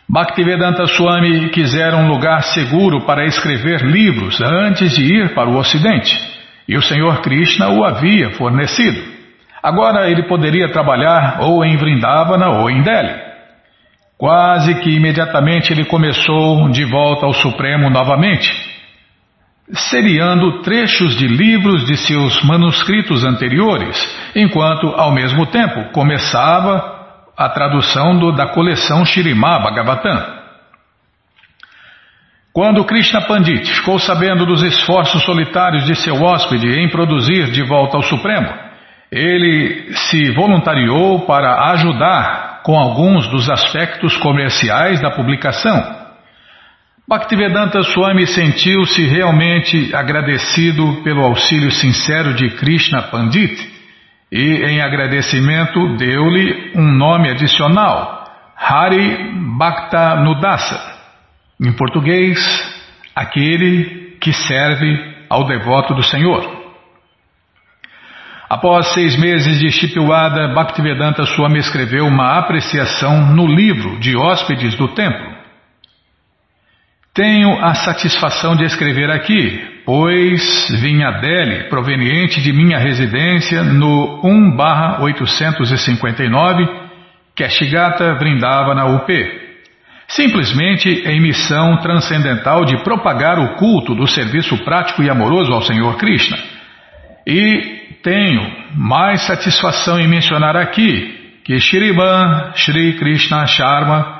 Bhaktivedanta 0.07 0.85
Swami 0.85 1.49
quisera 1.49 1.95
um 1.95 2.07
lugar 2.07 2.43
seguro 2.43 3.05
para 3.05 3.25
escrever 3.25 3.81
livros 3.81 4.39
antes 4.41 4.95
de 4.95 5.03
ir 5.03 5.33
para 5.33 5.49
o 5.49 5.57
Ocidente, 5.57 6.15
e 6.67 6.77
o 6.77 6.81
Senhor 6.81 7.21
Krishna 7.21 7.69
o 7.69 7.83
havia 7.83 8.31
fornecido. 8.31 9.01
Agora 9.63 10.09
ele 10.09 10.27
poderia 10.27 10.69
trabalhar 10.69 11.39
ou 11.41 11.65
em 11.65 11.75
Vrindavana 11.75 12.49
ou 12.49 12.69
em 12.69 12.83
Delhi. 12.83 13.15
Quase 14.15 14.75
que 14.75 14.91
imediatamente 14.91 15.73
ele 15.73 15.85
começou 15.85 16.69
de 16.69 16.85
volta 16.85 17.25
ao 17.25 17.33
Supremo 17.33 17.89
novamente, 17.89 18.74
seriando 19.73 20.61
trechos 20.61 21.15
de 21.15 21.27
livros 21.27 21.85
de 21.85 21.97
seus 21.97 22.43
manuscritos 22.43 23.23
anteriores, 23.23 23.97
enquanto, 24.35 24.87
ao 24.87 25.11
mesmo 25.11 25.45
tempo, 25.47 25.91
começava 25.91 26.93
a 27.35 27.49
tradução 27.49 28.17
do, 28.17 28.31
da 28.31 28.47
coleção 28.47 29.05
Shirimá 29.05 29.59
Bhagavatam. 29.59 30.35
Quando 32.53 32.85
Krishna 32.85 33.21
Pandit 33.21 33.69
ficou 33.73 33.99
sabendo 33.99 34.45
dos 34.45 34.63
esforços 34.63 35.23
solitários 35.23 35.85
de 35.85 35.95
seu 35.95 36.15
hóspede 36.23 36.79
em 36.79 36.89
produzir 36.89 37.51
de 37.51 37.63
volta 37.63 37.97
ao 37.97 38.03
Supremo, 38.03 38.47
ele 39.11 39.93
se 39.93 40.31
voluntariou 40.31 41.25
para 41.25 41.71
ajudar 41.71 42.61
com 42.63 42.79
alguns 42.79 43.27
dos 43.27 43.49
aspectos 43.49 44.15
comerciais 44.17 45.01
da 45.01 45.11
publicação. 45.11 46.04
Bhaktivedanta 47.07 47.83
Swami 47.83 48.25
sentiu-se 48.25 49.05
realmente 49.05 49.95
agradecido 49.95 51.03
pelo 51.03 51.21
auxílio 51.21 51.69
sincero 51.69 52.33
de 52.33 52.49
Krishna 52.55 53.03
Pandit 53.03 53.55
e, 54.31 54.63
em 54.65 54.81
agradecimento, 54.81 55.97
deu-lhe 55.97 56.71
um 56.73 56.91
nome 56.97 57.29
adicional, 57.29 58.25
Hari 58.57 59.35
Bhaktanudasa, 59.55 60.81
em 61.61 61.71
português, 61.73 62.39
aquele 63.15 64.17
que 64.19 64.33
serve 64.33 65.15
ao 65.29 65.45
devoto 65.45 65.93
do 65.93 66.01
Senhor. 66.01 66.43
Após 68.49 68.93
seis 68.95 69.15
meses 69.15 69.59
de 69.59 69.69
Shipwada, 69.69 70.55
Bhaktivedanta 70.55 71.23
Swami 71.23 71.59
escreveu 71.59 72.07
uma 72.07 72.39
apreciação 72.39 73.27
no 73.27 73.45
livro 73.45 73.99
de 73.99 74.17
hóspedes 74.17 74.75
do 74.75 74.87
templo. 74.87 75.34
Tenho 77.15 77.63
a 77.63 77.73
satisfação 77.75 78.57
de 78.57 78.65
escrever 78.65 79.09
aqui, 79.09 79.81
pois 79.85 80.69
vinha 80.81 81.11
Delhi, 81.21 81.69
proveniente 81.69 82.41
de 82.41 82.51
minha 82.51 82.77
residência 82.77 83.63
no 83.63 84.21
1-859, 84.21 86.67
Keshigata 87.33 88.15
Vrindavana 88.15 88.87
UP. 88.87 89.07
Simplesmente 90.09 90.89
em 90.89 91.21
missão 91.21 91.77
transcendental 91.77 92.65
de 92.65 92.83
propagar 92.83 93.39
o 93.39 93.55
culto 93.55 93.95
do 93.95 94.05
serviço 94.07 94.57
prático 94.65 95.01
e 95.01 95.09
amoroso 95.09 95.53
ao 95.53 95.61
Senhor 95.61 95.95
Krishna. 95.95 96.37
E 97.25 97.95
tenho 98.03 98.45
mais 98.75 99.21
satisfação 99.21 99.97
em 99.97 100.09
mencionar 100.09 100.57
aqui 100.57 101.39
que 101.45 101.57
Shriman 101.59 102.51
Shri 102.55 102.97
Krishna 102.99 103.47
Sharma 103.47 104.19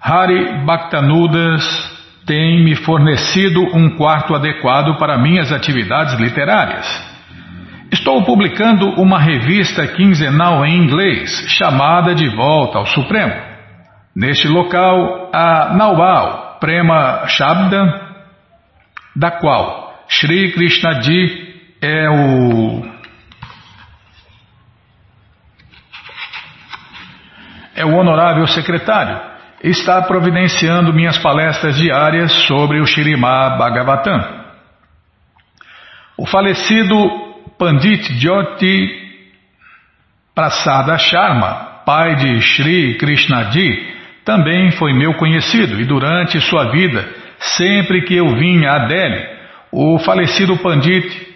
Hari 0.00 0.64
Bhaktanudas 0.64 1.97
tem 2.28 2.62
me 2.62 2.76
fornecido 2.76 3.60
um 3.74 3.96
quarto 3.96 4.34
adequado 4.34 4.98
para 4.98 5.16
minhas 5.16 5.50
atividades 5.50 6.14
literárias. 6.20 6.86
Estou 7.90 8.22
publicando 8.22 8.86
uma 9.00 9.18
revista 9.18 9.86
quinzenal 9.86 10.64
em 10.66 10.76
inglês 10.76 11.46
chamada 11.48 12.14
De 12.14 12.28
Volta 12.28 12.78
ao 12.78 12.86
Supremo. 12.86 13.34
Neste 14.14 14.46
local, 14.46 15.30
a 15.32 15.74
Naual 15.74 16.58
Prema 16.60 17.26
Shabda, 17.28 18.08
da 19.16 19.30
qual 19.30 20.04
Shri 20.06 20.52
Krishna 20.52 21.00
Ji 21.00 21.54
é 21.80 22.10
o 22.10 22.98
é 27.74 27.84
o 27.86 27.96
honorável 27.96 28.46
secretário. 28.48 29.37
Está 29.62 30.02
providenciando 30.02 30.92
minhas 30.92 31.18
palestras 31.18 31.76
diárias 31.76 32.32
sobre 32.46 32.80
o 32.80 32.86
Shirimá 32.86 33.56
Bhagavatam. 33.56 34.38
O 36.16 36.26
falecido 36.26 36.94
Pandit 37.58 38.14
Jyoti 38.14 39.08
Prasada 40.32 40.96
Sharma, 40.96 41.82
pai 41.84 42.14
de 42.14 42.40
Sri 42.40 42.96
Krishnaji, 42.98 43.96
também 44.24 44.70
foi 44.72 44.92
meu 44.92 45.14
conhecido 45.14 45.80
e 45.80 45.84
durante 45.84 46.40
sua 46.40 46.70
vida, 46.70 47.08
sempre 47.38 48.02
que 48.02 48.14
eu 48.14 48.28
vinha 48.36 48.70
a 48.70 48.86
Delhi, 48.86 49.26
o 49.72 49.98
falecido 49.98 50.56
Pandit, 50.58 51.26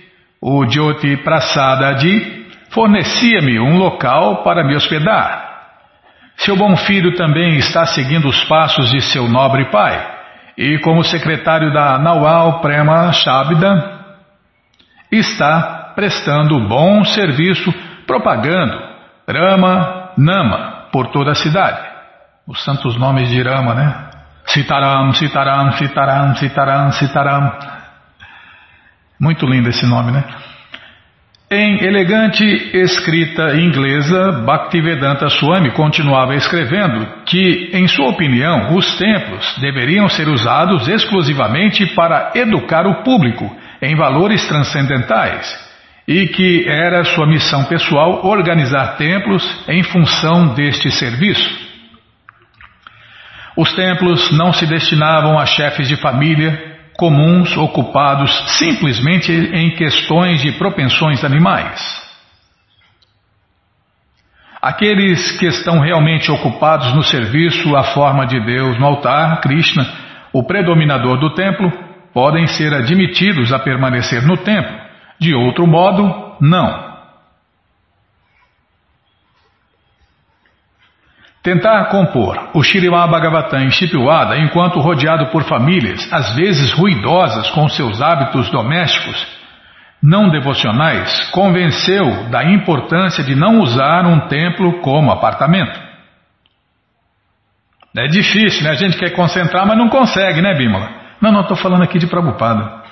o 0.41 0.65
Jyoti 0.67 1.17
Prasada 1.19 1.99
Ji, 1.99 2.47
fornecia-me 2.71 3.59
um 3.59 3.79
local 3.79 4.45
para 4.45 4.63
me 4.63 4.77
hospedar. 4.77 5.52
Seu 6.45 6.57
bom 6.57 6.77
filho 6.77 7.15
também 7.15 7.57
está 7.57 7.87
seguindo 7.87 8.27
os 8.27 8.43
passos 8.45 8.91
de 8.91 9.01
seu 9.01 9.29
nobre 9.29 9.71
pai, 9.71 10.13
e 10.59 10.79
como 10.81 11.05
secretário 11.05 11.73
da 11.73 11.99
Nawal 11.99 12.61
Prema 12.61 13.13
Shabda, 13.13 14.01
está 15.11 15.93
prestando 15.95 16.59
bom 16.67 17.05
serviço 17.05 17.73
propagando 18.09 18.77
Rama 19.29 20.11
Nama 20.19 20.89
por 20.91 21.13
toda 21.13 21.31
a 21.31 21.37
cidade. 21.37 21.81
Os 22.47 22.65
santos 22.65 22.99
nomes 22.99 23.29
de 23.29 23.41
Rama, 23.41 23.75
né? 23.75 24.11
Sitaram, 24.47 25.13
Sitaram, 25.13 25.73
Sitaram, 25.73 26.35
Sitaram, 26.35 26.93
Sitaram. 26.93 27.53
Muito 29.21 29.47
lindo 29.47 29.69
esse 29.69 29.87
nome, 29.87 30.11
né? 30.11 30.25
Em 31.55 31.85
elegante 31.85 32.43
escrita 32.73 33.55
inglesa, 33.55 34.41
Bhaktivedanta 34.43 35.29
Swami 35.29 35.71
continuava 35.73 36.35
escrevendo 36.35 37.07
que, 37.27 37.69
em 37.75 37.87
sua 37.87 38.09
opinião, 38.09 38.75
os 38.75 38.97
templos 38.97 39.59
deveriam 39.61 40.09
ser 40.09 40.29
usados 40.29 40.89
exclusivamente 40.89 41.85
para 41.95 42.33
educar 42.37 42.87
o 42.87 43.03
público 43.03 43.55
em 43.83 43.95
valores 43.95 44.49
transcendentais 44.49 45.47
e 46.09 46.27
que 46.29 46.67
era 46.67 47.05
sua 47.05 47.27
missão 47.27 47.67
pessoal 47.67 48.25
organizar 48.25 48.97
templos 48.97 49.45
em 49.69 49.83
função 49.83 50.55
deste 50.55 50.91
serviço. 50.91 51.51
Os 53.55 53.75
templos 53.75 54.31
não 54.39 54.55
se 54.55 54.65
destinavam 54.67 55.39
a 55.39 55.45
chefes 55.45 55.87
de 55.87 55.97
família 55.97 56.72
comuns 57.03 57.57
ocupados 57.57 58.31
simplesmente 58.59 59.33
em 59.33 59.75
questões 59.75 60.41
de 60.41 60.53
propensões 60.53 61.25
animais. 61.25 62.01
Aqueles 64.63 65.33
que 65.33 65.47
estão 65.47 65.81
realmente 65.81 66.31
ocupados 66.31 66.95
no 66.95 67.03
serviço 67.03 67.75
à 67.75 67.83
forma 67.83 68.25
de 68.25 68.39
Deus 68.47 68.79
no 68.79 68.87
altar, 68.87 69.41
Krishna, 69.41 69.85
o 70.33 70.45
predominador 70.45 71.19
do 71.19 71.35
templo, 71.35 71.73
podem 72.15 72.47
ser 72.47 72.73
admitidos 72.73 73.53
a 73.53 73.59
permanecer 73.59 74.25
no 74.25 74.37
templo 74.37 74.79
de 75.19 75.35
outro 75.35 75.67
modo, 75.67 76.37
não. 76.41 76.92
Tentar 81.43 81.87
compor 81.87 82.51
o 82.55 82.63
Shirimá 82.63 83.05
Bhagavatam 83.09 83.61
em 83.61 83.71
Chipwada 83.71 84.39
enquanto 84.39 84.79
rodeado 84.79 85.27
por 85.27 85.43
famílias, 85.43 86.09
às 86.13 86.37
vezes 86.37 86.73
ruidosas 86.73 87.51
com 87.51 87.69
seus 87.69 88.01
hábitos 88.01 88.49
domésticos, 88.51 89.27
não 90.01 90.29
devocionais, 90.29 91.31
convenceu 91.31 92.31
da 92.31 92.45
importância 92.45 93.25
de 93.25 93.35
não 93.35 93.59
usar 93.59 94.07
um 94.07 94.29
templo 94.29 94.81
como 94.83 95.11
apartamento. 95.11 95.81
É 97.97 98.07
difícil, 98.07 98.63
né? 98.63 98.71
A 98.71 98.75
gente 98.75 98.97
quer 98.97 99.11
concentrar, 99.11 99.67
mas 99.67 99.77
não 99.77 99.89
consegue, 99.89 100.41
né, 100.41 100.55
Bímola? 100.55 100.89
Não, 101.21 101.33
não, 101.33 101.43
estou 101.43 101.57
falando 101.57 101.83
aqui 101.83 101.99
de 101.99 102.07
Prabhupada. 102.07 102.83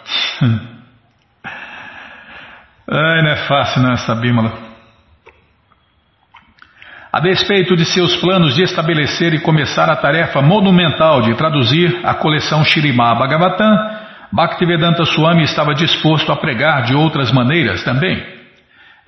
Ai, 2.93 3.23
não 3.23 3.31
é 3.31 3.37
fácil, 3.47 3.83
não, 3.83 3.93
essa 3.93 4.15
bímola. 4.17 4.70
A 7.13 7.21
despeito 7.21 7.75
de 7.77 7.85
seus 7.85 8.17
planos 8.17 8.55
de 8.55 8.63
estabelecer 8.63 9.35
e 9.35 9.41
começar 9.41 9.91
a 9.91 9.97
tarefa 9.97 10.41
monumental 10.41 11.23
de 11.23 11.35
traduzir 11.35 12.01
a 12.05 12.15
coleção 12.15 12.65
Shirimá 12.65 13.15
Bhagavatam, 13.15 13.77
Bhaktivedanta 14.33 15.05
Swami 15.05 15.43
estava 15.43 15.75
disposto 15.75 16.31
a 16.31 16.37
pregar 16.37 16.85
de 16.85 16.95
outras 16.95 17.33
maneiras 17.33 17.83
também. 17.83 18.23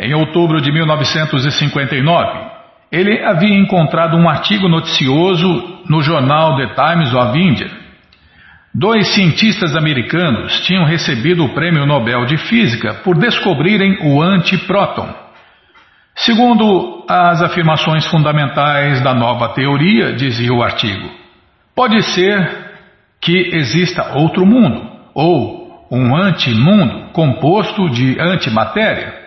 Em 0.01 0.15
outubro 0.15 0.61
de 0.61 0.73
1959, 0.73 2.51
ele 2.91 3.23
havia 3.25 3.57
encontrado 3.57 4.17
um 4.17 4.29
artigo 4.29 4.69
noticioso 4.69 5.83
no 5.89 6.03
jornal 6.03 6.57
The 6.57 6.75
Times 6.75 7.15
of 7.15 7.39
India 7.39 7.83
Dois 8.75 9.09
cientistas 9.09 9.77
americanos 9.77 10.61
tinham 10.63 10.87
recebido 10.87 11.45
o 11.45 11.51
Prêmio 11.51 11.85
Nobel 11.85 12.25
de 12.25 12.39
Física 12.39 12.95
por 13.05 13.19
descobrirem 13.19 13.99
o 14.01 14.23
antipróton. 14.23 15.22
Segundo 16.15 17.05
as 17.09 17.43
afirmações 17.43 18.07
fundamentais 18.07 19.01
da 19.01 19.15
nova 19.15 19.49
teoria, 19.51 20.13
dizia 20.15 20.53
o 20.53 20.63
artigo, 20.63 21.11
pode 21.75 22.03
ser 22.03 22.71
que 23.21 23.55
exista 23.55 24.19
outro 24.19 24.45
mundo, 24.45 24.91
ou 25.15 25.87
um 25.91 26.17
antimundo 26.17 27.11
composto 27.13 27.89
de 27.91 28.19
antimatéria. 28.21 29.23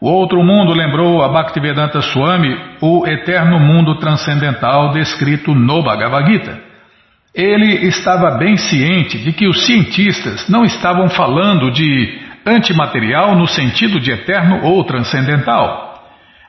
O 0.00 0.08
outro 0.08 0.42
mundo 0.42 0.74
lembrou 0.74 1.22
a 1.22 1.28
Bhaktivedanta 1.28 2.00
Swami 2.02 2.54
o 2.80 3.06
eterno 3.06 3.58
mundo 3.58 3.98
transcendental 3.98 4.92
descrito 4.92 5.54
no 5.54 5.82
Bhagavad 5.82 6.30
Gita. 6.30 6.60
Ele 7.34 7.86
estava 7.86 8.32
bem 8.32 8.56
ciente 8.56 9.18
de 9.18 9.32
que 9.32 9.48
os 9.48 9.64
cientistas 9.64 10.48
não 10.48 10.64
estavam 10.64 11.08
falando 11.08 11.70
de 11.70 12.23
antimaterial 12.46 13.34
no 13.36 13.46
sentido 13.46 13.98
de 14.00 14.10
eterno 14.10 14.64
ou 14.64 14.84
transcendental, 14.84 16.02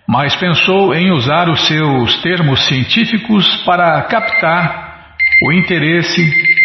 mas 0.08 0.36
pensou 0.36 0.93
em 0.93 1.12
usar 1.12 1.50
os 1.50 1.68
seus 1.68 2.22
termos 2.22 2.66
científicos 2.66 3.64
para 3.64 4.02
captar 4.04 5.16
o 5.43 5.52
interesse 5.52 6.56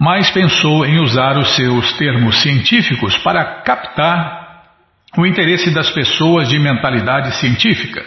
mas 0.00 0.30
pensou 0.30 0.86
em 0.86 0.98
usar 0.98 1.36
os 1.36 1.54
seus 1.54 1.92
termos 1.98 2.40
científicos 2.40 3.18
para 3.18 3.44
captar 3.62 4.39
o 5.16 5.26
interesse 5.26 5.72
das 5.72 5.90
pessoas 5.90 6.48
de 6.48 6.58
mentalidade 6.58 7.34
científica. 7.36 8.04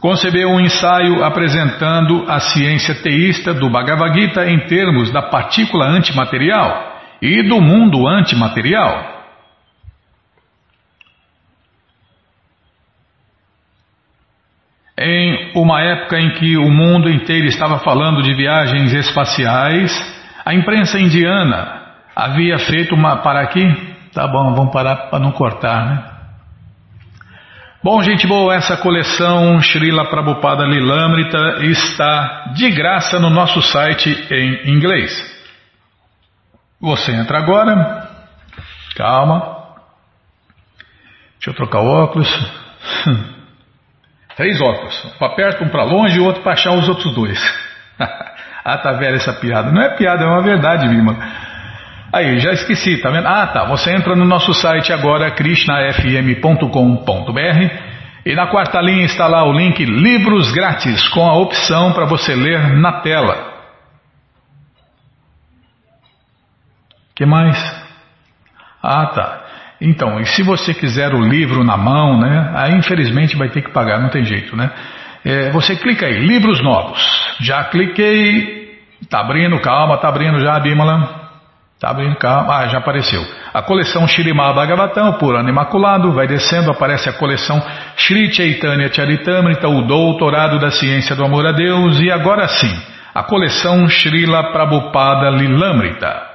Concebeu 0.00 0.48
um 0.50 0.60
ensaio 0.60 1.24
apresentando 1.24 2.24
a 2.28 2.38
ciência 2.38 2.94
teísta 3.02 3.52
do 3.52 3.68
Bhagavad 3.68 4.18
Gita 4.18 4.48
em 4.48 4.60
termos 4.66 5.10
da 5.10 5.22
partícula 5.22 5.86
antimaterial 5.86 7.00
e 7.20 7.42
do 7.42 7.60
mundo 7.60 8.06
antimaterial. 8.06 9.16
Em 15.00 15.52
uma 15.54 15.80
época 15.80 16.18
em 16.18 16.30
que 16.34 16.56
o 16.56 16.70
mundo 16.70 17.10
inteiro 17.10 17.46
estava 17.46 17.78
falando 17.80 18.22
de 18.22 18.34
viagens 18.34 18.92
espaciais, 18.92 19.92
a 20.44 20.54
imprensa 20.54 20.98
indiana 20.98 21.82
havia 22.14 22.58
feito 22.58 22.94
uma. 22.94 23.16
Para 23.16 23.42
aqui? 23.42 23.97
Tá 24.18 24.26
bom, 24.26 24.52
vamos 24.52 24.72
parar 24.72 25.10
para 25.10 25.20
não 25.20 25.30
cortar, 25.30 25.86
né? 25.86 26.04
Bom, 27.84 28.02
gente 28.02 28.26
boa, 28.26 28.52
essa 28.52 28.76
coleção 28.76 29.60
Srila 29.60 30.10
Prabhupada 30.10 30.64
Lilamrita 30.64 31.62
está 31.62 32.46
de 32.52 32.68
graça 32.68 33.20
no 33.20 33.30
nosso 33.30 33.62
site 33.62 34.10
em 34.28 34.74
inglês. 34.74 35.12
Você 36.80 37.12
entra 37.12 37.38
agora. 37.38 38.08
Calma. 38.96 39.68
Deixa 41.34 41.50
eu 41.50 41.54
trocar 41.54 41.82
o 41.82 41.86
óculos. 41.86 42.28
Três 44.36 44.60
óculos. 44.60 45.04
Um 45.04 45.10
para 45.10 45.36
perto, 45.36 45.62
um 45.62 45.68
para 45.68 45.84
longe 45.84 46.16
e 46.16 46.20
o 46.20 46.24
outro 46.24 46.42
para 46.42 46.54
achar 46.54 46.72
os 46.72 46.88
outros 46.88 47.14
dois. 47.14 47.38
Ah, 48.64 48.76
tá 48.76 48.92
velha 48.92 49.16
essa 49.16 49.32
piada. 49.32 49.70
Não 49.70 49.80
é 49.80 49.96
piada, 49.96 50.24
é 50.24 50.26
uma 50.26 50.42
verdade, 50.42 50.86
Bima. 50.88 51.16
Aí, 52.12 52.38
já 52.38 52.52
esqueci, 52.52 52.98
tá 52.98 53.10
vendo? 53.10 53.26
Ah, 53.26 53.46
tá. 53.48 53.64
Você 53.66 53.94
entra 53.94 54.16
no 54.16 54.24
nosso 54.24 54.54
site 54.54 54.92
agora, 54.92 55.30
krishnafm.com.br 55.30 57.88
e 58.24 58.34
na 58.34 58.46
quarta 58.46 58.80
linha 58.80 59.04
está 59.04 59.26
lá 59.26 59.44
o 59.44 59.52
link 59.52 59.84
Livros 59.84 60.50
Grátis, 60.52 61.06
com 61.08 61.28
a 61.28 61.36
opção 61.36 61.92
para 61.92 62.06
você 62.06 62.34
ler 62.34 62.76
na 62.76 63.00
tela. 63.00 63.48
que 67.14 67.26
mais? 67.26 67.58
Ah, 68.80 69.06
tá. 69.06 69.44
Então, 69.80 70.20
e 70.20 70.26
se 70.26 70.42
você 70.42 70.72
quiser 70.72 71.12
o 71.12 71.20
livro 71.20 71.64
na 71.64 71.76
mão, 71.76 72.20
né? 72.20 72.52
Aí 72.54 72.74
infelizmente 72.74 73.36
vai 73.36 73.48
ter 73.48 73.62
que 73.62 73.72
pagar, 73.72 74.00
não 74.00 74.08
tem 74.08 74.24
jeito, 74.24 74.56
né? 74.56 74.70
É, 75.24 75.50
você 75.50 75.74
clica 75.74 76.06
aí, 76.06 76.20
livros 76.20 76.62
novos. 76.62 77.00
Já 77.40 77.64
cliquei, 77.64 78.58
Tá 79.08 79.20
abrindo, 79.20 79.60
calma, 79.60 79.96
tá 79.98 80.08
abrindo 80.08 80.40
já, 80.40 80.58
Bimala. 80.58 81.17
Tá 81.80 81.94
bem, 81.94 82.12
calma. 82.16 82.58
Ah, 82.58 82.66
já 82.66 82.78
apareceu. 82.78 83.24
A 83.54 83.62
coleção 83.62 84.06
Shirimá 84.08 84.52
Bhagavatam, 84.52 85.12
por 85.12 85.36
ano 85.36 85.48
imaculado, 85.48 86.12
vai 86.12 86.26
descendo, 86.26 86.72
aparece 86.72 87.08
a 87.08 87.12
coleção 87.12 87.62
Shri 87.96 88.34
Chaitanya 88.34 88.92
Charitamrita, 88.92 89.68
o 89.68 89.82
doutorado 89.82 90.58
da 90.58 90.72
ciência 90.72 91.14
do 91.14 91.24
amor 91.24 91.46
a 91.46 91.52
Deus, 91.52 92.00
e 92.00 92.10
agora 92.10 92.48
sim, 92.48 92.74
a 93.14 93.22
coleção 93.22 93.88
Srila 93.88 94.50
Prabhupada 94.52 95.30
Lilamrita. 95.30 96.26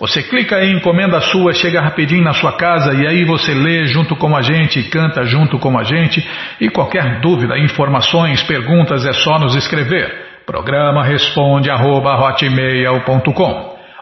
Você 0.00 0.20
clica 0.20 0.64
em 0.64 0.78
encomenda 0.78 1.20
sua, 1.20 1.52
chega 1.52 1.80
rapidinho 1.80 2.24
na 2.24 2.32
sua 2.32 2.54
casa 2.54 2.92
e 2.92 3.06
aí 3.06 3.24
você 3.24 3.54
lê 3.54 3.86
junto 3.86 4.16
com 4.16 4.36
a 4.36 4.42
gente, 4.42 4.82
canta 4.90 5.22
junto 5.24 5.60
com 5.60 5.78
a 5.78 5.84
gente. 5.84 6.28
E 6.60 6.68
qualquer 6.68 7.20
dúvida, 7.20 7.56
informações, 7.56 8.42
perguntas 8.42 9.06
é 9.06 9.12
só 9.12 9.38
nos 9.38 9.54
escrever. 9.54 10.42
Programa 10.44 11.04
responde 11.04 11.70
arroba, 11.70 12.16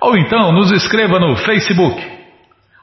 ou 0.01 0.17
então 0.17 0.53
nos 0.53 0.71
escreva 0.73 1.19
no 1.19 1.37
Facebook. 1.37 2.01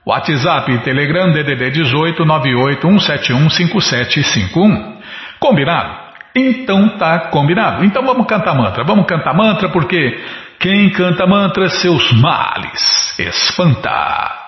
WhatsApp 0.06 0.84
Telegram 0.84 1.32
DDD 1.32 1.72
18 1.72 2.24
98 2.24 2.82
171 2.82 3.50
5751. 3.50 4.98
Combinado? 5.40 6.08
Então 6.36 6.98
tá 6.98 7.30
combinado. 7.30 7.84
Então 7.84 8.04
vamos 8.06 8.28
cantar 8.28 8.56
mantra. 8.56 8.84
Vamos 8.84 9.06
cantar 9.06 9.34
mantra 9.34 9.70
porque 9.70 10.24
quem 10.60 10.90
canta 10.92 11.26
mantra 11.26 11.68
seus 11.70 12.12
males 12.14 13.18
espanta. 13.20 14.48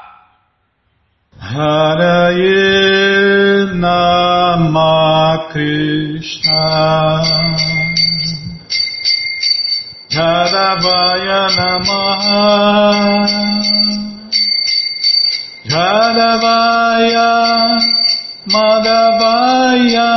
Haraye 1.41 2.99
Krishna 5.51 7.23
Jadavaya 10.19 11.41
Namaha. 11.55 12.43
Jadavaya 15.71 17.29
Madhavaya 18.53 20.11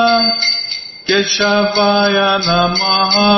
Keshavaya 1.07 2.30
Namaha. 2.48 3.30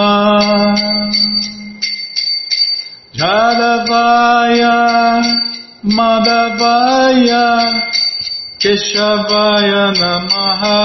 Jadavaya 3.13 4.77
Madhavaya 5.85 7.47
Keshavaya 8.63 9.85
Namaha 10.01 10.81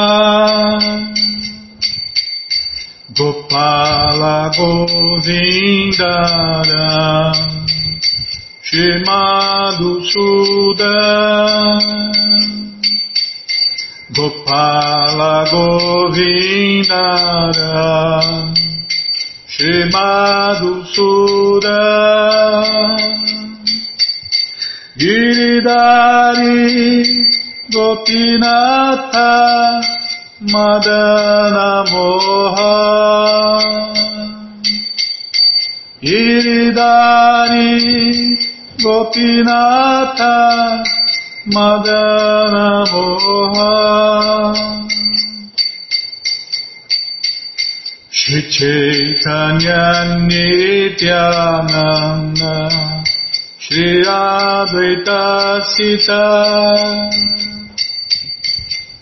Gopala 3.19 4.49
Govindara 4.55 5.35
Shimadu 8.63 9.91
Suda 10.07 10.95
Gopala 14.15 15.35
Govindara 15.51 16.63
Shimadu 19.51 20.71
Suda 20.95 21.81
Giridari 24.95 26.63
Gopinatha 27.67 29.29
Madana 30.41 31.83
Moha 31.91 33.59
Iridari 36.01 37.75
Gopinatha 38.79 40.35
Madana 41.47 42.85
Moha 42.87 43.75
Shri 48.09 48.41
Chaitanya 48.47 49.83
Nityananda 50.23 51.49
Shri 53.59 53.89
Advaita 54.07 55.21
Sita 55.75 56.23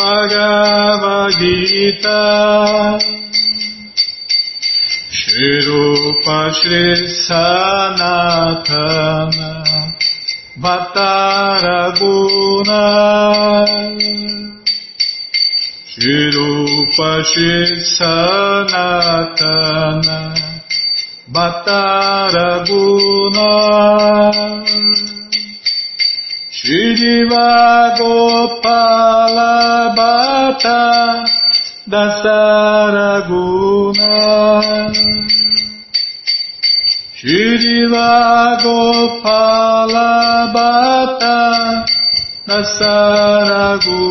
Bhagavad 0.00 1.36
Gita 1.38 2.24
Shri 5.18 5.52
Rupa 5.66 6.38
Shri 6.56 6.86
Sanatana 7.26 8.40
Bhattaraguna 10.64 12.04
Shri 15.84 16.18
Rupa 16.36 17.10
Shri 17.30 17.60
Sanatana 17.96 18.80
Shriva 26.62 27.96
Gopala 27.96 29.52
Bhatta 29.96 31.24
Dasaraguna. 31.88 33.32
Shriva 37.16 38.60
Gopala 38.60 40.12
Bhatta 40.52 41.38
Dasaraguna 42.46 44.10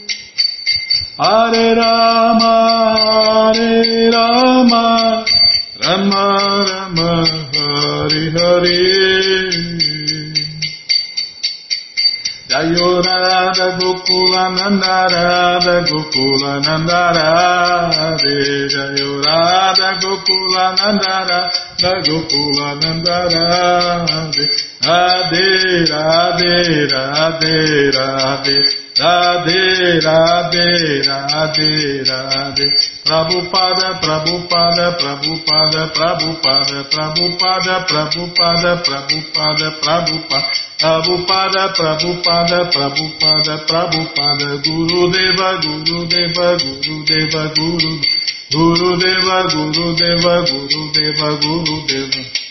Hare 1.21 1.75
Rama 1.75 2.53
Hare 2.97 4.09
Rama 4.09 5.23
Rama 5.83 6.25
Rama 6.65 7.11
Hare 7.53 8.25
Hare. 8.37 8.81
Jayorada 12.49 13.67
Gokula 13.77 14.43
Nandarada 14.57 15.75
Gokula 15.85 16.53
Nandarade 16.65 18.35
Jayorada 18.73 19.89
Gokula 20.01 20.65
Nandarada 20.75 21.91
Gokula 22.01 22.67
Nandarade 22.81 24.09
Radhe. 24.09 24.45
Radhe 24.81 25.47
Radhe 25.85 26.89
Radhe 26.91 27.55
Radhe 27.93 28.80
Radhe, 29.01 29.99
Radhe, 29.99 31.01
Radhe, 31.07 32.03
Radhe. 32.05 32.67
prabupada 33.03 33.97
prabupada 33.99 34.91
prabupada 34.99 35.81
prabupada 35.89 36.83
prabupada 36.85 37.75
prabupada 37.89 38.71
prabupada 38.85 39.67
Prabhupada. 39.81 40.45
prabupada 40.77 41.73
prabupada 41.73 42.59
prabupada 42.69 43.53
prabupada 43.65 44.49
Guru 44.61 45.09
Deva, 45.09 45.49
Guru 45.65 46.05
Deva, 46.05 46.57
Guru 46.61 47.03
Deva, 47.03 47.43
Guru. 47.57 47.91
Guru 48.53 48.97
Deva, 48.97 49.37
Guru 49.49 49.95
Deva, 49.95 50.33
Guru 50.45 50.91
Deva, 50.93 51.29
Guru 51.41 51.85
Deva. 51.87 52.50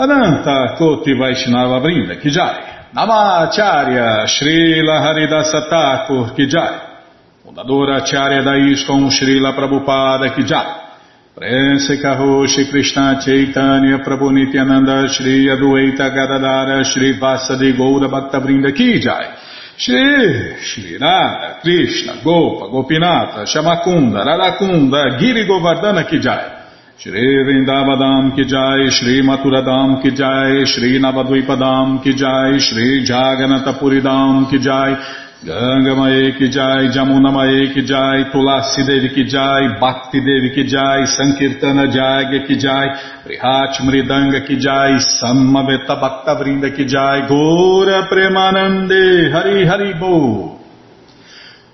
Ananta 0.00 0.76
Koti 0.78 1.12
Vaishnava 1.12 1.78
Brinda 1.78 2.16
Kijai, 2.16 2.88
Namacharya 2.94 4.24
Srila 4.24 4.98
Haridasa 5.02 5.68
Thakur 5.68 6.32
Kijai, 6.32 6.80
Fundadora 7.44 7.96
Acharya 7.96 8.40
da 8.40 8.52
Srila 9.10 9.52
Prabhupada 9.52 10.32
Kijai, 10.32 11.34
Prense 11.34 12.00
Karoshi 12.00 12.70
Krishna 12.70 13.20
Chaitanya 13.22 13.98
Prabhu 13.98 14.30
Nityananda 14.32 15.06
Shri 15.06 15.50
Adueta 15.50 16.08
Gadadara 16.08 16.82
Shri 16.82 17.18
Vasadi 17.18 17.76
Goura 17.76 18.08
Bhakta 18.08 18.40
Brinda 18.40 18.72
Kijai, 18.72 19.36
Shri 19.76 20.56
Shri 20.62 20.96
Radha 20.96 21.60
Krishna 21.60 22.22
Gopa 22.24 22.68
Gopinata 22.68 23.44
Shamakunda 23.44 24.24
Radakunda 24.24 25.18
Giri 25.18 25.44
Govardhana 25.44 26.08
Kijai, 26.08 26.59
Shri 27.00 27.28
Vrindavadam 27.46 28.36
ki 28.36 28.44
jai, 28.44 28.90
Shri 28.90 29.22
Maturadam 29.22 30.02
ki 30.02 30.10
jai, 30.10 30.66
Shri 30.66 30.98
Navadvipadam 31.00 32.02
ki 32.02 32.12
jai, 32.12 32.58
Shri 32.58 33.06
Jaganatapuridam 33.06 34.50
ki 34.50 34.58
jai, 34.58 35.00
Gangamaye 35.42 36.36
ki 36.36 36.50
jai, 36.50 36.92
Jamunamaye 36.92 37.72
ki 37.72 37.86
jai, 37.86 38.28
Tulasi 38.30 38.84
Devi 38.86 39.14
ki 39.14 39.24
jai, 39.24 39.80
Bhakti 39.80 40.20
Devi 40.20 40.52
ki 40.54 40.68
jai, 40.68 41.06
Sankirtana 41.16 41.88
Jagya 41.88 42.46
ki 42.46 42.56
jai, 42.58 42.86
Prihat 43.24 43.80
Mridanga 43.80 44.46
ki 44.46 44.60
jai, 44.60 45.00
Samaveta 45.00 45.98
Bhakta 45.98 46.36
Vrinda 46.36 46.68
ki 46.76 46.84
jai, 46.84 47.26
Gora 47.26 48.08
Premanande, 48.12 49.32
Hari 49.32 49.64
Hari 49.64 49.94
Bo. 49.98 50.59